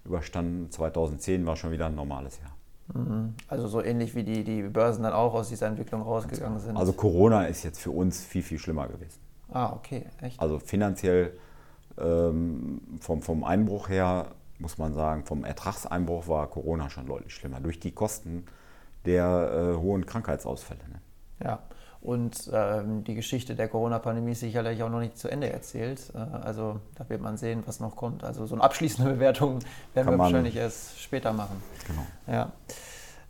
überstanden. 0.06 0.70
2010 0.70 1.44
war 1.46 1.56
schon 1.56 1.72
wieder 1.72 1.86
ein 1.86 1.94
normales 1.94 2.38
Jahr. 2.40 2.55
Mhm. 2.94 3.34
Also 3.48 3.68
so 3.68 3.82
ähnlich 3.82 4.14
wie 4.14 4.22
die, 4.22 4.44
die 4.44 4.62
Börsen 4.62 5.02
dann 5.02 5.12
auch 5.12 5.34
aus 5.34 5.48
dieser 5.48 5.66
Entwicklung 5.66 6.02
rausgegangen 6.02 6.58
sind. 6.60 6.76
Also 6.76 6.92
Corona 6.92 7.44
ist 7.46 7.62
jetzt 7.62 7.80
für 7.80 7.90
uns 7.90 8.24
viel, 8.24 8.42
viel 8.42 8.58
schlimmer 8.58 8.86
gewesen. 8.88 9.18
Ah, 9.52 9.72
okay, 9.72 10.06
echt. 10.20 10.40
Also 10.40 10.58
finanziell 10.58 11.32
ähm, 11.98 12.80
vom, 13.00 13.22
vom 13.22 13.44
Einbruch 13.44 13.88
her 13.88 14.26
muss 14.58 14.78
man 14.78 14.94
sagen, 14.94 15.24
vom 15.24 15.44
Ertragseinbruch 15.44 16.28
war 16.28 16.46
Corona 16.48 16.88
schon 16.90 17.06
deutlich 17.06 17.34
schlimmer, 17.34 17.60
durch 17.60 17.78
die 17.78 17.92
Kosten 17.92 18.46
der 19.04 19.74
äh, 19.74 19.76
hohen 19.76 20.06
Krankheitsausfälle. 20.06 20.80
Ne? 20.88 21.00
Ja, 21.44 21.58
und 22.06 22.48
ähm, 22.54 23.02
die 23.02 23.16
Geschichte 23.16 23.56
der 23.56 23.66
Corona-Pandemie 23.66 24.30
ist 24.30 24.40
sicherlich 24.40 24.80
auch 24.84 24.88
noch 24.88 25.00
nicht 25.00 25.18
zu 25.18 25.28
Ende 25.28 25.52
erzählt. 25.52 26.12
Äh, 26.14 26.18
also 26.18 26.78
da 26.94 27.08
wird 27.08 27.20
man 27.20 27.36
sehen, 27.36 27.64
was 27.66 27.80
noch 27.80 27.96
kommt. 27.96 28.22
Also 28.22 28.46
so 28.46 28.54
eine 28.54 28.62
abschließende 28.62 29.14
Bewertung 29.14 29.58
werden 29.92 30.06
Kann 30.06 30.14
wir 30.14 30.18
wahrscheinlich 30.18 30.54
erst 30.54 31.00
später 31.00 31.32
machen. 31.32 31.60
Genau. 31.84 32.06
Ja. 32.28 32.52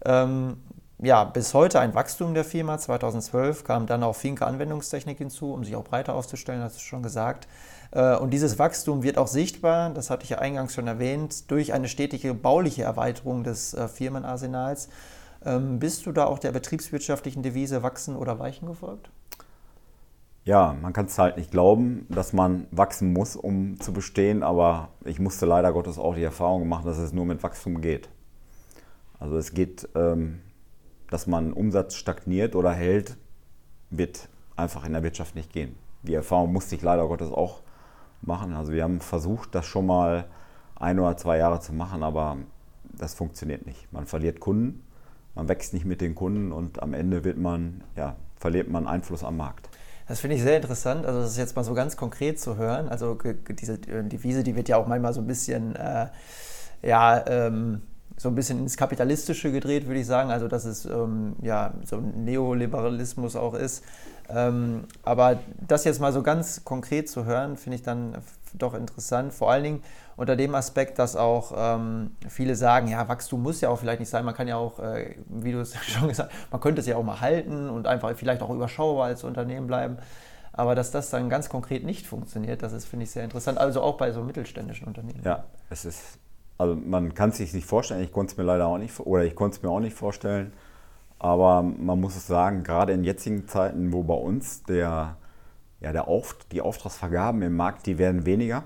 Ähm, 0.04 0.58
ja, 0.98 1.24
bis 1.24 1.54
heute 1.54 1.80
ein 1.80 1.94
Wachstum 1.94 2.34
der 2.34 2.44
Firma. 2.44 2.76
2012 2.76 3.64
kam 3.64 3.86
dann 3.86 4.02
auch 4.02 4.14
Finke 4.14 4.46
Anwendungstechnik 4.46 5.16
hinzu, 5.16 5.54
um 5.54 5.64
sich 5.64 5.74
auch 5.74 5.84
breiter 5.84 6.14
aufzustellen, 6.14 6.62
hast 6.62 6.76
du 6.76 6.80
schon 6.80 7.02
gesagt. 7.02 7.48
Äh, 7.92 8.16
und 8.16 8.28
dieses 8.28 8.58
Wachstum 8.58 9.02
wird 9.02 9.16
auch 9.16 9.28
sichtbar, 9.28 9.88
das 9.88 10.10
hatte 10.10 10.24
ich 10.24 10.30
ja 10.30 10.38
eingangs 10.38 10.74
schon 10.74 10.86
erwähnt, 10.86 11.50
durch 11.50 11.72
eine 11.72 11.88
stetige 11.88 12.34
bauliche 12.34 12.82
Erweiterung 12.82 13.42
des 13.42 13.72
äh, 13.72 13.88
Firmenarsenals. 13.88 14.90
Ähm, 15.46 15.78
bist 15.78 16.04
du 16.06 16.12
da 16.12 16.26
auch 16.26 16.40
der 16.40 16.50
betriebswirtschaftlichen 16.50 17.42
Devise 17.42 17.84
wachsen 17.84 18.16
oder 18.16 18.38
weichen 18.40 18.66
gefolgt? 18.66 19.10
Ja, 20.44 20.76
man 20.80 20.92
kann 20.92 21.06
es 21.06 21.18
halt 21.18 21.36
nicht 21.36 21.52
glauben, 21.52 22.06
dass 22.08 22.32
man 22.32 22.66
wachsen 22.72 23.12
muss, 23.12 23.36
um 23.36 23.80
zu 23.80 23.92
bestehen, 23.92 24.42
aber 24.42 24.88
ich 25.04 25.20
musste 25.20 25.46
leider 25.46 25.72
Gottes 25.72 25.98
auch 25.98 26.16
die 26.16 26.22
Erfahrung 26.22 26.68
machen, 26.68 26.86
dass 26.86 26.98
es 26.98 27.12
nur 27.12 27.24
mit 27.24 27.42
Wachstum 27.42 27.80
geht. 27.80 28.08
Also 29.20 29.36
es 29.36 29.54
geht, 29.54 29.88
ähm, 29.94 30.40
dass 31.10 31.26
man 31.26 31.52
Umsatz 31.52 31.94
stagniert 31.94 32.56
oder 32.56 32.72
hält, 32.72 33.16
wird 33.90 34.28
einfach 34.56 34.84
in 34.84 34.92
der 34.92 35.02
Wirtschaft 35.02 35.36
nicht 35.36 35.52
gehen. 35.52 35.76
Die 36.02 36.14
Erfahrung 36.14 36.52
musste 36.52 36.74
ich 36.74 36.82
leider 36.82 37.06
Gottes 37.06 37.30
auch 37.30 37.62
machen. 38.22 38.52
Also 38.52 38.72
wir 38.72 38.82
haben 38.82 39.00
versucht, 39.00 39.54
das 39.54 39.66
schon 39.66 39.86
mal 39.86 40.26
ein 40.74 40.98
oder 40.98 41.16
zwei 41.16 41.38
Jahre 41.38 41.60
zu 41.60 41.72
machen, 41.72 42.02
aber 42.02 42.36
das 42.84 43.14
funktioniert 43.14 43.66
nicht. 43.66 43.92
Man 43.92 44.06
verliert 44.06 44.40
Kunden, 44.40 44.85
man 45.36 45.48
wächst 45.48 45.72
nicht 45.74 45.84
mit 45.84 46.00
den 46.00 46.16
Kunden 46.16 46.50
und 46.50 46.82
am 46.82 46.94
Ende 46.94 47.22
wird 47.22 47.38
man, 47.38 47.84
ja, 47.94 48.16
verliert 48.36 48.68
man 48.68 48.88
Einfluss 48.88 49.22
am 49.22 49.36
Markt. 49.36 49.68
Das 50.08 50.20
finde 50.20 50.36
ich 50.36 50.42
sehr 50.42 50.56
interessant. 50.56 51.04
Also 51.04 51.20
das 51.20 51.32
ist 51.32 51.38
jetzt 51.38 51.56
mal 51.56 51.64
so 51.64 51.74
ganz 51.74 51.96
konkret 51.96 52.40
zu 52.40 52.56
hören. 52.56 52.88
Also 52.88 53.18
diese 53.50 53.74
äh, 53.74 54.02
Devise, 54.04 54.42
die 54.42 54.56
wird 54.56 54.68
ja 54.68 54.76
auch 54.76 54.86
manchmal 54.86 55.12
so 55.12 55.20
ein 55.20 55.26
bisschen, 55.26 55.76
äh, 55.76 56.06
ja, 56.82 57.24
ähm, 57.26 57.82
so 58.16 58.28
ein 58.30 58.34
bisschen 58.34 58.60
ins 58.60 58.76
Kapitalistische 58.76 59.52
gedreht, 59.52 59.86
würde 59.86 60.00
ich 60.00 60.06
sagen. 60.06 60.30
Also 60.30 60.48
dass 60.48 60.64
es 60.64 60.86
ähm, 60.86 61.36
ja 61.42 61.74
so 61.84 61.96
ein 61.96 62.24
Neoliberalismus 62.24 63.36
auch 63.36 63.54
ist. 63.54 63.84
Ähm, 64.28 64.84
aber 65.02 65.40
das 65.66 65.84
jetzt 65.84 66.00
mal 66.00 66.12
so 66.12 66.22
ganz 66.22 66.64
konkret 66.64 67.08
zu 67.08 67.24
hören, 67.24 67.56
finde 67.56 67.76
ich 67.76 67.82
dann 67.82 68.16
doch 68.54 68.74
interessant. 68.74 69.32
Vor 69.32 69.50
allen 69.50 69.64
Dingen 69.64 69.82
unter 70.16 70.36
dem 70.36 70.54
Aspekt, 70.54 70.98
dass 70.98 71.16
auch 71.16 71.52
ähm, 71.56 72.12
viele 72.28 72.56
sagen, 72.56 72.88
ja, 72.88 73.06
Wachstum 73.08 73.42
muss 73.42 73.60
ja 73.60 73.68
auch 73.68 73.78
vielleicht 73.78 74.00
nicht 74.00 74.08
sein. 74.08 74.24
Man 74.24 74.34
kann 74.34 74.48
ja 74.48 74.56
auch, 74.56 74.78
äh, 74.78 75.16
wie 75.28 75.52
du 75.52 75.60
es 75.60 75.74
schon 75.84 76.08
gesagt 76.08 76.32
hast, 76.32 76.52
man 76.52 76.60
könnte 76.60 76.80
es 76.80 76.86
ja 76.86 76.96
auch 76.96 77.02
mal 77.02 77.20
halten 77.20 77.68
und 77.68 77.86
einfach 77.86 78.14
vielleicht 78.16 78.42
auch 78.42 78.50
überschaubar 78.50 79.06
als 79.06 79.24
Unternehmen 79.24 79.66
bleiben. 79.66 79.98
Aber 80.52 80.74
dass 80.74 80.90
das 80.90 81.10
dann 81.10 81.28
ganz 81.28 81.48
konkret 81.48 81.84
nicht 81.84 82.06
funktioniert, 82.06 82.62
das 82.62 82.72
ist, 82.72 82.86
finde 82.86 83.04
ich, 83.04 83.10
sehr 83.10 83.24
interessant. 83.24 83.58
Also 83.58 83.82
auch 83.82 83.98
bei 83.98 84.12
so 84.12 84.22
mittelständischen 84.22 84.86
Unternehmen. 84.86 85.20
Ja, 85.22 85.44
es 85.68 85.84
ist, 85.84 86.18
also 86.56 86.74
man 86.74 87.12
kann 87.12 87.30
es 87.30 87.36
sich 87.36 87.52
nicht 87.52 87.66
vorstellen. 87.66 88.02
Ich 88.02 88.12
konnte 88.12 88.32
es 88.32 88.36
mir 88.38 88.44
leider 88.44 88.66
auch 88.66 88.78
nicht, 88.78 88.98
oder 89.00 89.24
ich 89.24 89.34
konnte 89.34 89.58
es 89.58 89.62
mir 89.62 89.68
auch 89.68 89.80
nicht 89.80 89.94
vorstellen 89.94 90.52
aber 91.18 91.62
man 91.62 92.00
muss 92.00 92.16
es 92.16 92.26
sagen, 92.26 92.62
gerade 92.62 92.92
in 92.92 93.04
jetzigen 93.04 93.48
Zeiten, 93.48 93.92
wo 93.92 94.02
bei 94.02 94.14
uns 94.14 94.62
der, 94.64 95.16
ja, 95.80 95.92
der 95.92 96.08
Auf, 96.08 96.36
die 96.52 96.60
Auftragsvergaben 96.60 97.42
im 97.42 97.54
Markt, 97.54 97.86
die 97.86 97.98
werden 97.98 98.26
weniger. 98.26 98.64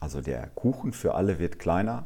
Also 0.00 0.20
der 0.20 0.48
Kuchen 0.48 0.92
für 0.92 1.14
alle 1.14 1.38
wird 1.38 1.58
kleiner. 1.58 2.04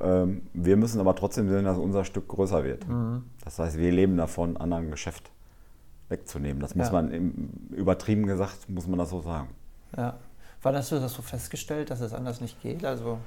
Ähm, 0.00 0.42
wir 0.52 0.76
müssen 0.76 1.00
aber 1.00 1.14
trotzdem 1.14 1.48
sehen, 1.48 1.64
dass 1.64 1.78
unser 1.78 2.04
Stück 2.04 2.28
größer 2.28 2.64
wird. 2.64 2.88
Mhm. 2.88 3.24
Das 3.44 3.58
heißt, 3.58 3.78
wir 3.78 3.92
leben 3.92 4.16
davon, 4.16 4.56
anderen 4.56 4.90
Geschäft 4.90 5.30
wegzunehmen. 6.08 6.60
Das 6.60 6.74
muss 6.74 6.86
ja. 6.86 6.92
man 6.92 7.10
im, 7.10 7.50
übertrieben 7.70 8.26
gesagt, 8.26 8.68
muss 8.68 8.86
man 8.86 8.98
das 8.98 9.10
so 9.10 9.20
sagen. 9.20 9.48
Ja. 9.96 10.18
Wann 10.62 10.76
hast 10.76 10.92
du 10.92 11.00
das 11.00 11.12
so 11.12 11.22
festgestellt, 11.22 11.90
dass 11.90 12.00
es 12.00 12.12
anders 12.12 12.40
nicht 12.40 12.60
geht? 12.62 12.84
Also 12.84 13.18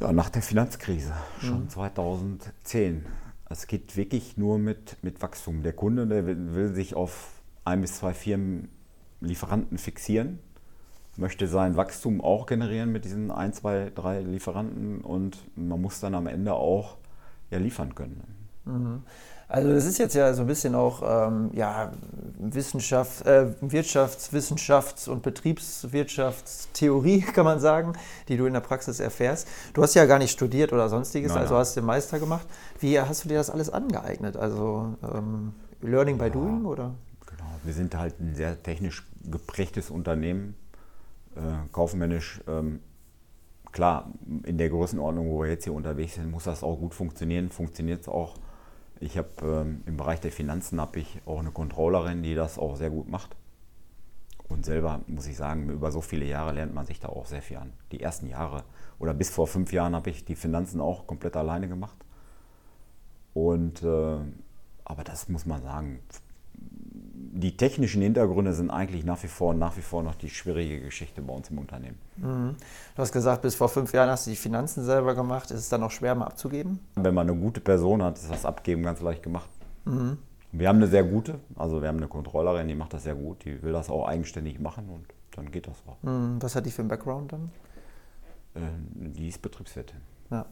ja, 0.00 0.12
nach 0.12 0.30
der 0.30 0.42
Finanzkrise, 0.42 1.12
schon 1.40 1.64
mhm. 1.64 1.68
2010 1.68 3.04
es 3.52 3.66
geht 3.66 3.96
wirklich 3.96 4.36
nur 4.36 4.58
mit, 4.58 4.96
mit 5.02 5.22
Wachstum. 5.22 5.62
Der 5.62 5.74
Kunde 5.74 6.06
der 6.06 6.26
will, 6.26 6.54
will 6.54 6.74
sich 6.74 6.94
auf 6.94 7.42
ein 7.64 7.80
bis 7.82 7.98
zwei 7.98 8.14
Firmen 8.14 8.68
Lieferanten 9.22 9.78
fixieren, 9.78 10.38
möchte 11.16 11.46
sein 11.46 11.76
Wachstum 11.76 12.20
auch 12.20 12.46
generieren 12.46 12.92
mit 12.92 13.04
diesen 13.04 13.30
ein, 13.30 13.52
zwei, 13.52 13.90
drei 13.94 14.20
Lieferanten 14.20 15.00
und 15.02 15.38
man 15.56 15.80
muss 15.80 16.00
dann 16.00 16.14
am 16.14 16.26
Ende 16.26 16.54
auch 16.54 16.96
ja, 17.50 17.58
liefern 17.58 17.94
können. 17.94 18.22
Mhm. 18.64 19.02
Also 19.52 19.70
das 19.70 19.84
ist 19.84 19.98
jetzt 19.98 20.14
ja 20.14 20.32
so 20.32 20.40
ein 20.40 20.46
bisschen 20.46 20.74
auch 20.74 21.02
ähm, 21.04 21.50
ja, 21.52 21.92
Wissenschaft, 22.38 23.26
äh, 23.26 23.48
Wirtschaftswissenschafts- 23.60 25.10
und 25.10 25.22
Betriebswirtschaftstheorie, 25.22 27.20
kann 27.34 27.44
man 27.44 27.60
sagen, 27.60 27.92
die 28.28 28.38
du 28.38 28.46
in 28.46 28.54
der 28.54 28.60
Praxis 28.60 28.98
erfährst. 28.98 29.46
Du 29.74 29.82
hast 29.82 29.92
ja 29.92 30.06
gar 30.06 30.18
nicht 30.18 30.30
studiert 30.30 30.72
oder 30.72 30.88
sonstiges, 30.88 31.32
nein, 31.32 31.42
also 31.42 31.58
hast 31.58 31.76
den 31.76 31.84
Meister 31.84 32.18
gemacht. 32.18 32.46
Wie 32.80 32.98
hast 32.98 33.24
du 33.24 33.28
dir 33.28 33.36
das 33.36 33.50
alles 33.50 33.68
angeeignet? 33.68 34.38
Also 34.38 34.96
ähm, 35.02 35.52
Learning 35.82 36.16
by 36.16 36.24
ja, 36.24 36.30
Doing 36.30 36.64
oder? 36.64 36.94
Genau, 37.26 37.50
wir 37.62 37.74
sind 37.74 37.94
halt 37.94 38.18
ein 38.20 38.34
sehr 38.34 38.62
technisch 38.62 39.04
geprägtes 39.30 39.90
Unternehmen, 39.90 40.54
äh, 41.36 41.68
kaufmännisch. 41.72 42.40
Ähm, 42.46 42.80
klar, 43.72 44.12
in 44.44 44.58
der 44.58 44.68
Größenordnung, 44.68 45.28
wo 45.28 45.42
wir 45.42 45.50
jetzt 45.50 45.64
hier 45.64 45.74
unterwegs 45.74 46.14
sind, 46.14 46.30
muss 46.30 46.44
das 46.44 46.62
auch 46.62 46.78
gut 46.78 46.94
funktionieren. 46.94 47.50
Funktioniert 47.50 48.02
es 48.02 48.08
auch 48.08 48.36
ich 49.02 49.18
habe 49.18 49.28
ähm, 49.42 49.82
im 49.84 49.96
Bereich 49.96 50.20
der 50.20 50.30
Finanzen 50.30 50.80
habe 50.80 51.00
ich 51.00 51.20
auch 51.26 51.40
eine 51.40 51.50
Controllerin, 51.50 52.22
die 52.22 52.36
das 52.36 52.56
auch 52.56 52.76
sehr 52.76 52.90
gut 52.90 53.08
macht. 53.08 53.34
Und 54.48 54.64
selber 54.64 55.00
muss 55.08 55.26
ich 55.26 55.36
sagen, 55.36 55.68
über 55.70 55.90
so 55.90 56.00
viele 56.00 56.24
Jahre 56.24 56.52
lernt 56.52 56.72
man 56.72 56.86
sich 56.86 57.00
da 57.00 57.08
auch 57.08 57.26
sehr 57.26 57.42
viel 57.42 57.56
an. 57.56 57.72
Die 57.90 58.00
ersten 58.00 58.28
Jahre 58.28 58.62
oder 59.00 59.12
bis 59.12 59.28
vor 59.30 59.48
fünf 59.48 59.72
Jahren 59.72 59.96
habe 59.96 60.10
ich 60.10 60.24
die 60.24 60.36
Finanzen 60.36 60.80
auch 60.80 61.08
komplett 61.08 61.36
alleine 61.36 61.66
gemacht. 61.66 61.96
Und 63.34 63.82
äh, 63.82 64.18
aber 64.84 65.02
das 65.02 65.28
muss 65.28 65.46
man 65.46 65.62
sagen, 65.62 65.98
die 67.32 67.56
technischen 67.56 68.02
Hintergründe 68.02 68.52
sind 68.52 68.70
eigentlich 68.70 69.04
nach 69.04 69.22
wie 69.22 69.28
vor 69.28 69.54
nach 69.54 69.76
wie 69.76 69.82
vor 69.82 70.02
noch 70.02 70.14
die 70.14 70.28
schwierige 70.28 70.80
Geschichte 70.80 71.22
bei 71.22 71.32
uns 71.32 71.50
im 71.50 71.58
Unternehmen. 71.58 71.98
Mhm. 72.16 72.56
Du 72.94 73.02
hast 73.02 73.12
gesagt, 73.12 73.42
bis 73.42 73.54
vor 73.54 73.68
fünf 73.68 73.92
Jahren 73.92 74.10
hast 74.10 74.26
du 74.26 74.30
die 74.30 74.36
Finanzen 74.36 74.84
selber 74.84 75.14
gemacht. 75.14 75.50
Ist 75.50 75.60
es 75.60 75.68
dann 75.68 75.80
noch 75.80 75.90
schwer, 75.90 76.14
mal 76.14 76.26
abzugeben? 76.26 76.80
Wenn 76.96 77.14
man 77.14 77.28
eine 77.28 77.38
gute 77.38 77.60
Person 77.60 78.02
hat, 78.02 78.18
ist 78.18 78.30
das 78.30 78.44
Abgeben 78.44 78.82
ganz 78.82 79.00
leicht 79.00 79.22
gemacht. 79.22 79.48
Mhm. 79.84 80.18
Wir 80.52 80.68
haben 80.68 80.76
eine 80.76 80.88
sehr 80.88 81.04
gute, 81.04 81.40
also 81.56 81.80
wir 81.80 81.88
haben 81.88 81.96
eine 81.96 82.08
Kontrollerin, 82.08 82.68
die 82.68 82.74
macht 82.74 82.92
das 82.92 83.04
sehr 83.04 83.14
gut, 83.14 83.44
die 83.44 83.62
will 83.62 83.72
das 83.72 83.88
auch 83.88 84.06
eigenständig 84.06 84.60
machen 84.60 84.88
und 84.90 85.06
dann 85.34 85.50
geht 85.50 85.66
das 85.66 85.76
auch. 85.86 86.02
Mhm. 86.02 86.36
Was 86.40 86.54
hat 86.54 86.66
die 86.66 86.70
für 86.70 86.82
einen 86.82 86.88
Background 86.88 87.32
dann? 87.32 87.50
Äh, 88.54 88.60
die 88.94 89.28
ist 89.28 89.40
Betriebswirtin. 89.40 89.96
Ja. 90.30 90.46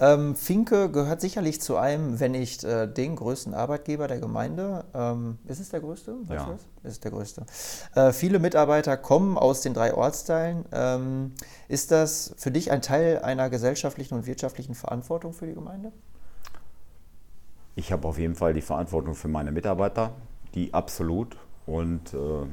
Ähm, 0.00 0.36
Finke 0.36 0.90
gehört 0.90 1.20
sicherlich 1.20 1.60
zu 1.60 1.76
einem, 1.76 2.20
wenn 2.20 2.32
nicht 2.32 2.62
äh, 2.62 2.92
den 2.92 3.16
größten 3.16 3.52
Arbeitgeber 3.52 4.06
der 4.06 4.20
Gemeinde. 4.20 4.84
Ähm, 4.94 5.38
ist 5.46 5.60
es 5.60 5.70
der 5.70 5.80
größte? 5.80 6.14
Weißt 6.28 6.46
ja. 6.46 6.58
Ist 6.84 7.04
der 7.04 7.10
größte. 7.10 7.44
Äh, 7.94 8.12
viele 8.12 8.38
Mitarbeiter 8.38 8.96
kommen 8.96 9.36
aus 9.36 9.60
den 9.60 9.74
drei 9.74 9.94
Ortsteilen. 9.94 10.64
Ähm, 10.72 11.32
ist 11.66 11.90
das 11.90 12.34
für 12.36 12.50
dich 12.50 12.70
ein 12.70 12.80
Teil 12.80 13.20
einer 13.20 13.50
gesellschaftlichen 13.50 14.14
und 14.14 14.26
wirtschaftlichen 14.26 14.74
Verantwortung 14.74 15.32
für 15.32 15.46
die 15.46 15.54
Gemeinde? 15.54 15.92
Ich 17.74 17.92
habe 17.92 18.06
auf 18.06 18.18
jeden 18.18 18.34
Fall 18.34 18.54
die 18.54 18.60
Verantwortung 18.60 19.14
für 19.14 19.28
meine 19.28 19.50
Mitarbeiter, 19.52 20.12
die 20.54 20.74
absolut. 20.74 21.36
Und 21.66 22.14
äh, 22.14 22.46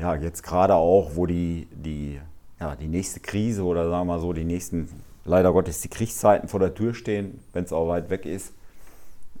ja, 0.00 0.14
jetzt 0.16 0.42
gerade 0.42 0.74
auch, 0.74 1.16
wo 1.16 1.26
die, 1.26 1.66
die, 1.72 2.20
ja, 2.60 2.76
die 2.76 2.88
nächste 2.88 3.20
Krise 3.20 3.64
oder 3.64 3.88
sagen 3.88 4.06
wir 4.06 4.14
mal 4.14 4.20
so, 4.20 4.32
die 4.32 4.44
nächsten 4.44 4.88
leider 5.24 5.52
Gottes 5.52 5.80
die 5.80 5.88
Kriegszeiten 5.88 6.48
vor 6.48 6.60
der 6.60 6.74
Tür 6.74 6.94
stehen, 6.94 7.40
wenn 7.52 7.64
es 7.64 7.72
auch 7.72 7.88
weit 7.88 8.10
weg 8.10 8.26
ist, 8.26 8.52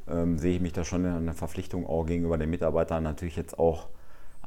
ähm, 0.08 0.38
sehe 0.38 0.56
ich 0.56 0.60
mich 0.60 0.72
da 0.72 0.84
schon 0.84 1.04
in 1.04 1.12
einer 1.12 1.34
Verpflichtung 1.34 1.86
auch 1.86 2.06
gegenüber 2.06 2.38
den 2.38 2.50
Mitarbeitern 2.50 3.02
natürlich 3.02 3.36
jetzt 3.36 3.58
auch 3.58 3.86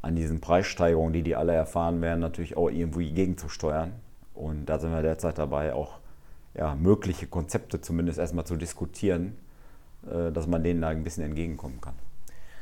an 0.00 0.14
diesen 0.14 0.40
Preissteigerungen, 0.40 1.12
die 1.12 1.22
die 1.22 1.36
alle 1.36 1.52
erfahren 1.52 2.00
werden, 2.00 2.20
natürlich 2.20 2.56
auch 2.56 2.70
irgendwie 2.70 3.10
gegenzusteuern. 3.12 3.92
Und 4.34 4.66
da 4.66 4.78
sind 4.78 4.92
wir 4.92 5.02
derzeit 5.02 5.38
dabei, 5.38 5.74
auch 5.74 5.98
ja, 6.54 6.74
mögliche 6.74 7.26
Konzepte 7.26 7.80
zumindest 7.80 8.18
erstmal 8.18 8.44
zu 8.44 8.56
diskutieren, 8.56 9.36
äh, 10.08 10.30
dass 10.30 10.46
man 10.46 10.62
denen 10.62 10.80
da 10.80 10.88
ein 10.88 11.02
bisschen 11.02 11.24
entgegenkommen 11.24 11.80
kann. 11.80 11.94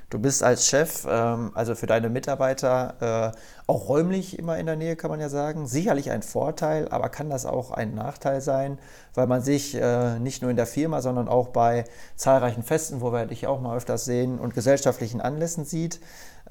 Du 0.08 0.20
bist 0.20 0.44
als 0.44 0.68
Chef, 0.68 1.04
ähm, 1.10 1.50
also 1.54 1.74
für 1.74 1.86
deine 1.86 2.08
Mitarbeiter, 2.08 3.32
äh, 3.34 3.38
auch 3.66 3.88
räumlich 3.88 4.38
immer 4.38 4.56
in 4.56 4.66
der 4.66 4.76
Nähe, 4.76 4.94
kann 4.94 5.10
man 5.10 5.18
ja 5.18 5.28
sagen. 5.28 5.66
Sicherlich 5.66 6.12
ein 6.12 6.22
Vorteil, 6.22 6.88
aber 6.90 7.08
kann 7.08 7.28
das 7.28 7.44
auch 7.44 7.72
ein 7.72 7.94
Nachteil 7.94 8.40
sein, 8.40 8.78
weil 9.14 9.26
man 9.26 9.42
sich 9.42 9.74
äh, 9.74 10.20
nicht 10.20 10.42
nur 10.42 10.52
in 10.52 10.56
der 10.56 10.66
Firma, 10.66 11.02
sondern 11.02 11.26
auch 11.26 11.48
bei 11.48 11.84
zahlreichen 12.14 12.62
Festen, 12.62 13.00
wo 13.00 13.12
wir 13.12 13.26
dich 13.26 13.48
auch 13.48 13.60
mal 13.60 13.76
öfters 13.76 14.04
sehen, 14.04 14.38
und 14.38 14.54
gesellschaftlichen 14.54 15.20
Anlässen 15.20 15.64
sieht. 15.64 15.98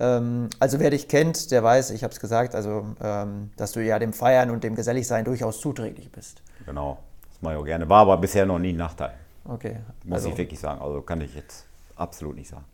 Ähm, 0.02 0.50
also 0.60 0.82
wer 0.82 0.89
dich 0.89 1.08
kennt, 1.08 1.50
der 1.52 1.63
weiß, 1.63 1.91
ich 1.91 2.04
habe 2.04 2.12
es 2.12 2.20
gesagt, 2.20 2.56
also 2.56 2.86
ähm, 3.02 3.52
dass 3.56 3.72
du 3.72 3.82
ja 3.82 4.00
dem 4.00 4.12
Feiern 4.12 4.50
und 4.50 4.65
dem 4.65 4.76
Geselligsein 4.76 5.24
durchaus 5.24 5.62
zuträglich 5.62 6.12
bist. 6.12 6.41
Genau, 6.65 6.98
das 7.32 7.41
mache 7.41 7.54
ich 7.54 7.60
auch 7.62 7.65
gerne. 7.65 7.88
War 7.88 8.02
aber 8.02 8.18
bisher 8.18 8.46
noch 8.46 8.60
nie 8.60 8.74
ein 8.74 8.78
Nachteil. 8.78 9.13
Okay. 9.46 9.78
Muss 10.04 10.15
also, 10.15 10.30
ich 10.30 10.38
wirklich 10.38 10.60
sagen. 10.60 10.82
Also 10.82 11.02
kann 11.02 11.22
ich 11.22 11.34
jetzt 11.34 11.65
absolut 11.96 12.36
nicht 12.36 12.50
sagen. 12.50 12.65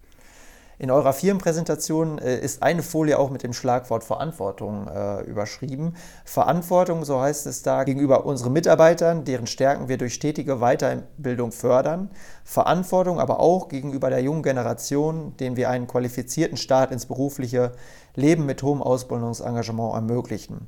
In 0.81 0.89
eurer 0.89 1.13
Firmenpräsentation 1.13 2.17
äh, 2.17 2.39
ist 2.39 2.63
eine 2.63 2.81
Folie 2.81 3.19
auch 3.19 3.29
mit 3.29 3.43
dem 3.43 3.53
Schlagwort 3.53 4.03
Verantwortung 4.03 4.87
äh, 4.87 5.21
überschrieben. 5.25 5.95
Verantwortung, 6.25 7.05
so 7.05 7.21
heißt 7.21 7.45
es 7.45 7.61
da, 7.61 7.83
gegenüber 7.83 8.25
unseren 8.25 8.51
Mitarbeitern, 8.51 9.23
deren 9.23 9.45
Stärken 9.45 9.89
wir 9.89 9.99
durch 9.99 10.15
stetige 10.15 10.57
Weiterbildung 10.57 11.51
fördern. 11.51 12.09
Verantwortung 12.43 13.19
aber 13.19 13.39
auch 13.39 13.69
gegenüber 13.69 14.09
der 14.09 14.23
jungen 14.23 14.41
Generation, 14.41 15.37
denen 15.37 15.55
wir 15.55 15.69
einen 15.69 15.85
qualifizierten 15.85 16.57
Start 16.57 16.91
ins 16.91 17.05
berufliche 17.05 17.73
Leben 18.15 18.47
mit 18.47 18.63
hohem 18.63 18.81
Ausbildungsengagement 18.81 19.93
ermöglichen. 19.93 20.67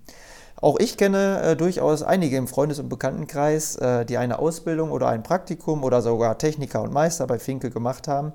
Auch 0.57 0.77
ich 0.77 0.95
kenne 0.95 1.41
äh, 1.41 1.55
durchaus 1.55 2.03
einige 2.03 2.37
im 2.37 2.47
Freundes- 2.47 2.77
und 2.77 2.87
Bekanntenkreis, 2.87 3.77
äh, 3.77 4.05
die 4.05 4.17
eine 4.17 4.37
Ausbildung 4.37 4.91
oder 4.91 5.07
ein 5.07 5.23
Praktikum 5.23 5.83
oder 5.83 6.03
sogar 6.03 6.37
Techniker 6.37 6.83
und 6.83 6.93
Meister 6.93 7.25
bei 7.25 7.39
Finke 7.39 7.71
gemacht 7.71 8.07
haben 8.07 8.31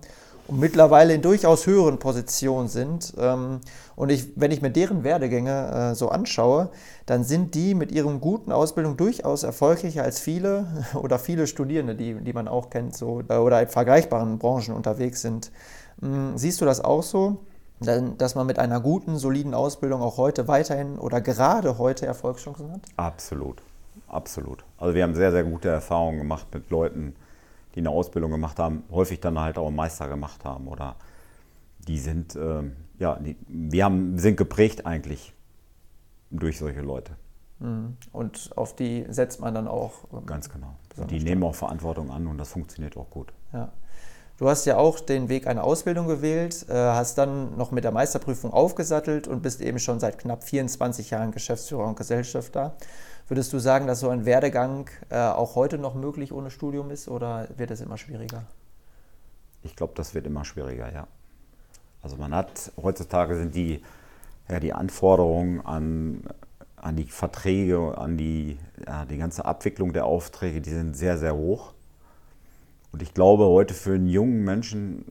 und 0.49 0.59
mittlerweile 0.59 1.15
in 1.15 1.23
durchaus 1.23 1.67
höheren 1.67 1.99
Positionen 1.99 2.69
sind. 2.69 3.13
Ähm, 3.19 3.61
und 3.97 4.11
ich, 4.11 4.29
wenn 4.35 4.51
ich 4.51 4.63
mir 4.63 4.71
deren 4.71 5.05
Werdegänge 5.05 5.91
äh, 5.93 5.95
so 5.95 6.09
anschaue, 6.09 6.71
dann 7.07 7.23
sind 7.23 7.55
die 7.55 7.75
mit 7.75 7.93
ihren 7.93 8.21
guten 8.21 8.51
Ausbildung 8.51 8.97
durchaus 8.97 9.43
erfolgreicher 9.43 10.03
als 10.03 10.19
viele 10.19 10.67
oder 10.95 11.19
viele 11.19 11.47
Studierende, 11.47 11.95
die, 11.95 12.15
die 12.15 12.33
man 12.33 12.49
auch 12.49 12.71
kennt, 12.71 12.97
so, 12.97 13.23
oder 13.29 13.63
in 13.63 13.69
vergleichbaren 13.69 14.39
Branchen 14.39 14.75
unterwegs 14.75 15.21
sind. 15.21 15.53
Hm, 16.01 16.37
siehst 16.37 16.61
du 16.61 16.65
das 16.65 16.83
auch 16.83 17.03
so? 17.03 17.39
dass 17.81 18.35
man 18.35 18.45
mit 18.49 18.59
einer 18.59 18.81
guten, 18.81 19.19
soliden 19.19 19.55
Ausbildung 19.55 20.03
auch 20.03 20.17
heute 20.17 20.49
weiterhin 20.49 20.99
oder 20.99 21.21
gerade 21.21 21.79
heute 21.79 22.07
Erfolgschancen 22.07 22.73
hat? 22.73 22.81
Absolut, 22.97 23.63
absolut. 24.09 24.65
Also 24.79 24.97
wir 24.97 25.05
haben 25.05 25.15
sehr, 25.15 25.31
sehr 25.31 25.45
gute 25.45 25.69
Erfahrungen 25.69 26.19
gemacht 26.19 26.49
mit 26.53 26.71
Leuten, 26.71 27.15
die 27.79 27.83
eine 27.83 27.91
Ausbildung 27.91 28.33
gemacht 28.33 28.59
haben, 28.59 28.83
häufig 28.91 29.21
dann 29.21 29.39
halt 29.39 29.57
auch 29.57 29.69
einen 29.69 29.77
Meister 29.77 30.09
gemacht 30.09 30.45
haben 30.45 30.67
oder 30.67 30.97
die 31.87 31.99
sind, 31.99 32.35
äh, 32.35 32.63
ja, 32.99 33.15
die, 33.21 33.37
wir 33.47 33.85
haben, 33.85 34.19
sind 34.19 34.37
geprägt 34.37 34.85
eigentlich 34.85 35.33
durch 36.31 36.59
solche 36.59 36.81
Leute. 36.81 37.13
Mhm. 37.61 37.97
Und 38.11 38.51
auf 38.57 38.75
die 38.75 39.07
setzt 39.09 39.41
man 39.41 39.55
dann 39.55 39.69
auch. 39.69 39.93
Ähm, 40.13 40.27
Ganz 40.27 40.51
genau. 40.51 40.75
Die 41.09 41.21
nehmen 41.21 41.45
auch 41.45 41.55
Verantwortung 41.55 42.11
an 42.11 42.27
und 42.27 42.39
das 42.39 42.51
funktioniert 42.51 42.97
auch 42.97 43.09
gut. 43.11 43.33
Ja. 43.53 43.71
Du 44.39 44.49
hast 44.49 44.65
ja 44.67 44.77
auch 44.77 44.99
den 44.99 45.29
Weg 45.29 45.47
einer 45.47 45.63
Ausbildung 45.63 46.09
gewählt, 46.09 46.67
äh, 46.69 46.75
hast 46.75 47.17
dann 47.17 47.57
noch 47.57 47.71
mit 47.71 47.85
der 47.85 47.93
Meisterprüfung 47.93 48.53
aufgesattelt 48.53 49.29
und 49.29 49.43
bist 49.43 49.61
eben 49.61 49.79
schon 49.79 50.01
seit 50.01 50.19
knapp 50.19 50.43
24 50.43 51.11
Jahren 51.11 51.31
Geschäftsführer 51.31 51.87
und 51.87 51.97
Gesellschafter. 51.97 52.77
Würdest 53.29 53.53
du 53.53 53.59
sagen, 53.59 53.87
dass 53.87 54.01
so 54.01 54.09
ein 54.09 54.25
Werdegang 54.25 54.89
äh, 55.11 55.19
auch 55.19 55.55
heute 55.55 55.77
noch 55.77 55.95
möglich 55.95 56.33
ohne 56.33 56.51
Studium 56.51 56.91
ist 56.91 57.09
oder 57.09 57.47
wird 57.57 57.71
es 57.71 57.83
immer 57.83 57.99
schwieriger? 57.99 58.45
Ich 59.63 59.77
glaube, 59.77 59.93
das 59.97 60.15
wird 60.15 60.27
immer 60.27 60.47
schwieriger, 60.47 60.91
ja. 60.91 61.07
Also 62.03 62.17
man 62.17 62.35
hat, 62.35 62.73
heutzutage 62.83 63.37
sind 63.37 63.55
die, 63.55 63.83
ja, 64.49 64.61
die 64.61 64.73
Anforderungen 64.73 65.61
an, 65.61 66.23
an 66.77 66.97
die 66.97 67.05
Verträge, 67.05 67.99
an 67.99 68.17
die, 68.17 68.57
ja, 68.87 69.05
die 69.05 69.19
ganze 69.19 69.45
Abwicklung 69.45 69.93
der 69.93 70.07
Aufträge, 70.07 70.63
die 70.63 70.71
sind 70.71 70.97
sehr, 70.97 71.19
sehr 71.19 71.35
hoch. 71.35 71.75
Und 72.93 73.03
ich 73.03 73.13
glaube, 73.13 73.45
heute 73.45 73.75
für 73.75 73.95
einen 73.95 74.07
jungen 74.07 74.43
Menschen 74.43 75.05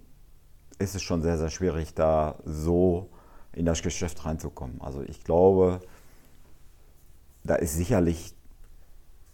ist 0.80 0.96
es 0.96 1.04
schon 1.04 1.22
sehr, 1.22 1.38
sehr 1.38 1.50
schwierig, 1.52 1.94
da 1.94 2.36
so 2.46 3.10
in 3.54 3.66
das 3.66 3.84
Geschäft 3.84 4.26
reinzukommen. 4.26 4.82
Also 4.82 5.04
ich 5.04 5.24
glaube, 5.24 5.82
da 7.48 7.56
ist 7.56 7.76
sicherlich 7.76 8.36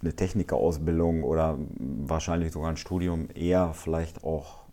eine 0.02 0.13
Technikerausbildung 0.13 1.23
oder 1.23 1.58
wahrscheinlich 1.78 2.52
sogar 2.52 2.69
ein 2.69 2.78
Studium 2.78 3.30
eher 3.34 3.73
vielleicht 3.73 4.23
auch 4.23 4.63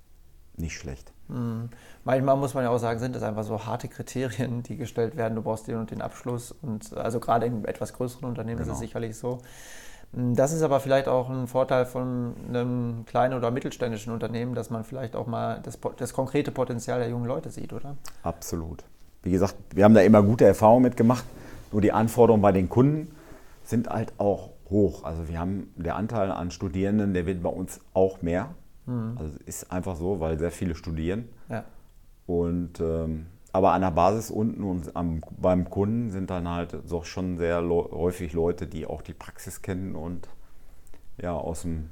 nicht 0.57 0.76
schlecht. 0.76 1.12
Mhm. 1.29 1.70
Manchmal 2.05 2.37
muss 2.37 2.55
man 2.55 2.64
ja 2.64 2.70
auch 2.70 2.79
sagen, 2.79 2.98
sind 2.98 3.14
das 3.14 3.22
einfach 3.22 3.44
so 3.44 3.64
harte 3.64 3.88
Kriterien, 3.88 4.62
die 4.62 4.76
gestellt 4.76 5.16
werden. 5.16 5.37
Du 5.37 5.42
brauchst 5.42 5.68
den 5.68 5.76
und 5.76 5.90
den 5.90 6.03
Abschluss. 6.03 6.53
Und 6.62 6.96
also 6.96 7.20
gerade 7.20 7.46
in 7.46 7.64
etwas 7.64 7.92
größeren 7.92 8.29
Unternehmen 8.29 8.59
genau. 8.59 8.72
ist 8.72 8.74
es 8.74 8.81
genau. 8.81 8.88
sicherlich 8.88 9.16
so. 9.16 9.38
Hm, 10.12 10.35
das 10.35 10.53
ist 10.53 10.62
aber 10.62 10.81
vielleicht 10.81 11.09
auch 11.09 11.31
ein 11.31 11.46
Vorteil 11.46 11.87
von 11.87 12.35
einem 12.48 13.05
kleinen 13.07 13.35
oder 13.35 13.50
mittelständischen 13.50 14.12
Unternehmen, 14.12 14.55
dass 14.55 14.70
man 14.70 14.85
vielleicht 14.85 15.14
auch 15.16 15.26
mal 15.26 15.61
das, 15.62 15.79
das 15.96 16.12
konkrete 16.12 16.50
Potenzial 16.50 16.98
der 16.98 17.09
jungen 17.09 17.26
Leute 17.26 17.50
sieht, 17.50 17.72
oder? 17.72 17.96
Absolut. 18.22 18.85
Wie 19.22 19.31
gesagt, 19.31 19.55
wir 19.74 19.85
haben 19.85 19.94
da 19.94 20.00
immer 20.00 20.22
gute 20.22 20.44
Erfahrungen 20.44 20.83
mitgemacht. 20.83 21.24
Nur 21.72 21.81
die 21.81 21.92
Anforderungen 21.92 22.42
bei 22.42 22.53
den 22.53 22.68
Kunden 22.68 23.14
sind 23.70 23.88
halt 23.88 24.12
auch 24.18 24.50
hoch. 24.68 25.04
Also 25.04 25.28
wir 25.28 25.38
haben 25.38 25.72
der 25.76 25.96
Anteil 25.96 26.30
an 26.30 26.50
Studierenden, 26.50 27.14
der 27.14 27.26
wird 27.26 27.42
bei 27.42 27.48
uns 27.48 27.80
auch 27.94 28.22
mehr. 28.22 28.54
Mhm. 28.87 29.16
Also 29.18 29.38
ist 29.46 29.72
einfach 29.72 29.96
so, 29.96 30.20
weil 30.20 30.38
sehr 30.38 30.50
viele 30.50 30.74
studieren. 30.74 31.28
Ja. 31.48 31.64
Und 32.26 32.80
ähm, 32.80 33.26
aber 33.52 33.72
an 33.72 33.80
der 33.80 33.90
Basis 33.90 34.30
unten 34.30 34.62
und 34.62 34.94
am, 34.94 35.22
beim 35.40 35.68
Kunden 35.68 36.11
sind 36.11 36.30
dann 36.30 36.48
halt 36.48 36.76
so 36.85 37.02
schon 37.02 37.37
sehr 37.37 37.62
häufig 37.68 38.33
Leute, 38.33 38.66
die 38.66 38.87
auch 38.87 39.02
die 39.02 39.14
Praxis 39.14 39.61
kennen 39.62 39.96
und 39.96 40.28
ja 41.20 41.33
aus 41.33 41.62
dem 41.62 41.90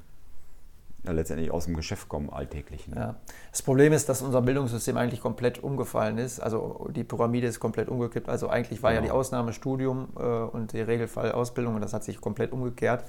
ja, 1.05 1.11
letztendlich 1.13 1.51
aus 1.51 1.65
dem 1.65 1.75
Geschäft 1.75 2.09
kommen, 2.09 2.29
alltäglichen. 2.29 2.93
Ja. 2.95 3.15
Das 3.51 3.61
Problem 3.61 3.93
ist, 3.93 4.09
dass 4.09 4.21
unser 4.21 4.41
Bildungssystem 4.41 4.97
eigentlich 4.97 5.21
komplett 5.21 5.63
umgefallen 5.63 6.17
ist. 6.17 6.39
Also 6.39 6.87
die 6.93 7.03
Pyramide 7.03 7.47
ist 7.47 7.59
komplett 7.59 7.87
umgekippt. 7.87 8.27
Also 8.27 8.49
eigentlich 8.49 8.83
war 8.83 8.91
genau. 8.91 9.01
ja 9.01 9.07
die 9.07 9.11
Ausnahme 9.11 9.53
Studium 9.53 10.09
äh, 10.17 10.21
und 10.21 10.73
der 10.73 10.87
Regelfall 10.87 11.31
Ausbildung 11.31 11.75
und 11.75 11.81
das 11.81 11.93
hat 11.93 12.03
sich 12.03 12.19
komplett 12.19 12.51
umgekehrt. 12.51 13.05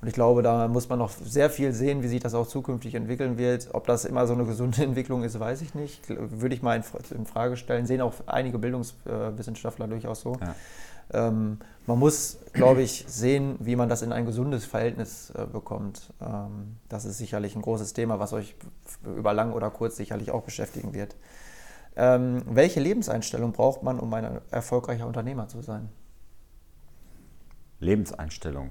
Und 0.00 0.06
ich 0.06 0.14
glaube, 0.14 0.42
da 0.42 0.68
muss 0.68 0.88
man 0.88 0.98
noch 0.98 1.10
sehr 1.10 1.50
viel 1.50 1.72
sehen, 1.72 2.02
wie 2.02 2.08
sich 2.08 2.20
das 2.20 2.34
auch 2.34 2.46
zukünftig 2.46 2.94
entwickeln 2.94 3.36
wird. 3.36 3.68
Ob 3.72 3.86
das 3.86 4.04
immer 4.04 4.26
so 4.26 4.34
eine 4.34 4.44
gesunde 4.44 4.82
Entwicklung 4.82 5.24
ist, 5.24 5.38
weiß 5.38 5.60
ich 5.62 5.74
nicht. 5.74 6.08
Würde 6.08 6.54
ich 6.54 6.62
mal 6.62 6.76
in, 6.76 7.16
in 7.16 7.26
Frage 7.26 7.56
stellen. 7.56 7.86
Sehen 7.86 8.00
auch 8.00 8.14
einige 8.26 8.58
Bildungswissenschaftler 8.58 9.88
durchaus 9.88 10.20
so. 10.20 10.36
Ja. 10.40 10.54
Ähm, 11.12 11.58
man 11.86 11.98
muss, 11.98 12.38
glaube 12.52 12.82
ich, 12.82 13.04
sehen, 13.08 13.56
wie 13.60 13.74
man 13.74 13.88
das 13.88 14.02
in 14.02 14.12
ein 14.12 14.26
gesundes 14.26 14.66
Verhältnis 14.66 15.30
äh, 15.30 15.46
bekommt. 15.46 16.12
Ähm, 16.20 16.76
das 16.88 17.04
ist 17.04 17.18
sicherlich 17.18 17.56
ein 17.56 17.62
großes 17.62 17.94
Thema, 17.94 18.20
was 18.20 18.32
euch 18.32 18.56
über 19.04 19.32
lang 19.32 19.52
oder 19.52 19.70
kurz 19.70 19.96
sicherlich 19.96 20.30
auch 20.30 20.42
beschäftigen 20.42 20.92
wird. 20.92 21.16
Ähm, 21.96 22.42
welche 22.46 22.80
Lebenseinstellung 22.80 23.52
braucht 23.52 23.82
man, 23.82 23.98
um 23.98 24.12
ein 24.12 24.40
erfolgreicher 24.50 25.06
Unternehmer 25.06 25.48
zu 25.48 25.62
sein? 25.62 25.88
Lebenseinstellung. 27.80 28.70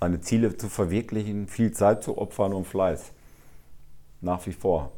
Seine 0.00 0.20
Ziele 0.20 0.56
zu 0.56 0.68
verwirklichen, 0.68 1.48
viel 1.48 1.72
Zeit 1.72 2.02
zu 2.02 2.18
opfern 2.18 2.52
und 2.52 2.66
Fleiß. 2.66 3.12
Nach 4.20 4.46
wie 4.46 4.52
vor. 4.52 4.92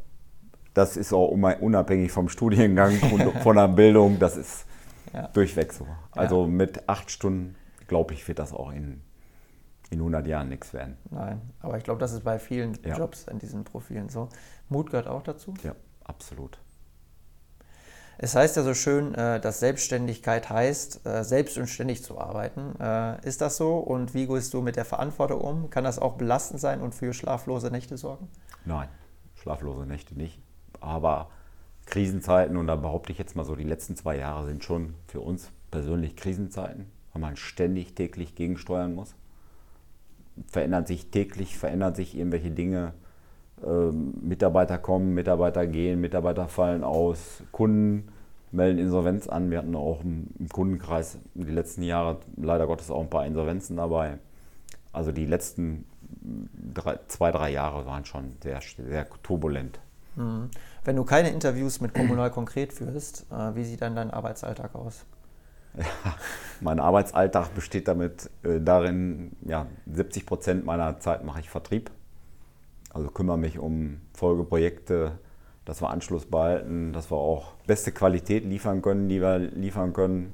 Das 0.75 0.97
ist 0.97 1.13
auch 1.13 1.29
unabhängig 1.29 2.13
vom 2.13 2.29
Studiengang 2.29 3.01
und 3.13 3.23
von 3.43 3.57
der 3.57 3.69
Bildung. 3.69 4.19
Das 4.19 4.37
ist 4.37 4.67
ja. 5.15 5.29
durchweg 5.29 5.73
so. 5.73 5.87
Also 6.13 6.47
mit 6.47 6.89
acht 6.89 7.11
Stunden, 7.11 7.57
glaube 7.87 8.15
ich, 8.15 8.27
wird 8.29 8.39
das 8.39 8.53
auch 8.53 8.71
in, 8.71 9.03
in 9.91 9.99
100 9.99 10.27
Jahren 10.27 10.49
nichts 10.49 10.73
werden. 10.75 10.99
Nein, 11.11 11.41
aber 11.61 11.79
ich 11.79 11.85
glaube, 11.85 12.01
das 12.01 12.13
ist 12.13 12.25
bei 12.25 12.39
vielen. 12.39 12.79
Jobs 12.83 13.25
in 13.25 13.39
diesen 13.39 13.65
Profilen 13.65 14.09
so. 14.09 14.29
Mut 14.69 14.91
gehört 14.91 15.07
auch 15.07 15.23
dazu? 15.23 15.55
Ja, 15.63 15.75
absolut. 16.05 16.59
Es 18.17 18.37
heißt 18.37 18.57
ja 18.57 18.63
so 18.63 18.75
schön, 18.75 19.15
äh, 19.15 19.41
dass 19.41 19.61
Selbstständigkeit 19.61 20.49
heißt, 20.49 21.07
äh, 21.07 21.25
selbst 21.25 21.59
und 21.59 21.67
ständig 21.67 22.05
zu 22.05 22.21
arbeiten. 22.21 22.79
Äh, 22.81 23.27
ist 23.27 23.41
das 23.41 23.57
so? 23.57 23.79
Und 23.79 24.15
wie 24.15 24.27
gehst 24.27 24.55
du 24.55 24.63
mit 24.63 24.77
der 24.77 24.85
Verantwortung 24.85 25.41
um? 25.41 25.71
Kann 25.71 25.85
das 25.85 25.99
auch 25.99 26.15
belastend 26.15 26.61
sein 26.61 26.81
und 26.81 26.95
für 26.95 27.13
schlaflose 27.13 27.71
Nächte 27.71 27.97
sorgen? 27.97 28.29
Nein, 28.65 28.89
schlaflose 29.35 29.85
Nächte 29.85 30.15
nicht. 30.15 30.41
Aber 30.81 31.31
Krisenzeiten, 31.87 32.57
und 32.57 32.67
da 32.67 32.77
behaupte 32.77 33.13
ich 33.13 33.19
jetzt 33.19 33.37
mal 33.37 33.45
so, 33.45 33.57
die 33.57 33.65
letzten 33.65 33.97
zwei 33.97 34.17
Jahre 34.17 34.47
sind 34.47 34.65
schon 34.65 34.95
für 35.07 35.21
uns 35.21 35.51
persönlich 35.71 36.17
Krisenzeiten, 36.17 36.87
weil 37.13 37.23
man 37.23 37.37
ständig 37.37 37.95
täglich 37.95 38.35
gegensteuern 38.35 38.95
muss. 38.95 39.15
Verändern 40.47 40.87
sich 40.87 41.11
täglich, 41.11 41.57
verändern 41.57 41.95
sich 41.95 42.17
irgendwelche 42.17 42.51
Dinge. 42.51 42.95
Ähm, 43.65 44.15
Mitarbeiter 44.21 44.79
kommen, 44.79 45.15
Mitarbeiter 45.15 45.67
gehen, 45.67 46.01
Mitarbeiter 46.01 46.49
fallen 46.49 46.83
aus, 46.83 47.43
Kunden 47.53 48.09
melden 48.55 48.79
Insolvenz 48.79 49.29
an. 49.29 49.51
Wir 49.51 49.59
hatten 49.59 49.75
auch 49.75 50.03
im, 50.03 50.29
Kundenkreis 50.53 51.19
die 51.35 51.45
letzten 51.45 51.83
Jahre 51.83 52.21
leider 52.37 52.67
Gottes 52.67 52.91
auch 52.91 53.01
ein 53.01 53.11
paar 53.11 53.27
Insolvenzen 53.27 53.77
dabei. 53.77 54.19
Also 54.93 55.13
die 55.13 55.27
letzten 55.27 55.85
drei, 56.73 56.99
zwei, 57.09 57.33
drei 57.33 57.51
Jahre 57.51 57.85
waren 57.85 58.05
schon 58.05 58.37
sehr, 58.43 58.61
sehr 58.61 59.09
turbulent. 59.23 59.81
Mhm. 60.17 60.51
Wenn 60.85 60.97
du 60.97 61.05
keine 61.05 61.31
Interviews 61.31 61.81
mit 61.81 61.95
Kommunal 61.95 62.31
konkret 62.31 62.73
führst, 62.73 63.27
äh, 63.31 63.55
wie 63.55 63.65
sieht 63.65 63.83
dann 63.83 63.97
dein 63.97 64.11
Arbeitsalltag 64.11 64.75
aus? 64.75 65.05
Ja, 65.77 66.15
mein 66.61 66.79
Arbeitsalltag 66.79 67.55
besteht 67.55 67.89
damit 67.89 68.31
äh, 68.45 68.61
darin, 68.61 69.33
ja, 69.43 69.67
70 69.93 70.25
Prozent 70.25 70.65
meiner 70.65 71.01
Zeit 71.01 71.25
mache 71.25 71.41
ich 71.41 71.51
Vertrieb. 71.51 71.91
Also 72.91 73.09
kümmere 73.09 73.39
mich 73.39 73.59
um 73.59 74.01
Folgeprojekte, 74.13 75.19
dass 75.65 75.83
wir 75.83 75.91
Anschluss 75.91 76.27
behalten, 76.27 76.93
dass 76.93 77.11
wir 77.11 77.17
auch 77.17 77.55
beste 77.67 77.91
Qualität 77.91 78.45
liefern 78.45 78.83
können, 78.83 79.09
die 79.09 79.21
wir 79.21 79.39
liefern 79.39 79.93
können. 79.93 80.33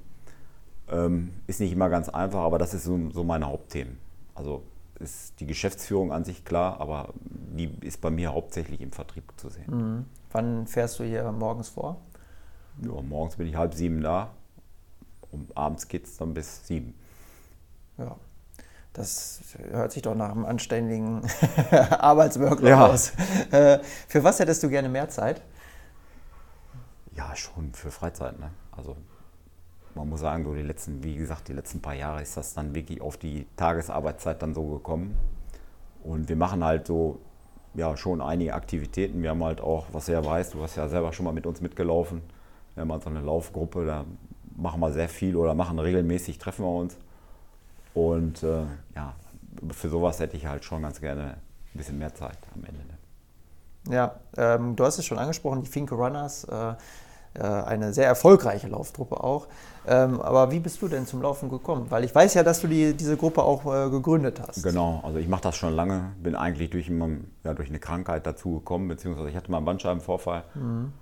Ähm, 0.91 1.31
ist 1.47 1.61
nicht 1.61 1.73
immer 1.73 1.89
ganz 1.89 2.11
einfach, 2.11 2.41
aber 2.41 2.59
das 2.59 2.75
ist 2.75 2.85
so, 2.85 2.99
so 3.11 3.25
meine 3.25 3.47
Hauptthemen. 3.47 3.99
Also 4.35 4.63
ist 5.01 5.41
die 5.41 5.47
Geschäftsführung 5.47 6.13
an 6.13 6.25
sich 6.25 6.45
klar, 6.45 6.81
aber 6.81 7.13
die 7.21 7.71
ist 7.81 8.01
bei 8.01 8.11
mir 8.11 8.33
hauptsächlich 8.33 8.81
im 8.81 8.93
Vertrieb 8.93 9.25
zu 9.37 9.49
sehen. 9.49 9.67
Mhm. 9.69 10.07
Wann 10.33 10.67
fährst 10.67 10.99
du 10.99 11.05
hier 11.05 11.31
morgens 11.33 11.71
vor? 11.71 12.01
Ja, 12.83 13.01
morgens 13.03 13.37
bin 13.37 13.47
ich 13.47 13.57
halb 13.57 13.75
sieben 13.75 14.01
da 14.01 14.31
und 15.31 15.57
abends 15.57 15.89
geht 15.89 16.07
es 16.07 16.17
dann 16.17 16.35
bis 16.35 16.67
sieben. 16.67 16.95
Ja, 17.99 18.17
das 18.93 19.41
hört 19.71 19.93
sich 19.93 20.03
doch 20.03 20.15
nach 20.15 20.31
einem 20.31 20.45
anständigen 20.45 21.23
Arbeitsworkload 21.71 22.69
ja. 22.69 22.87
aus. 22.87 23.13
Äh, 23.51 23.81
für 24.09 24.25
was 24.25 24.39
hättest 24.39 24.63
du 24.63 24.69
gerne 24.69 24.89
mehr 24.89 25.09
Zeit? 25.09 25.43
Ja, 27.17 27.35
schon 27.37 27.73
für 27.75 27.91
Freizeit. 27.91 28.39
Ne? 28.39 28.51
Also 28.73 28.97
man 29.95 30.09
muss 30.09 30.21
sagen, 30.21 30.45
so 30.45 30.55
die 30.55 30.63
letzten, 30.63 31.03
wie 31.03 31.17
gesagt, 31.17 31.49
die 31.49 31.53
letzten 31.53 31.81
paar 31.81 31.95
Jahre 31.95 32.23
ist 32.23 32.37
das 32.37 32.55
dann 32.55 32.75
wirklich 32.75 33.01
auf 33.01 33.17
die 33.17 33.47
Tagesarbeitszeit 33.57 34.43
dann 34.43 34.55
so 34.55 34.67
gekommen. 34.67 35.17
Und 36.03 36.29
wir 36.29 36.37
machen 36.37 36.65
halt 36.65 36.87
so 36.87 37.21
ja 37.75 37.97
schon 37.97 38.21
einige 38.21 38.55
Aktivitäten. 38.55 39.23
Wir 39.23 39.31
haben 39.31 39.45
halt 39.45 39.61
auch, 39.61 39.87
was 39.93 40.07
du 40.07 40.13
ja 40.13 40.25
weißt, 40.25 40.55
du 40.55 40.63
hast 40.63 40.77
ja 40.77 40.89
selber 40.89 41.13
schon 41.13 41.25
mal 41.25 41.33
mit 41.33 41.47
uns 41.47 41.61
mitgelaufen. 41.61 42.23
Wir 42.75 42.83
haben 42.83 42.93
halt 42.93 43.03
so 43.03 43.11
eine 43.11 43.21
Laufgruppe, 43.21 43.85
da 43.85 44.05
machen 44.57 44.81
wir 44.81 44.93
sehr 44.93 45.09
viel 45.09 45.37
oder 45.37 45.55
machen 45.55 45.79
regelmäßig, 45.79 46.39
treffen 46.39 46.65
wir 46.65 46.75
uns. 46.75 46.97
Und 47.95 48.43
äh, 48.43 48.63
ja, 48.95 49.15
für 49.73 49.89
sowas 49.89 50.21
hätte 50.21 50.37
ich 50.37 50.47
halt 50.47 50.65
schon 50.65 50.83
ganz 50.83 51.01
gerne 51.01 51.37
ein 51.75 51.79
bisschen 51.79 51.99
mehr 51.99 52.15
Zeit 52.15 52.39
am 52.55 52.65
Ende. 52.65 52.81
Ne? 52.81 53.95
Ja, 53.95 54.21
ähm, 54.37 54.77
du 54.77 54.85
hast 54.85 54.99
es 54.99 55.07
schon 55.07 55.19
angesprochen, 55.19 55.63
die 55.63 55.69
Finke 55.69 55.95
Runners. 55.95 56.45
Äh, 56.45 56.75
eine 57.39 57.93
sehr 57.93 58.07
erfolgreiche 58.07 58.69
Lauftruppe 58.69 59.23
auch. 59.23 59.47
Ähm, 59.87 60.21
aber 60.21 60.51
wie 60.51 60.59
bist 60.59 60.83
du 60.83 60.89
denn 60.89 61.07
zum 61.07 61.23
Laufen 61.23 61.49
gekommen? 61.49 61.87
Weil 61.89 62.05
ich 62.05 62.15
weiß 62.15 62.35
ja, 62.35 62.43
dass 62.43 62.61
du 62.61 62.67
die, 62.67 62.95
diese 62.95 63.17
Gruppe 63.17 63.43
auch 63.43 63.65
äh, 63.65 63.89
gegründet 63.89 64.41
hast. 64.47 64.63
Genau, 64.63 65.01
also 65.03 65.19
ich 65.19 65.29
mache 65.29 65.43
das 65.43 65.57
schon 65.57 65.75
lange, 65.75 66.13
bin 66.23 66.35
eigentlich 66.35 66.71
durch, 66.71 66.91
ja, 67.45 67.55
durch 67.55 67.69
eine 67.69 67.79
Krankheit 67.79 68.27
dazu 68.27 68.55
gekommen, 68.55 68.89
beziehungsweise 68.89 69.31
ich 69.31 69.37
hatte 69.37 69.51
mal 69.51 69.59
einen 69.59 69.67
Bandscheibenvorfall. 69.67 70.45
Mhm. 70.55 70.93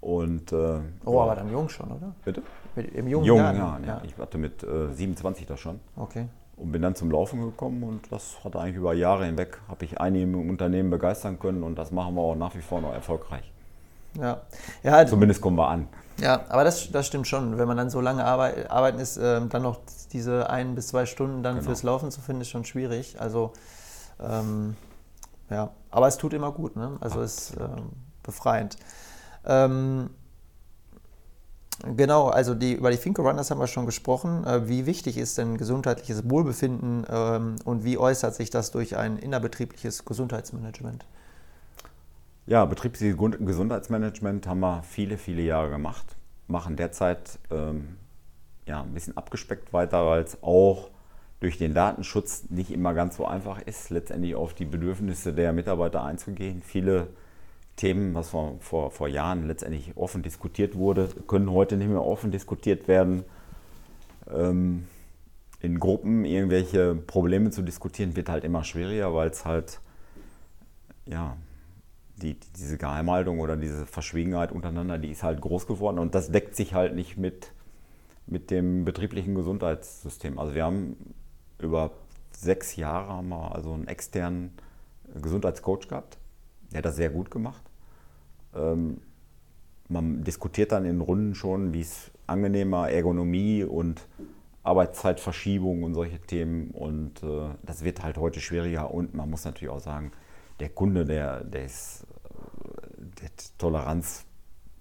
Und, 0.00 0.52
äh, 0.52 0.78
oh, 1.04 1.20
aber 1.20 1.34
dann 1.34 1.50
jung 1.50 1.68
schon, 1.68 1.90
oder? 1.90 2.14
Bitte? 2.24 2.42
Mit, 2.74 2.94
Im 2.94 3.08
jungen 3.08 3.24
jungen 3.24 3.42
Jahren? 3.42 3.56
Jahren, 3.56 3.84
ja. 3.84 4.02
Ich 4.04 4.16
hatte 4.18 4.38
mit 4.38 4.62
äh, 4.62 4.92
27 4.92 5.46
das 5.46 5.58
schon. 5.58 5.80
Okay. 5.96 6.26
Und 6.56 6.72
bin 6.72 6.82
dann 6.82 6.94
zum 6.94 7.10
Laufen 7.10 7.40
gekommen 7.40 7.82
und 7.82 8.12
das 8.12 8.42
hat 8.44 8.56
eigentlich 8.56 8.76
über 8.76 8.94
Jahre 8.94 9.26
hinweg, 9.26 9.58
habe 9.68 9.84
ich 9.84 10.00
einige 10.00 10.36
Unternehmen 10.36 10.90
begeistern 10.90 11.38
können 11.38 11.62
und 11.62 11.76
das 11.76 11.90
machen 11.90 12.14
wir 12.14 12.22
auch 12.22 12.34
nach 12.34 12.54
wie 12.54 12.62
vor 12.62 12.80
noch 12.80 12.94
erfolgreich. 12.94 13.52
Ja. 14.20 14.42
ja 14.82 15.06
Zumindest 15.06 15.40
kommen 15.40 15.56
wir 15.56 15.68
an. 15.68 15.88
Ja, 16.18 16.44
aber 16.48 16.64
das, 16.64 16.90
das 16.90 17.06
stimmt 17.06 17.26
schon. 17.26 17.58
Wenn 17.58 17.68
man 17.68 17.76
dann 17.76 17.90
so 17.90 18.00
lange 18.00 18.24
arbeit, 18.24 18.70
arbeiten 18.70 18.98
ist, 18.98 19.16
äh, 19.18 19.40
dann 19.46 19.62
noch 19.62 19.80
diese 20.12 20.48
ein 20.48 20.74
bis 20.74 20.88
zwei 20.88 21.06
Stunden 21.06 21.42
dann 21.42 21.56
genau. 21.56 21.66
fürs 21.66 21.82
Laufen 21.82 22.10
zu 22.10 22.20
finden, 22.20 22.42
ist 22.42 22.48
schon 22.48 22.64
schwierig. 22.64 23.20
Also, 23.20 23.52
ähm, 24.20 24.76
ja, 25.50 25.70
aber 25.90 26.08
es 26.08 26.16
tut 26.16 26.32
immer 26.32 26.52
gut, 26.52 26.76
ne? 26.76 26.96
Also 27.00 27.20
es 27.20 27.50
ist 27.50 27.60
ähm, 27.60 27.90
befreiend. 28.22 28.76
Ähm, 29.44 30.10
genau, 31.94 32.28
also 32.28 32.54
die, 32.54 32.72
über 32.72 32.90
die 32.90 32.96
Finke 32.96 33.22
Runners 33.22 33.50
haben 33.50 33.60
wir 33.60 33.66
schon 33.66 33.86
gesprochen. 33.86 34.44
Äh, 34.44 34.68
wie 34.68 34.86
wichtig 34.86 35.18
ist 35.18 35.36
denn 35.36 35.58
gesundheitliches 35.58 36.28
Wohlbefinden 36.28 37.06
ähm, 37.10 37.56
und 37.64 37.84
wie 37.84 37.98
äußert 37.98 38.34
sich 38.34 38.48
das 38.50 38.70
durch 38.70 38.96
ein 38.96 39.18
innerbetriebliches 39.18 40.04
Gesundheitsmanagement? 40.04 41.04
Ja, 42.48 42.64
betriebliches 42.64 43.16
Gesundheitsmanagement 43.16 44.46
haben 44.46 44.60
wir 44.60 44.84
viele, 44.84 45.18
viele 45.18 45.42
Jahre 45.42 45.68
gemacht. 45.68 46.14
Machen 46.46 46.76
derzeit 46.76 47.40
ähm, 47.50 47.96
ja, 48.66 48.82
ein 48.82 48.94
bisschen 48.94 49.16
abgespeckt 49.16 49.72
weiter, 49.72 50.06
weil 50.06 50.22
es 50.22 50.40
auch 50.44 50.90
durch 51.40 51.58
den 51.58 51.74
Datenschutz 51.74 52.44
nicht 52.48 52.70
immer 52.70 52.94
ganz 52.94 53.16
so 53.16 53.26
einfach 53.26 53.60
ist, 53.60 53.90
letztendlich 53.90 54.36
auf 54.36 54.54
die 54.54 54.64
Bedürfnisse 54.64 55.32
der 55.32 55.52
Mitarbeiter 55.52 56.04
einzugehen. 56.04 56.62
Viele 56.62 57.08
Themen, 57.74 58.14
was 58.14 58.30
vor, 58.30 58.58
vor, 58.60 58.92
vor 58.92 59.08
Jahren 59.08 59.48
letztendlich 59.48 59.96
offen 59.96 60.22
diskutiert 60.22 60.76
wurde, 60.76 61.08
können 61.26 61.50
heute 61.50 61.76
nicht 61.76 61.88
mehr 61.88 62.04
offen 62.04 62.30
diskutiert 62.30 62.86
werden. 62.86 63.24
Ähm, 64.32 64.86
in 65.60 65.80
Gruppen 65.80 66.24
irgendwelche 66.24 66.94
Probleme 66.94 67.50
zu 67.50 67.62
diskutieren, 67.62 68.14
wird 68.14 68.28
halt 68.28 68.44
immer 68.44 68.62
schwieriger, 68.62 69.12
weil 69.14 69.30
es 69.30 69.44
halt 69.44 69.80
ja, 71.06 71.36
die, 72.16 72.38
diese 72.56 72.78
Geheimhaltung 72.78 73.40
oder 73.40 73.56
diese 73.56 73.86
Verschwiegenheit 73.86 74.52
untereinander, 74.52 74.98
die 74.98 75.10
ist 75.10 75.22
halt 75.22 75.40
groß 75.40 75.66
geworden 75.66 75.98
und 75.98 76.14
das 76.14 76.30
deckt 76.30 76.56
sich 76.56 76.74
halt 76.74 76.94
nicht 76.94 77.16
mit, 77.16 77.52
mit 78.26 78.50
dem 78.50 78.84
betrieblichen 78.84 79.34
Gesundheitssystem. 79.34 80.38
Also 80.38 80.54
wir 80.54 80.64
haben 80.64 80.96
über 81.60 81.92
sechs 82.32 82.76
Jahre 82.76 83.12
wir 83.12 83.54
also 83.54 83.72
einen 83.72 83.86
externen 83.86 84.52
Gesundheitscoach 85.20 85.88
gehabt, 85.88 86.18
der 86.72 86.78
hat 86.78 86.86
das 86.86 86.96
sehr 86.96 87.10
gut 87.10 87.30
gemacht. 87.30 87.62
Ähm, 88.54 89.00
man 89.88 90.24
diskutiert 90.24 90.72
dann 90.72 90.84
in 90.84 91.00
Runden 91.00 91.34
schon, 91.34 91.72
wie 91.72 91.80
es 91.82 92.10
angenehmer 92.26 92.90
Ergonomie 92.90 93.62
und 93.62 94.06
Arbeitszeitverschiebung 94.64 95.84
und 95.84 95.94
solche 95.94 96.18
Themen 96.18 96.72
und 96.72 97.22
äh, 97.22 97.50
das 97.62 97.84
wird 97.84 98.02
halt 98.02 98.18
heute 98.18 98.40
schwieriger 98.40 98.90
und 98.92 99.14
man 99.14 99.30
muss 99.30 99.44
natürlich 99.44 99.72
auch 99.72 99.80
sagen, 99.80 100.10
der 100.60 100.70
Kunde, 100.70 101.04
der, 101.04 101.44
der 101.44 101.64
ist, 101.64 102.06
der 103.20 103.30
Toleranz 103.58 104.24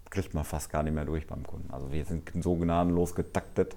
kriegt 0.09 0.33
man 0.33 0.43
fast 0.43 0.69
gar 0.69 0.83
nicht 0.83 0.93
mehr 0.93 1.05
durch 1.05 1.27
beim 1.27 1.45
Kunden. 1.45 1.71
Also 1.71 1.91
wir 1.91 2.05
sind 2.05 2.31
so 2.41 2.55
gnadenlos 2.55 3.15
getaktet, 3.15 3.75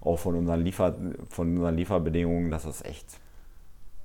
auch 0.00 0.18
von 0.18 0.34
unseren, 0.34 0.60
Liefer, 0.60 0.94
von 1.28 1.56
unseren 1.56 1.76
Lieferbedingungen, 1.76 2.50
dass 2.50 2.64
es 2.64 2.82
echt 2.82 3.06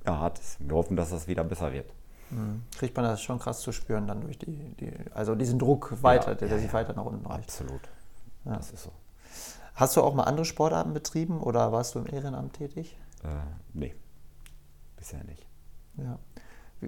ja, 0.06 0.18
hart 0.18 0.40
ist. 0.40 0.58
Wir 0.60 0.76
hoffen, 0.76 0.96
dass 0.96 1.10
das 1.10 1.28
wieder 1.28 1.44
besser 1.44 1.74
wird. 1.74 1.92
Mhm. 2.30 2.64
Kriegt 2.78 2.96
man 2.96 3.06
das 3.06 3.22
schon 3.22 3.40
krass 3.40 3.62
zu 3.62 3.72
spüren 3.72 4.08
dann 4.08 4.22
durch 4.22 4.38
die, 4.38 4.76
die 4.80 4.92
also 5.14 5.36
diesen 5.36 5.60
Druck 5.60 6.02
weiter, 6.02 6.30
ja, 6.30 6.36
der, 6.36 6.48
der 6.48 6.58
ja, 6.58 6.64
sich 6.64 6.74
weiter 6.74 6.94
nach 6.94 7.06
unten 7.06 7.26
reicht. 7.26 7.50
Absolut. 7.50 7.82
Das 8.46 8.72
ist 8.72 8.84
so. 8.84 8.92
Hast 9.76 9.96
du 9.96 10.02
auch 10.02 10.14
mal 10.14 10.24
andere 10.24 10.46
Sportarten 10.46 10.94
betrieben 10.94 11.40
oder 11.42 11.72
warst 11.72 11.96
du 11.96 12.00
im 12.00 12.08
Ehrenamt 12.08 12.54
tätig? 12.54 12.98
Äh, 13.24 13.28
nee, 13.74 13.94
bisher 14.96 15.24
nicht. 15.26 15.46
Ja. 15.98 16.18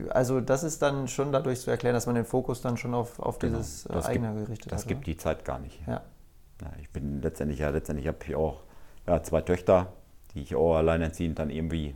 Also 0.09 0.39
das 0.41 0.63
ist 0.63 0.81
dann 0.81 1.07
schon 1.07 1.31
dadurch 1.31 1.61
zu 1.61 1.71
erklären, 1.71 1.93
dass 1.95 2.05
man 2.05 2.15
den 2.15 2.25
Fokus 2.25 2.61
dann 2.61 2.77
schon 2.77 2.93
auf, 2.93 3.19
auf 3.19 3.39
Genau. 3.39 3.57
dieses 3.57 3.85
äh, 3.87 3.93
Das 3.93 4.05
eigene 4.05 4.27
gibt- 4.33 4.45
gerichtet 4.45 4.71
Das 4.71 4.81
hat. 4.81 4.87
gibt 4.87 5.07
die 5.07 5.17
Zeit 5.17 5.43
gar 5.45 5.59
nicht. 5.59 5.81
ja. 5.87 6.01
Ja, 6.61 6.67
ich 6.81 6.89
bin 6.89 7.21
letztendlich, 7.21 7.59
ja, 7.59 7.69
letztendlich 7.69 8.05
habe 8.07 8.17
ich 8.27 8.35
auch 8.35 8.63
ja, 9.07 9.23
zwei 9.23 9.39
Töchter, 9.41 9.93
die 10.33 10.41
ich 10.41 10.55
auch 10.55 10.75
alleinerziehend 10.75 11.39
dann 11.39 11.49
irgendwie, 11.49 11.95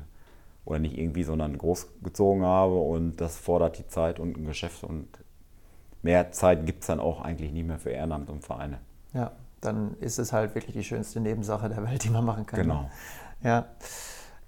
oder 0.65 0.79
nicht 0.79 0.97
irgendwie, 0.97 1.23
sondern 1.23 1.57
großgezogen 1.57 2.43
habe 2.45 2.75
und 2.75 3.17
das 3.19 3.35
fordert 3.37 3.77
die 3.77 3.87
Zeit 3.87 4.19
und 4.21 4.37
ein 4.37 4.45
Geschäft 4.45 4.83
und 4.85 5.09
mehr 6.01 6.31
Zeit 6.31 6.65
gibt 6.65 6.81
es 6.83 6.87
dann 6.87 7.01
auch 7.01 7.19
eigentlich 7.21 7.51
nicht 7.51 7.67
mehr 7.67 7.77
für 7.77 7.89
Ehrenamt 7.89 8.29
und 8.29 8.43
Vereine. 8.45 8.79
ja, 9.13 9.31
dann 9.59 9.95
ist 9.99 10.17
es 10.17 10.31
halt 10.33 10.55
wirklich 10.55 10.73
die 10.73 10.83
schönste 10.83 11.19
Nebensache 11.19 11.67
der 11.69 11.83
Welt, 11.85 12.03
die 12.05 12.09
man 12.09 12.23
machen 12.25 12.45
kann. 12.45 12.59
Genau. 12.61 12.89
Ja. 13.43 13.65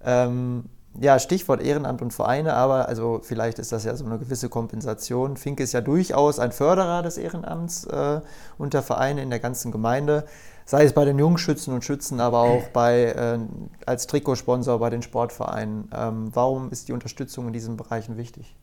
Ähm, 0.01 0.65
ja, 0.99 1.19
Stichwort 1.19 1.61
Ehrenamt 1.61 2.01
und 2.01 2.13
Vereine, 2.13 2.53
aber 2.53 2.87
also 2.87 3.19
vielleicht 3.23 3.59
ist 3.59 3.71
das 3.71 3.83
ja 3.83 3.95
so 3.95 4.05
eine 4.05 4.17
gewisse 4.17 4.49
Kompensation. 4.49 5.37
Fink 5.37 5.59
ist 5.59 5.73
ja 5.73 5.81
durchaus 5.81 6.39
ein 6.39 6.51
Förderer 6.51 7.01
des 7.01 7.17
Ehrenamts 7.17 7.85
äh, 7.85 8.21
unter 8.57 8.81
Vereine 8.81 9.21
in 9.21 9.29
der 9.29 9.39
ganzen 9.39 9.71
Gemeinde, 9.71 10.25
sei 10.65 10.83
es 10.83 10.93
bei 10.93 11.05
den 11.05 11.19
Jungschützen 11.19 11.73
und 11.73 11.83
Schützen, 11.83 12.19
aber 12.19 12.39
auch 12.39 12.63
bei, 12.73 13.05
äh, 13.05 13.39
als 13.85 14.07
Trikotsponsor 14.07 14.79
bei 14.79 14.89
den 14.89 15.01
Sportvereinen. 15.01 15.89
Ähm, 15.93 16.29
warum 16.33 16.71
ist 16.71 16.87
die 16.87 16.93
Unterstützung 16.93 17.47
in 17.47 17.53
diesen 17.53 17.77
Bereichen 17.77 18.17
wichtig? 18.17 18.55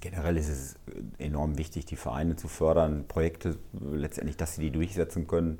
Generell 0.00 0.38
ist 0.38 0.48
es 0.48 0.76
enorm 1.18 1.58
wichtig, 1.58 1.84
die 1.84 1.96
Vereine 1.96 2.36
zu 2.36 2.48
fördern, 2.48 3.04
Projekte 3.06 3.58
letztendlich, 3.72 4.38
dass 4.38 4.54
sie 4.54 4.62
die 4.62 4.70
durchsetzen 4.70 5.26
können. 5.26 5.58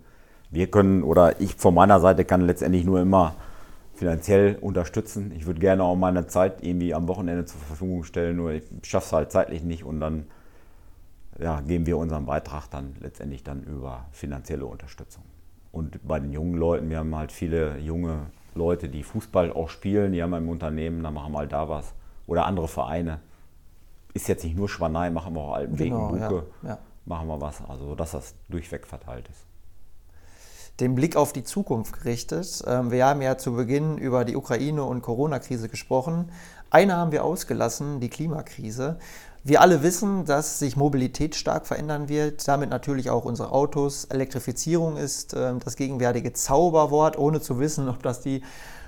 Wir 0.50 0.70
können 0.70 1.02
oder 1.02 1.40
ich 1.40 1.54
von 1.56 1.74
meiner 1.74 2.00
Seite 2.00 2.24
kann 2.24 2.40
letztendlich 2.40 2.84
nur 2.84 3.00
immer 3.00 3.34
finanziell 3.94 4.56
unterstützen. 4.60 5.32
Ich 5.36 5.46
würde 5.46 5.60
gerne 5.60 5.84
auch 5.84 5.96
meine 5.96 6.26
Zeit 6.26 6.64
irgendwie 6.64 6.94
am 6.94 7.08
Wochenende 7.08 7.44
zur 7.44 7.60
Verfügung 7.60 8.04
stellen, 8.04 8.36
nur 8.36 8.52
ich 8.52 8.64
schaffe 8.82 9.06
es 9.06 9.12
halt 9.12 9.32
zeitlich 9.32 9.62
nicht 9.62 9.84
und 9.84 10.00
dann 10.00 10.26
ja, 11.38 11.60
geben 11.60 11.86
wir 11.86 11.98
unseren 11.98 12.26
Beitrag 12.26 12.68
dann 12.68 12.94
letztendlich 13.00 13.42
dann 13.42 13.62
über 13.64 14.06
finanzielle 14.12 14.66
Unterstützung. 14.66 15.24
Und 15.70 16.06
bei 16.06 16.20
den 16.20 16.32
jungen 16.32 16.54
Leuten, 16.54 16.90
wir 16.90 16.98
haben 16.98 17.16
halt 17.16 17.32
viele 17.32 17.78
junge 17.78 18.26
Leute, 18.54 18.88
die 18.88 19.02
Fußball 19.02 19.52
auch 19.52 19.70
spielen, 19.70 20.12
die 20.12 20.22
haben 20.22 20.30
wir 20.30 20.38
im 20.38 20.48
Unternehmen, 20.48 21.02
dann 21.02 21.14
machen 21.14 21.32
wir 21.32 21.38
halt 21.38 21.52
da 21.52 21.68
was. 21.68 21.94
Oder 22.26 22.44
andere 22.46 22.68
Vereine. 22.68 23.20
Ist 24.14 24.28
jetzt 24.28 24.44
nicht 24.44 24.56
nur 24.56 24.68
Schwanei, 24.68 25.10
machen 25.10 25.34
wir 25.34 25.40
auch 25.40 25.54
Altenwegen, 25.54 25.96
Genau, 25.96 26.16
ja, 26.16 26.28
Buke, 26.28 26.46
ja. 26.62 26.78
machen 27.06 27.28
wir 27.28 27.40
was. 27.40 27.62
Also, 27.66 27.94
dass 27.94 28.12
das 28.12 28.34
durchweg 28.50 28.86
verteilt 28.86 29.28
ist. 29.30 29.46
Den 30.80 30.94
Blick 30.94 31.16
auf 31.16 31.32
die 31.32 31.44
Zukunft 31.44 32.00
gerichtet. 32.00 32.62
Ähm, 32.66 32.90
Wir 32.90 33.06
haben 33.06 33.22
ja 33.22 33.38
zu 33.38 33.54
Beginn 33.54 33.98
über 33.98 34.24
die 34.24 34.36
Ukraine- 34.36 34.84
und 34.84 35.02
Corona-Krise 35.02 35.68
gesprochen. 35.68 36.30
Eine 36.70 36.96
haben 36.96 37.12
wir 37.12 37.24
ausgelassen, 37.24 38.00
die 38.00 38.08
Klimakrise. 38.08 38.98
Wir 39.44 39.60
alle 39.60 39.82
wissen, 39.82 40.24
dass 40.24 40.60
sich 40.60 40.76
Mobilität 40.76 41.34
stark 41.34 41.66
verändern 41.66 42.08
wird, 42.08 42.46
damit 42.46 42.70
natürlich 42.70 43.10
auch 43.10 43.24
unsere 43.24 43.50
Autos. 43.50 44.04
Elektrifizierung 44.04 44.96
ist 44.96 45.34
ähm, 45.34 45.58
das 45.64 45.76
gegenwärtige 45.76 46.32
Zauberwort, 46.32 47.18
ohne 47.18 47.40
zu 47.40 47.58
wissen, 47.58 47.88
ob 47.88 48.02
das 48.02 48.20
die 48.20 48.42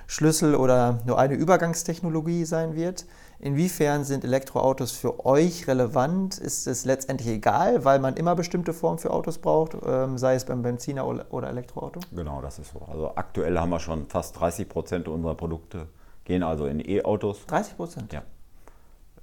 Schlüssel 0.07 0.55
oder 0.55 0.99
nur 1.05 1.19
eine 1.19 1.33
Übergangstechnologie 1.33 2.45
sein 2.45 2.75
wird. 2.75 3.05
Inwiefern 3.39 4.05
sind 4.05 4.23
Elektroautos 4.23 4.91
für 4.91 5.25
euch 5.25 5.67
relevant? 5.67 6.37
Ist 6.37 6.67
es 6.67 6.85
letztendlich 6.85 7.29
egal, 7.29 7.83
weil 7.83 7.99
man 7.99 8.15
immer 8.15 8.35
bestimmte 8.35 8.73
Formen 8.73 8.97
für 8.97 9.11
Autos 9.11 9.37
braucht, 9.39 9.75
ähm, 9.85 10.17
sei 10.17 10.35
es 10.35 10.45
beim 10.45 10.61
Benziner 10.61 11.05
oder 11.05 11.49
Elektroauto? 11.49 11.99
Genau, 12.15 12.41
das 12.41 12.59
ist 12.59 12.71
so. 12.71 12.79
Also 12.87 13.15
aktuell 13.15 13.57
haben 13.59 13.69
wir 13.69 13.79
schon 13.79 14.07
fast 14.07 14.39
30 14.39 14.69
Prozent 14.69 15.07
unserer 15.07 15.35
Produkte 15.35 15.87
gehen 16.23 16.43
also 16.43 16.65
in 16.65 16.79
E-Autos. 16.79 17.45
30 17.45 17.77
Prozent? 17.77 18.13
Ja. 18.13 18.23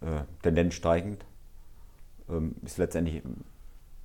Äh, 0.00 0.24
Tendenz 0.42 0.74
steigend. 0.74 1.24
Ähm, 2.30 2.54
ist 2.64 2.78
letztendlich 2.78 3.22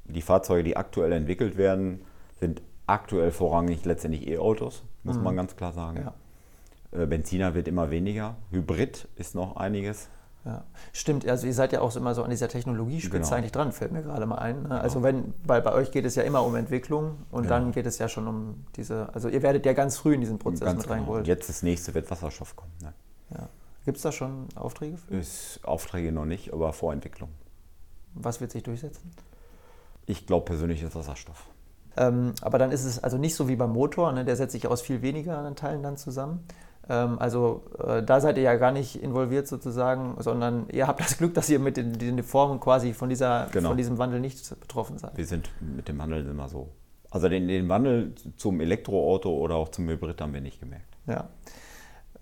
die 0.06 0.22
Fahrzeuge, 0.22 0.64
die 0.64 0.78
aktuell 0.78 1.12
entwickelt 1.12 1.58
werden, 1.58 2.02
sind 2.40 2.62
aktuell 2.88 3.32
vorrangig 3.32 3.86
letztendlich 3.86 4.28
E-Autos, 4.28 4.84
muss 5.04 5.18
man 5.18 5.36
ganz 5.36 5.56
klar 5.56 5.74
sagen. 5.74 5.98
Ja. 5.98 6.14
Äh, 6.98 7.06
Benziner 7.06 7.54
wird 7.54 7.68
immer 7.68 7.92
weniger. 7.92 8.36
Hybrid 8.52 9.08
ist 9.16 9.36
noch 9.36 9.56
einiges. 9.58 10.10
Ja, 10.46 10.64
stimmt. 10.94 11.28
Also 11.28 11.46
ihr 11.46 11.54
seid 11.54 11.74
ja 11.74 11.82
auch 11.82 11.94
immer 11.98 12.16
so 12.16 12.24
an 12.24 12.30
dieser 12.30 12.48
Technologiespitze 12.48 13.20
Genau. 13.24 13.36
eigentlich 13.36 13.52
dran, 13.52 13.72
fällt 13.74 13.92
mir 13.92 14.02
gerade 14.02 14.26
mal 14.26 14.38
ein. 14.38 14.64
ne? 14.64 14.80
Also 14.80 15.04
wenn, 15.04 15.34
weil 15.46 15.62
bei 15.62 15.74
euch 15.74 15.92
geht 15.92 16.06
es 16.06 16.16
ja 16.16 16.24
immer 16.24 16.44
um 16.46 16.56
Entwicklung 16.56 17.18
und 17.32 17.44
Genau. 17.44 17.56
dann 17.56 17.72
geht 17.74 17.86
es 17.86 17.98
ja 17.98 18.08
schon 18.08 18.28
um 18.28 18.66
diese, 18.78 19.14
also 19.14 19.28
ihr 19.28 19.42
werdet 19.44 19.66
ja 19.66 19.74
ganz 19.74 19.98
früh 19.98 20.14
in 20.14 20.22
diesen 20.22 20.40
Prozess 20.40 20.62
Ganz 20.62 20.78
mit 20.78 20.84
genau. 20.84 20.96
reingeholt. 20.96 21.28
Jetzt 21.28 21.50
das 21.50 21.64
nächste 21.64 21.94
wird 21.94 22.10
Wasserstoff 22.10 22.56
kommen. 22.56 22.72
Ne? 22.82 22.94
Ja. 23.32 23.50
Gibt 23.84 23.98
es 23.98 24.04
da 24.04 24.12
schon 24.14 24.48
Aufträge 24.56 24.96
für? 24.98 25.16
Ist 25.16 25.60
Aufträge 25.64 26.14
noch 26.14 26.26
nicht, 26.26 26.54
aber 26.54 26.72
Vorentwicklung. 26.72 27.30
Was 28.14 28.40
wird 28.40 28.52
sich 28.52 28.64
durchsetzen? 28.64 29.12
Ich 30.06 30.28
glaube 30.28 30.46
persönlich 30.46 30.82
ist 30.82 30.96
Wasserstoff. 30.96 31.46
Ähm, 31.98 32.34
aber 32.42 32.58
dann 32.58 32.72
ist 32.72 32.86
es 32.86 33.04
also 33.04 33.18
nicht 33.18 33.36
so 33.36 33.50
wie 33.50 33.56
beim 33.58 33.72
Motor, 33.74 34.14
ne? 34.14 34.24
der 34.24 34.36
setzt 34.38 34.54
sich 34.54 34.68
aus 34.68 34.82
viel 34.82 35.02
weniger 35.02 35.54
Teilen 35.56 35.84
dann 35.84 35.98
zusammen. 35.98 36.46
Ähm, 36.90 37.20
also 37.20 37.64
äh, 37.86 38.04
da 38.04 38.20
seid 38.20 38.38
ihr 38.38 38.44
ja 38.44 38.56
gar 38.56 38.72
nicht 38.72 39.02
involviert 39.02 39.48
sozusagen, 39.48 40.16
sondern 40.20 40.68
ihr 40.70 40.88
habt 40.88 41.00
das 41.00 41.18
Glück, 41.18 41.34
dass 41.34 41.50
ihr 41.50 41.60
mit 41.60 41.78
den, 41.78 41.94
den 41.94 42.24
Formen 42.24 42.60
quasi 42.60 42.94
von, 42.94 43.10
dieser, 43.10 43.48
Genau. 43.52 43.70
von 43.70 43.78
diesem 43.78 43.98
Wandel 43.98 44.20
nicht 44.20 44.60
betroffen 44.60 44.98
seid. 44.98 45.18
Wir 45.18 45.26
sind 45.26 45.50
mit 45.60 45.88
dem 45.88 46.02
Handel 46.02 46.26
immer 46.28 46.50
so. 46.50 46.70
Also 47.10 47.30
den, 47.30 47.48
den 47.48 47.70
Wandel 47.70 48.14
zum 48.36 48.60
Elektroauto 48.60 49.30
oder 49.30 49.56
auch 49.56 49.70
zum 49.70 49.88
Hybrid 49.88 50.20
haben 50.22 50.34
wir 50.34 50.42
nicht 50.42 50.60
gemerkt. 50.60 50.98
Ja. 51.08 51.30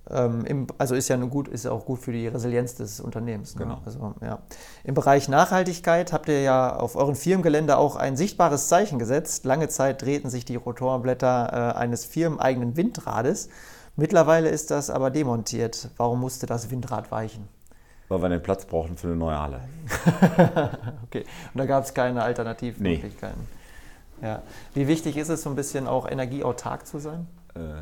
Ähm, 0.09 0.45
im, 0.45 0.68
also 0.78 0.93
ist 0.93 1.07
ja 1.07 1.18
nur 1.18 1.30
gut, 1.30 1.47
ist 1.47 1.66
auch 1.66 1.86
gut 1.86 1.99
für 1.99 2.11
die 2.11 2.28
Resilienz 2.28 2.76
des 2.76 2.99
Unternehmens. 2.99 3.55
Ne? 3.55 3.63
Genau. 3.63 3.82
Also, 3.84 4.13
ja. 4.22 4.39
Im 4.84 4.93
Bereich 4.93 5.28
Nachhaltigkeit 5.28 6.13
habt 6.13 6.30
ihr 6.30 6.41
ja 6.41 6.76
auf 6.76 6.95
euren 6.95 7.16
Firmengelände 7.16 7.78
auch 7.78 7.95
ein 7.95 8.16
sichtbares 8.16 8.68
Zeichen 8.68 8.99
gesetzt. 8.99 9.45
Lange 9.45 9.68
Zeit 9.68 10.03
drehten 10.03 10.30
sich 10.30 10.45
die 10.45 10.55
Rotorblätter 10.55 11.74
äh, 11.76 11.78
eines 11.80 12.05
firmeneigenen 12.05 12.78
Windrades. 12.78 13.49
Mittlerweile 13.96 14.50
ist 14.50 14.72
das 14.72 14.89
aber 14.89 15.10
demontiert. 15.10 15.89
Warum 15.98 16.20
musste 16.20 16.46
das 16.46 16.70
Windrad 16.70 17.12
weichen? 17.12 17.48
Weil 18.08 18.22
wir 18.22 18.30
den 18.30 18.43
Platz 18.43 18.66
brauchen 18.66 18.98
für 18.98 19.08
eine 19.08 19.16
neue 19.16 19.39
Halle. 19.39 19.62
Okay, 21.06 21.24
und 21.54 21.60
da 21.60 21.66
gab 21.66 21.84
es 21.84 21.93
keine 21.93 22.24
Alternativmöglichkeiten. 22.24 23.48
Ja. 24.22 24.41
Wie 24.74 24.88
wichtig 24.88 25.18
ist 25.18 25.30
es, 25.30 25.43
so 25.43 25.50
ein 25.50 25.56
bisschen 25.56 25.88
auch 25.88 26.10
energieautark 26.10 26.86
zu 26.86 27.00
sein? 27.00 27.28
Äh, 27.56 27.82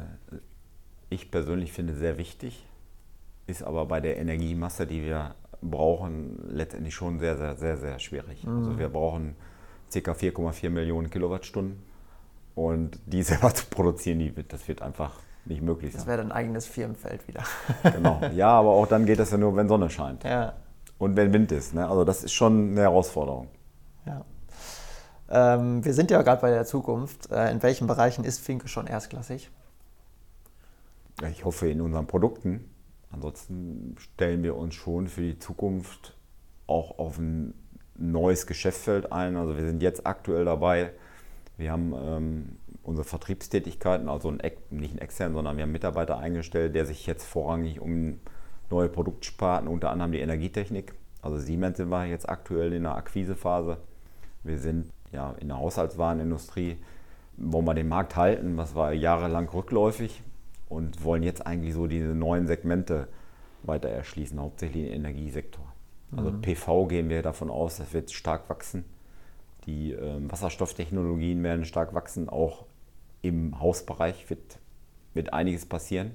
ich 1.10 1.32
persönlich 1.32 1.72
finde 1.72 1.96
sehr 1.96 2.18
wichtig, 2.18 2.66
ist 3.48 3.64
aber 3.64 3.86
bei 3.86 4.02
der 4.02 4.18
Energiemasse, 4.18 4.86
die 4.86 5.04
wir 5.04 5.36
brauchen, 5.62 6.38
letztendlich 6.48 6.94
schon 6.94 7.20
sehr, 7.20 7.38
sehr, 7.38 7.56
sehr, 7.56 7.78
sehr 7.78 8.00
schwierig. 8.00 8.46
Also 8.48 8.78
wir 8.78 8.90
brauchen 8.90 9.36
ca. 9.92 10.12
4,4 10.12 10.70
Millionen 10.70 11.10
Kilowattstunden 11.10 11.82
und 12.56 13.00
die 13.06 13.24
selber 13.24 13.54
zu 13.54 13.66
produzieren, 13.68 14.20
die 14.20 14.36
wird, 14.36 14.54
das 14.54 14.68
wird 14.68 14.82
einfach 14.82 15.20
nicht 15.46 15.62
möglich 15.62 15.94
Das 15.94 16.08
wäre 16.08 16.18
dann 16.18 16.28
ein 16.28 16.32
eigenes 16.32 16.66
Firmenfeld 16.66 17.28
wieder. 17.28 17.44
Genau. 17.84 18.22
Ja, 18.34 18.50
aber 18.50 18.70
auch 18.70 18.88
dann 18.88 19.06
geht 19.06 19.20
das 19.20 19.32
ja 19.32 19.38
nur, 19.38 19.56
wenn 19.56 19.68
Sonne 19.68 19.90
scheint 19.90 20.24
ja. 20.24 20.54
und 20.98 21.16
wenn 21.16 21.34
Wind 21.34 21.52
ist. 21.52 21.74
Ne? 21.74 21.88
Also 21.88 22.04
das 22.04 22.24
ist 22.24 22.34
schon 22.34 22.72
eine 22.72 22.82
Herausforderung. 22.82 23.48
Ja. 24.06 24.26
Ähm, 25.30 25.84
wir 25.84 25.94
sind 25.94 26.12
ja 26.12 26.22
gerade 26.22 26.42
bei 26.42 26.50
der 26.50 26.66
Zukunft. 26.66 27.32
Äh, 27.32 27.52
in 27.52 27.62
welchen 27.64 27.88
Bereichen 27.88 28.24
ist 28.24 28.40
Finke 28.40 28.68
schon 28.68 28.88
erstklassig? 28.88 29.50
Ich 31.30 31.46
hoffe 31.46 31.70
in 31.70 31.82
unseren 31.82 32.08
Produkten. 32.08 32.70
Ansonsten 33.12 33.96
stellen 34.00 34.44
wir 34.44 34.56
uns 34.56 34.74
schon 34.74 35.08
für 35.08 35.22
die 35.22 35.38
Zukunft 35.38 36.18
auch 36.66 36.98
auf 36.98 37.20
ein 37.20 37.54
neues 37.96 38.48
Geschäftsfeld 38.48 39.12
ein. 39.12 39.38
Also 39.38 39.56
wir 39.56 39.66
sind 39.66 39.82
jetzt 39.84 40.08
aktuell 40.08 40.46
dabei. 40.46 40.92
Wir 41.58 41.72
haben 41.72 41.94
ähm, 41.96 42.58
unsere 42.84 43.06
Vertriebstätigkeiten, 43.06 44.10
also 44.10 44.30
ein, 44.30 44.40
Ex- 44.40 44.62
nicht 44.70 44.96
ein 44.96 45.00
extern, 45.00 45.34
sondern 45.34 45.56
wir 45.58 45.64
haben 45.64 45.70
einen 45.70 45.74
Mitarbeiter 45.74 46.18
eingestellt, 46.18 46.76
der 46.76 46.86
sich 46.86 47.06
jetzt 47.06 47.26
vorrangig 47.26 47.80
um 47.80 48.20
neue 48.70 48.90
Produktsparten, 48.90 49.68
unter 49.68 49.90
anderem 49.90 50.12
die 50.12 50.20
Energietechnik. 50.20 50.94
Also 51.22 51.38
Siemens 51.38 51.78
sind 51.78 51.90
wir 51.90 52.06
jetzt 52.06 52.28
aktuell 52.28 52.74
in 52.74 52.84
der 52.84 52.96
Akquisephase. 52.96 53.78
Wir 54.44 54.60
sind 54.60 54.92
ja 55.12 55.32
in 55.40 55.48
der 55.48 55.58
Haushaltswarenindustrie, 55.58 56.78
wollen 57.38 57.66
wir 57.66 57.74
den 57.74 57.88
Markt 57.88 58.16
halten, 58.16 58.58
was 58.58 58.76
war 58.76 58.92
jahrelang 58.94 59.48
rückläufig 59.50 60.22
und 60.68 61.04
wollen 61.04 61.24
jetzt 61.24 61.46
eigentlich 61.48 61.74
so 61.74 61.88
diese 61.88 62.14
neuen 62.14 62.48
Segmente 62.48 63.08
weiter 63.64 63.90
erschließen, 63.90 64.40
hauptsächlich 64.40 64.88
im 64.88 64.94
Energiesektor. 64.94 65.64
Also 66.16 66.32
PV 66.32 66.86
gehen 66.88 67.10
wir 67.10 67.24
davon 67.24 67.50
aus, 67.50 67.78
das 67.78 67.94
wird 67.94 68.12
stark 68.12 68.50
wachsen. 68.50 68.86
Die 69.66 69.94
ähm, 69.94 70.32
Wasserstofftechnologien 70.32 71.42
werden 71.42 71.66
stark 71.66 71.94
wachsen, 71.96 72.30
auch 72.30 72.66
im 73.24 73.60
Hausbereich 73.60 74.30
wird, 74.30 74.60
wird 75.16 75.34
einiges 75.34 75.66
passieren. 75.66 76.12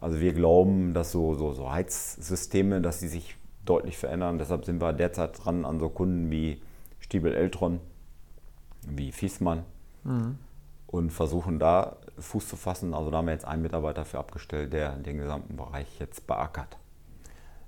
Also 0.00 0.20
wir 0.20 0.32
glauben, 0.32 0.94
dass 0.94 1.10
so, 1.10 1.34
so, 1.34 1.52
so 1.52 1.72
Heizsysteme, 1.72 2.80
dass 2.80 3.00
sie 3.00 3.08
sich 3.08 3.36
deutlich 3.64 3.98
verändern. 3.98 4.38
Deshalb 4.38 4.64
sind 4.64 4.80
wir 4.80 4.92
derzeit 4.92 5.44
dran 5.44 5.64
an 5.64 5.80
so 5.80 5.88
Kunden 5.88 6.30
wie 6.30 6.62
Stiebel 7.00 7.34
Eltron, 7.34 7.80
wie 8.86 9.12
Fiesmann 9.12 9.64
und 10.86 11.10
versuchen 11.10 11.58
da 11.58 11.96
Fuß 12.18 12.48
zu 12.48 12.56
fassen. 12.56 12.94
Also 12.94 13.10
da 13.10 13.18
haben 13.18 13.26
wir 13.26 13.32
jetzt 13.32 13.44
einen 13.44 13.62
Mitarbeiter 13.62 14.04
für 14.04 14.18
abgestellt, 14.18 14.72
der 14.72 14.96
den 14.96 15.18
gesamten 15.18 15.56
Bereich 15.56 15.98
jetzt 15.98 16.26
beackert. 16.26 16.78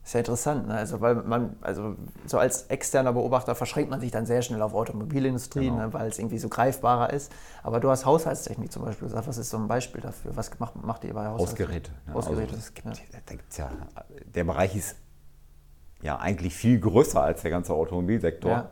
Ist 0.05 0.15
ja 0.15 0.21
interessant, 0.21 0.67
ne? 0.67 0.75
also 0.75 1.01
weil 1.01 1.15
man, 1.15 1.55
also 1.61 1.95
so 2.27 2.37
als 2.37 2.65
externer 2.65 3.13
Beobachter 3.13 3.55
verschränkt 3.55 3.89
man 3.89 4.01
sich 4.01 4.11
dann 4.11 4.27
sehr 4.27 4.43
schnell 4.43 4.61
auf 4.61 4.75
Automobilindustrie, 4.75 5.67
genau. 5.67 5.77
ne? 5.77 5.93
weil 5.93 6.09
es 6.09 6.19
irgendwie 6.19 6.39
so 6.39 6.49
greifbarer 6.49 7.13
ist. 7.13 7.31
Aber 7.63 7.79
du 7.79 7.89
hast 7.89 8.05
Haushaltstechnik 8.05 8.73
zum 8.73 8.85
Beispiel 8.85 9.07
gesagt. 9.07 9.29
Was 9.29 9.39
ist 9.39 9.51
so 9.51 9.59
ein 9.59 9.69
Beispiel 9.69 10.01
dafür? 10.01 10.37
Was 10.37 10.59
macht, 10.59 10.75
macht 10.85 11.05
ihr 11.05 11.15
bei 11.15 11.27
Haushaltstechnik? 11.27 11.69
Hausgeräte. 11.69 11.91
Ne? 12.09 12.15
Hausgeräte. 12.15 12.55
Also 12.55 12.73
gibt, 12.75 13.57
ja. 13.57 13.71
Ja, 13.71 14.05
der 14.35 14.43
Bereich 14.43 14.75
ist 14.75 14.97
ja 16.03 16.19
eigentlich 16.19 16.55
viel 16.55 16.81
größer 16.81 17.23
als 17.23 17.43
der 17.43 17.53
ganze 17.53 17.73
Automobilsektor. 17.73 18.51
Ja. 18.51 18.71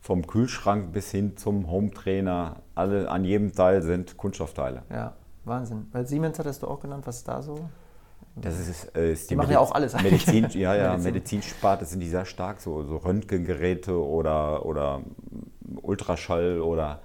Vom 0.00 0.28
Kühlschrank 0.28 0.92
bis 0.92 1.10
hin 1.10 1.36
zum 1.36 1.68
Hometrainer, 1.68 2.62
alle 2.76 3.10
an 3.10 3.24
jedem 3.24 3.52
Teil 3.52 3.82
sind 3.82 4.16
Kunststoffteile. 4.16 4.84
Ja, 4.90 5.16
Wahnsinn. 5.44 5.88
Weil 5.90 6.06
Siemens 6.06 6.38
hattest 6.38 6.62
du 6.62 6.68
auch 6.68 6.78
genannt, 6.78 7.04
was 7.04 7.16
ist 7.16 7.26
da 7.26 7.42
so? 7.42 7.68
Das 8.40 8.58
ist, 8.58 8.96
äh, 8.96 9.12
ist 9.12 9.24
die, 9.24 9.34
die 9.34 9.36
machen 9.36 9.52
ja 9.52 9.58
auch 9.58 9.72
alles. 9.72 9.94
Medizin, 10.00 10.48
ja, 10.52 10.74
ja, 10.74 10.90
Medizin. 10.90 11.12
Medizinsparte 11.12 11.84
sind 11.84 12.00
die 12.00 12.08
sehr 12.08 12.24
stark, 12.24 12.60
so, 12.60 12.84
so 12.84 12.96
Röntgengeräte 12.98 14.00
oder, 14.00 14.64
oder 14.64 15.02
Ultraschall 15.82 16.60
oder 16.60 17.00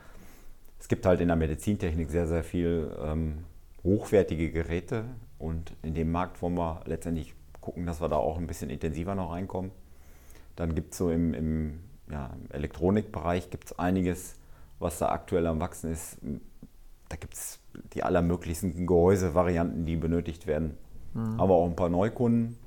es 0.80 0.88
gibt 0.88 1.06
halt 1.06 1.22
in 1.22 1.30
der 1.30 1.38
Medizintechnik 1.38 2.10
sehr, 2.10 2.28
sehr 2.28 2.44
viel 2.44 2.96
ähm, 3.02 3.46
hochwertige 3.84 4.52
Geräte 4.52 5.06
und 5.40 5.74
in 5.82 5.94
dem 5.94 6.12
Markt 6.12 6.42
wollen 6.42 6.56
wir 6.56 6.82
letztendlich 6.86 7.34
gucken, 7.62 7.86
dass 7.86 8.02
wir 8.02 8.10
da 8.10 8.18
auch 8.18 8.38
ein 8.38 8.48
bisschen 8.48 8.70
intensiver 8.70 9.16
noch 9.16 9.32
reinkommen. 9.32 9.72
Dann 10.56 10.76
gibt 10.76 10.92
es 10.92 10.98
so 10.98 11.10
im, 11.10 11.34
im, 11.34 11.80
ja, 12.12 12.32
im 12.36 12.52
Elektronikbereich 12.52 13.50
gibt's 13.50 13.78
einiges, 13.80 14.36
was 14.80 15.00
da 15.00 15.10
aktuell 15.10 15.48
am 15.48 15.60
Wachsen 15.60 15.92
ist. 15.92 16.18
Da 17.10 17.16
gibt 17.16 17.34
es 17.34 17.60
die 17.94 18.04
allermöglichsten 18.04 18.86
Gehäusevarianten, 18.86 19.86
die 19.86 19.96
benötigt 19.96 20.48
werden. 20.48 20.78
Mhm. 21.14 21.40
Aber 21.40 21.56
auch 21.56 21.66
ein 21.66 21.76
paar 21.76 21.90
Neukunden. 21.90 22.58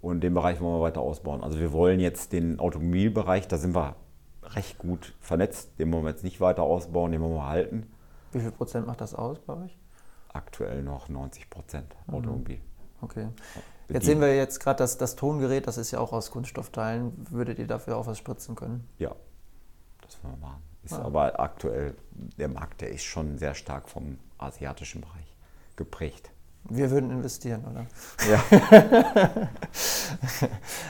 Und 0.00 0.20
den 0.20 0.34
Bereich 0.34 0.60
wollen 0.60 0.76
wir 0.76 0.82
weiter 0.82 1.00
ausbauen. 1.00 1.42
Also 1.42 1.58
wir 1.58 1.72
wollen 1.72 1.98
jetzt 1.98 2.32
den 2.32 2.60
Automobilbereich, 2.60 3.48
da 3.48 3.56
sind 3.56 3.74
wir 3.74 3.96
recht 4.42 4.78
gut 4.78 5.14
vernetzt. 5.20 5.78
Den 5.78 5.92
wollen 5.92 6.04
wir 6.04 6.10
jetzt 6.10 6.24
nicht 6.24 6.40
weiter 6.40 6.62
ausbauen, 6.62 7.12
den 7.12 7.22
wollen 7.22 7.34
wir 7.34 7.46
halten. 7.46 7.86
Wie 8.32 8.40
viel 8.40 8.50
Prozent 8.50 8.86
macht 8.86 9.00
das 9.00 9.14
aus 9.14 9.38
bei 9.38 9.54
euch? 9.54 9.78
Aktuell 10.28 10.82
noch 10.82 11.08
90 11.08 11.48
Prozent 11.48 11.94
mhm. 12.06 12.14
Automobil. 12.14 12.60
Okay. 13.00 13.28
Jetzt 13.88 14.06
sehen 14.06 14.20
wir 14.20 14.34
jetzt 14.34 14.60
gerade 14.60 14.78
das, 14.78 14.96
das 14.96 15.14
Tongerät, 15.14 15.66
das 15.66 15.76
ist 15.76 15.90
ja 15.90 16.00
auch 16.00 16.12
aus 16.12 16.30
Kunststoffteilen. 16.30 17.12
Würdet 17.30 17.58
ihr 17.58 17.66
dafür 17.66 17.96
auch 17.96 18.06
was 18.06 18.18
spritzen 18.18 18.54
können? 18.54 18.88
Ja, 18.98 19.14
das 20.02 20.22
wollen 20.22 20.34
wir 20.34 20.48
machen. 20.48 20.62
Ist 20.84 20.92
ja. 20.92 21.02
aber 21.02 21.38
aktuell, 21.40 21.94
der 22.38 22.48
Markt, 22.48 22.80
der 22.80 22.90
ist 22.90 23.04
schon 23.04 23.38
sehr 23.38 23.54
stark 23.54 23.88
vom 23.88 24.18
asiatischen 24.38 25.00
Bereich 25.00 25.34
geprägt. 25.76 26.30
Wir 26.70 26.90
würden 26.90 27.10
investieren, 27.10 27.62
oder? 27.70 27.86
Ja. 28.30 29.48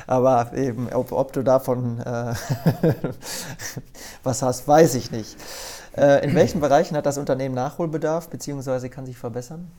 Aber 0.06 0.52
eben, 0.54 0.92
ob, 0.92 1.10
ob 1.10 1.32
du 1.32 1.42
davon 1.42 1.98
äh, 1.98 2.34
was 4.22 4.42
hast, 4.42 4.68
weiß 4.68 4.94
ich 4.94 5.10
nicht. 5.10 5.36
Äh, 5.96 6.24
in 6.24 6.34
welchen 6.34 6.60
Bereichen 6.60 6.96
hat 6.96 7.06
das 7.06 7.18
Unternehmen 7.18 7.56
Nachholbedarf 7.56 8.28
bzw. 8.28 8.88
kann 8.88 9.04
sich 9.04 9.18
verbessern? 9.18 9.70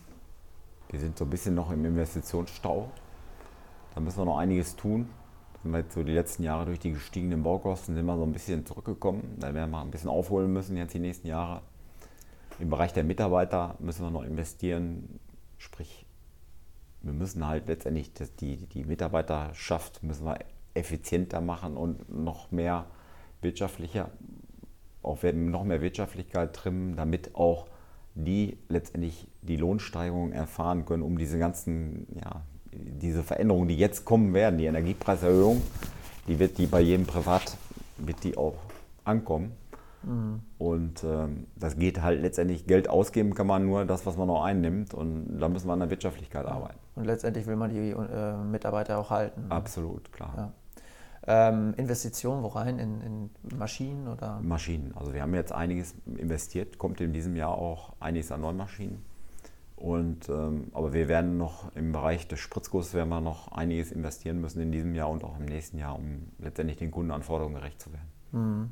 Wir 0.89 0.99
sind 0.99 1.17
so 1.17 1.23
ein 1.23 1.29
bisschen 1.29 1.55
noch 1.55 1.71
im 1.71 1.85
Investitionsstau. 1.85 2.89
Da 3.93 4.01
müssen 4.01 4.17
wir 4.17 4.25
noch 4.25 4.37
einiges 4.37 4.75
tun. 4.75 5.09
Sind 5.63 5.71
wir 5.71 5.79
jetzt 5.79 5.93
so 5.93 6.03
die 6.03 6.11
letzten 6.13 6.43
Jahre 6.43 6.65
durch 6.65 6.79
die 6.79 6.91
gestiegenen 6.91 7.41
Baukosten 7.41 7.95
sind 7.95 8.05
wir 8.05 8.17
so 8.17 8.23
ein 8.23 8.33
bisschen 8.33 8.65
zurückgekommen. 8.65 9.35
Da 9.39 9.53
werden 9.53 9.71
wir 9.71 9.81
ein 9.81 9.91
bisschen 9.91 10.09
aufholen 10.09 10.51
müssen 10.51 10.75
jetzt 10.75 10.93
die 10.93 10.99
nächsten 10.99 11.27
Jahre. 11.27 11.61
Im 12.59 12.69
Bereich 12.69 12.93
der 12.93 13.03
Mitarbeiter 13.03 13.75
müssen 13.79 14.03
wir 14.03 14.11
noch 14.11 14.23
investieren 14.23 15.19
Sprich, 15.57 16.05
wir 17.01 17.13
müssen 17.13 17.45
halt 17.45 17.67
letztendlich 17.67 18.11
die, 18.39 18.57
die 18.57 18.83
Mitarbeiterschaft 18.83 20.03
müssen 20.03 20.25
wir 20.25 20.39
effizienter 20.73 21.41
machen 21.41 21.77
und 21.77 22.09
noch 22.13 22.51
mehr 22.51 22.85
wirtschaftlicher, 23.41 24.09
auch 25.03 25.21
noch 25.23 25.63
mehr 25.63 25.81
Wirtschaftlichkeit 25.81 26.53
trimmen, 26.53 26.95
damit 26.95 27.35
auch 27.35 27.67
die 28.15 28.57
letztendlich 28.69 29.27
die 29.41 29.57
Lohnsteigerung 29.57 30.31
erfahren 30.31 30.85
können, 30.85 31.03
um 31.03 31.17
diese 31.17 31.37
ganzen, 31.37 32.07
ja, 32.15 32.41
diese 32.71 33.23
Veränderungen, 33.23 33.67
die 33.67 33.77
jetzt 33.77 34.05
kommen 34.05 34.33
werden, 34.33 34.57
die 34.57 34.65
Energiepreiserhöhung, 34.65 35.61
die 36.27 36.39
wird 36.39 36.57
die 36.57 36.65
bei 36.65 36.81
jedem 36.81 37.05
Privat, 37.05 37.57
wird 37.97 38.23
die 38.23 38.37
auch 38.37 38.55
ankommen. 39.03 39.51
Mhm. 40.05 40.41
Und 40.57 41.03
ähm, 41.03 41.47
das 41.55 41.77
geht 41.77 42.01
halt 42.01 42.21
letztendlich, 42.21 42.67
Geld 42.67 42.89
ausgeben 42.89 43.33
kann 43.33 43.47
man 43.47 43.65
nur 43.65 43.85
das, 43.85 44.05
was 44.05 44.17
man 44.17 44.27
noch 44.27 44.43
einnimmt. 44.43 44.93
Und 44.93 45.39
da 45.39 45.49
müssen 45.49 45.67
wir 45.67 45.73
an 45.73 45.79
der 45.79 45.89
Wirtschaftlichkeit 45.89 46.45
arbeiten. 46.45 46.77
Und 46.95 47.05
letztendlich 47.05 47.45
will 47.47 47.55
man 47.55 47.71
die 47.71 47.91
äh, 47.91 48.37
Mitarbeiter 48.37 48.97
auch 48.97 49.09
halten. 49.09 49.45
Absolut, 49.49 50.11
klar. 50.11 50.33
Ja. 50.37 50.51
Ähm, 51.27 51.73
Investitionen 51.77 52.43
wo 52.43 52.47
rein? 52.47 52.77
In, 52.77 53.01
in, 53.01 53.57
Maschinen 53.57 54.07
oder? 54.07 54.39
Maschinen. 54.41 54.93
Also 54.95 55.13
wir 55.13 55.21
haben 55.21 55.33
jetzt 55.33 55.51
einiges 55.51 55.95
investiert, 56.17 56.77
kommt 56.77 57.01
in 57.01 57.13
diesem 57.13 57.35
Jahr 57.35 57.57
auch 57.57 57.93
einiges 57.99 58.31
an 58.31 58.41
Neumaschinen. 58.41 59.03
Und, 59.75 60.29
ähm, 60.29 60.67
aber 60.73 60.93
wir 60.93 61.07
werden 61.07 61.37
noch 61.37 61.75
im 61.75 61.91
Bereich 61.91 62.27
des 62.27 62.39
Spritzgusses 62.39 62.93
werden 62.93 63.09
wir 63.09 63.21
noch 63.21 63.51
einiges 63.51 63.91
investieren 63.91 64.39
müssen 64.39 64.61
in 64.61 64.71
diesem 64.71 64.95
Jahr 64.95 65.09
und 65.09 65.23
auch 65.23 65.37
im 65.37 65.45
nächsten 65.45 65.77
Jahr, 65.77 65.95
um 65.95 66.29
letztendlich 66.39 66.77
den 66.77 66.91
Kundenanforderungen 66.91 67.55
gerecht 67.55 67.81
zu 67.81 67.91
werden. 67.91 68.09
Mhm. 68.31 68.71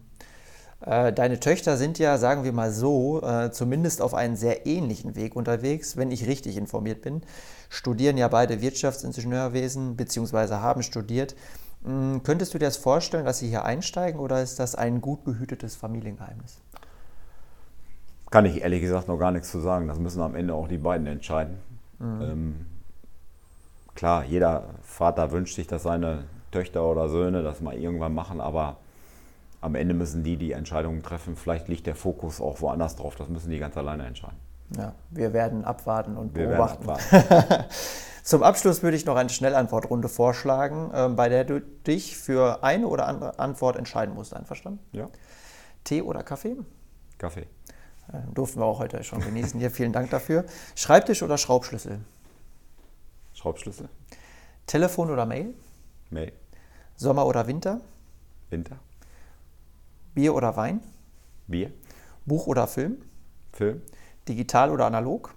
Äh, 0.86 1.14
deine 1.14 1.40
Töchter 1.40 1.78
sind 1.78 1.98
ja, 1.98 2.18
sagen 2.18 2.44
wir 2.44 2.52
mal 2.52 2.72
so, 2.72 3.22
äh, 3.22 3.52
zumindest 3.52 4.02
auf 4.02 4.14
einen 4.14 4.36
sehr 4.36 4.66
ähnlichen 4.66 5.16
Weg 5.16 5.36
unterwegs, 5.36 5.96
wenn 5.96 6.12
ich 6.12 6.28
richtig 6.28 6.58
informiert 6.58 7.02
bin. 7.02 7.22
Studieren 7.70 8.18
ja 8.18 8.28
beide 8.28 8.62
Wirtschaftsingenieurwesen 8.62 9.96
bzw. 9.96 10.56
haben 10.56 10.84
studiert. 10.84 11.36
Hm, 11.86 12.22
könntest 12.24 12.54
du 12.54 12.60
dir 12.60 12.66
das 12.66 12.78
vorstellen, 12.78 13.26
dass 13.26 13.40
sie 13.40 13.48
hier 13.48 13.64
einsteigen 13.64 14.20
oder 14.20 14.42
ist 14.42 14.60
das 14.60 14.76
ein 14.76 15.00
gut 15.00 15.24
behütetes 15.24 15.76
Familiengeheimnis? 15.76 16.60
Kann 18.30 18.46
ich 18.46 18.62
ehrlich 18.62 18.82
gesagt 18.82 19.08
noch 19.08 19.18
gar 19.18 19.32
nichts 19.32 19.52
zu 19.52 19.60
sagen. 19.60 19.88
Das 19.88 20.00
müssen 20.00 20.22
am 20.22 20.36
Ende 20.36 20.54
auch 20.54 20.68
die 20.68 20.78
beiden 20.78 21.08
entscheiden. 21.08 21.60
Mhm. 22.00 22.22
Ähm, 22.22 22.66
klar, 23.96 24.26
jeder 24.26 24.66
Vater 24.82 25.32
wünscht 25.32 25.56
sich, 25.56 25.68
dass 25.68 25.84
seine 25.84 26.26
Töchter 26.52 26.84
oder 26.84 27.08
Söhne 27.08 27.42
das 27.42 27.62
mal 27.62 27.76
irgendwann 27.76 28.14
machen, 28.14 28.42
aber 28.42 28.78
am 29.64 29.76
Ende 29.76 29.94
müssen 29.94 30.24
die 30.24 30.38
die 30.38 30.52
Entscheidungen 30.52 31.02
treffen. 31.04 31.36
Vielleicht 31.36 31.68
liegt 31.68 31.88
der 31.88 31.96
Fokus 31.96 32.42
auch 32.42 32.62
woanders 32.62 32.96
drauf. 32.96 33.16
Das 33.16 33.30
müssen 33.30 33.50
die 33.50 33.60
ganz 33.60 33.78
alleine 33.78 34.06
entscheiden. 34.06 34.38
Ja, 34.78 34.94
wir 35.10 35.34
werden 35.34 35.64
abwarten 35.64 36.18
und 36.18 36.36
wir 36.36 36.48
beobachten. 36.48 36.90
Abwarten. 36.90 37.66
Zum 38.24 38.44
Abschluss 38.44 38.84
würde 38.84 38.98
ich 38.98 39.06
noch 39.06 39.16
eine 39.16 39.30
Schnellantwortrunde 39.30 40.10
vorschlagen, 40.10 40.92
äh, 40.94 41.10
bei 41.10 41.30
der 41.30 41.44
du 41.44 41.62
dich 41.62 42.18
für 42.18 42.64
eine 42.64 42.88
oder 42.88 43.08
andere 43.08 43.40
Antwort 43.40 43.76
entscheiden 43.76 44.16
musst. 44.16 44.34
Einverstanden? 44.34 44.80
Ja. 44.92 45.10
Tee 45.84 46.02
oder 46.02 46.24
Kaffee? 46.24 46.56
Kaffee. 47.18 47.48
Äh, 48.12 48.20
durften 48.34 48.60
wir 48.60 48.66
auch 48.66 48.80
heute 48.80 49.04
schon 49.04 49.22
genießen. 49.22 49.60
Hier 49.60 49.72
vielen 49.72 49.94
Dank 49.94 50.10
dafür. 50.10 50.46
Schreibtisch 50.76 51.24
oder 51.24 51.38
Schraubschlüssel? 51.38 52.00
Schraubschlüssel. 53.34 53.90
Telefon 54.68 55.10
oder 55.10 55.26
Mail? 55.26 55.54
Mail. 56.10 56.32
Sommer 56.96 57.26
oder 57.26 57.48
Winter? 57.48 57.82
Winter. 58.50 58.78
Bier 60.14 60.36
oder 60.36 60.56
Wein? 60.56 60.82
Bier. 61.48 61.72
Buch 62.26 62.46
oder 62.46 62.68
Film? 62.68 63.02
Film. 63.52 63.82
Digital 64.28 64.70
oder 64.70 64.86
analog? 64.86 65.34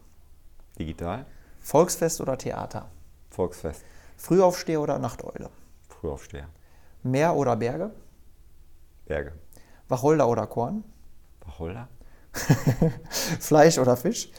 Digital. 0.78 1.24
Volksfest 1.60 2.20
oder 2.20 2.36
Theater? 2.36 2.90
Volksfest. 3.30 3.84
Frühaufsteher 4.18 4.80
oder 4.80 4.98
Nachteule? 4.98 5.50
Frühaufsteher. 5.88 6.48
Meer 7.02 7.34
oder 7.34 7.56
Berge? 7.56 7.90
Berge. 9.06 9.32
Wacholder 9.88 10.28
oder 10.28 10.46
Korn? 10.46 10.84
Wacholder. 11.44 11.88
Fleisch 13.40 13.78
oder 13.78 13.96
Fisch? 13.96 14.30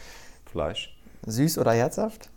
Fleisch. 0.45 0.95
Süß 1.25 1.57
oder 1.57 1.73
herzhaft? 1.73 2.29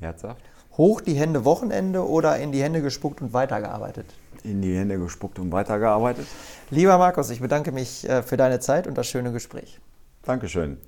Herzhaft. 0.00 0.42
Hoch 0.78 1.02
die 1.02 1.14
Hände 1.14 1.44
Wochenende 1.44 2.08
oder 2.08 2.38
in 2.38 2.50
die 2.50 2.62
Hände 2.62 2.80
gespuckt 2.80 3.20
und 3.20 3.34
weitergearbeitet? 3.34 4.06
In 4.44 4.60
die 4.60 4.76
Hände 4.76 4.98
gespuckt 4.98 5.38
und 5.38 5.52
weitergearbeitet. 5.52 6.26
Lieber 6.70 6.98
Markus, 6.98 7.30
ich 7.30 7.40
bedanke 7.40 7.72
mich 7.72 8.08
äh, 8.08 8.22
für 8.22 8.36
deine 8.36 8.60
Zeit 8.60 8.86
und 8.86 8.98
das 8.98 9.06
schöne 9.06 9.32
Gespräch. 9.32 9.80
Dankeschön. 10.22 10.78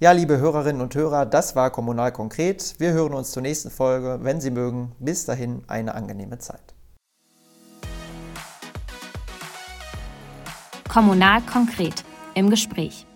Ja, 0.00 0.12
liebe 0.12 0.38
Hörerinnen 0.38 0.82
und 0.82 0.94
Hörer, 0.94 1.24
das 1.24 1.54
war 1.54 1.70
Kommunal 1.70 2.12
konkret. 2.12 2.74
Wir 2.78 2.92
hören 2.92 3.14
uns 3.14 3.30
zur 3.30 3.42
nächsten 3.42 3.70
Folge, 3.70 4.18
wenn 4.22 4.40
Sie 4.40 4.50
mögen. 4.50 4.92
Bis 4.98 5.24
dahin 5.24 5.62
eine 5.68 5.94
angenehme 5.94 6.38
Zeit. 6.38 6.74
Kommunal 10.88 11.40
konkret 11.42 12.04
im 12.34 12.50
Gespräch. 12.50 13.06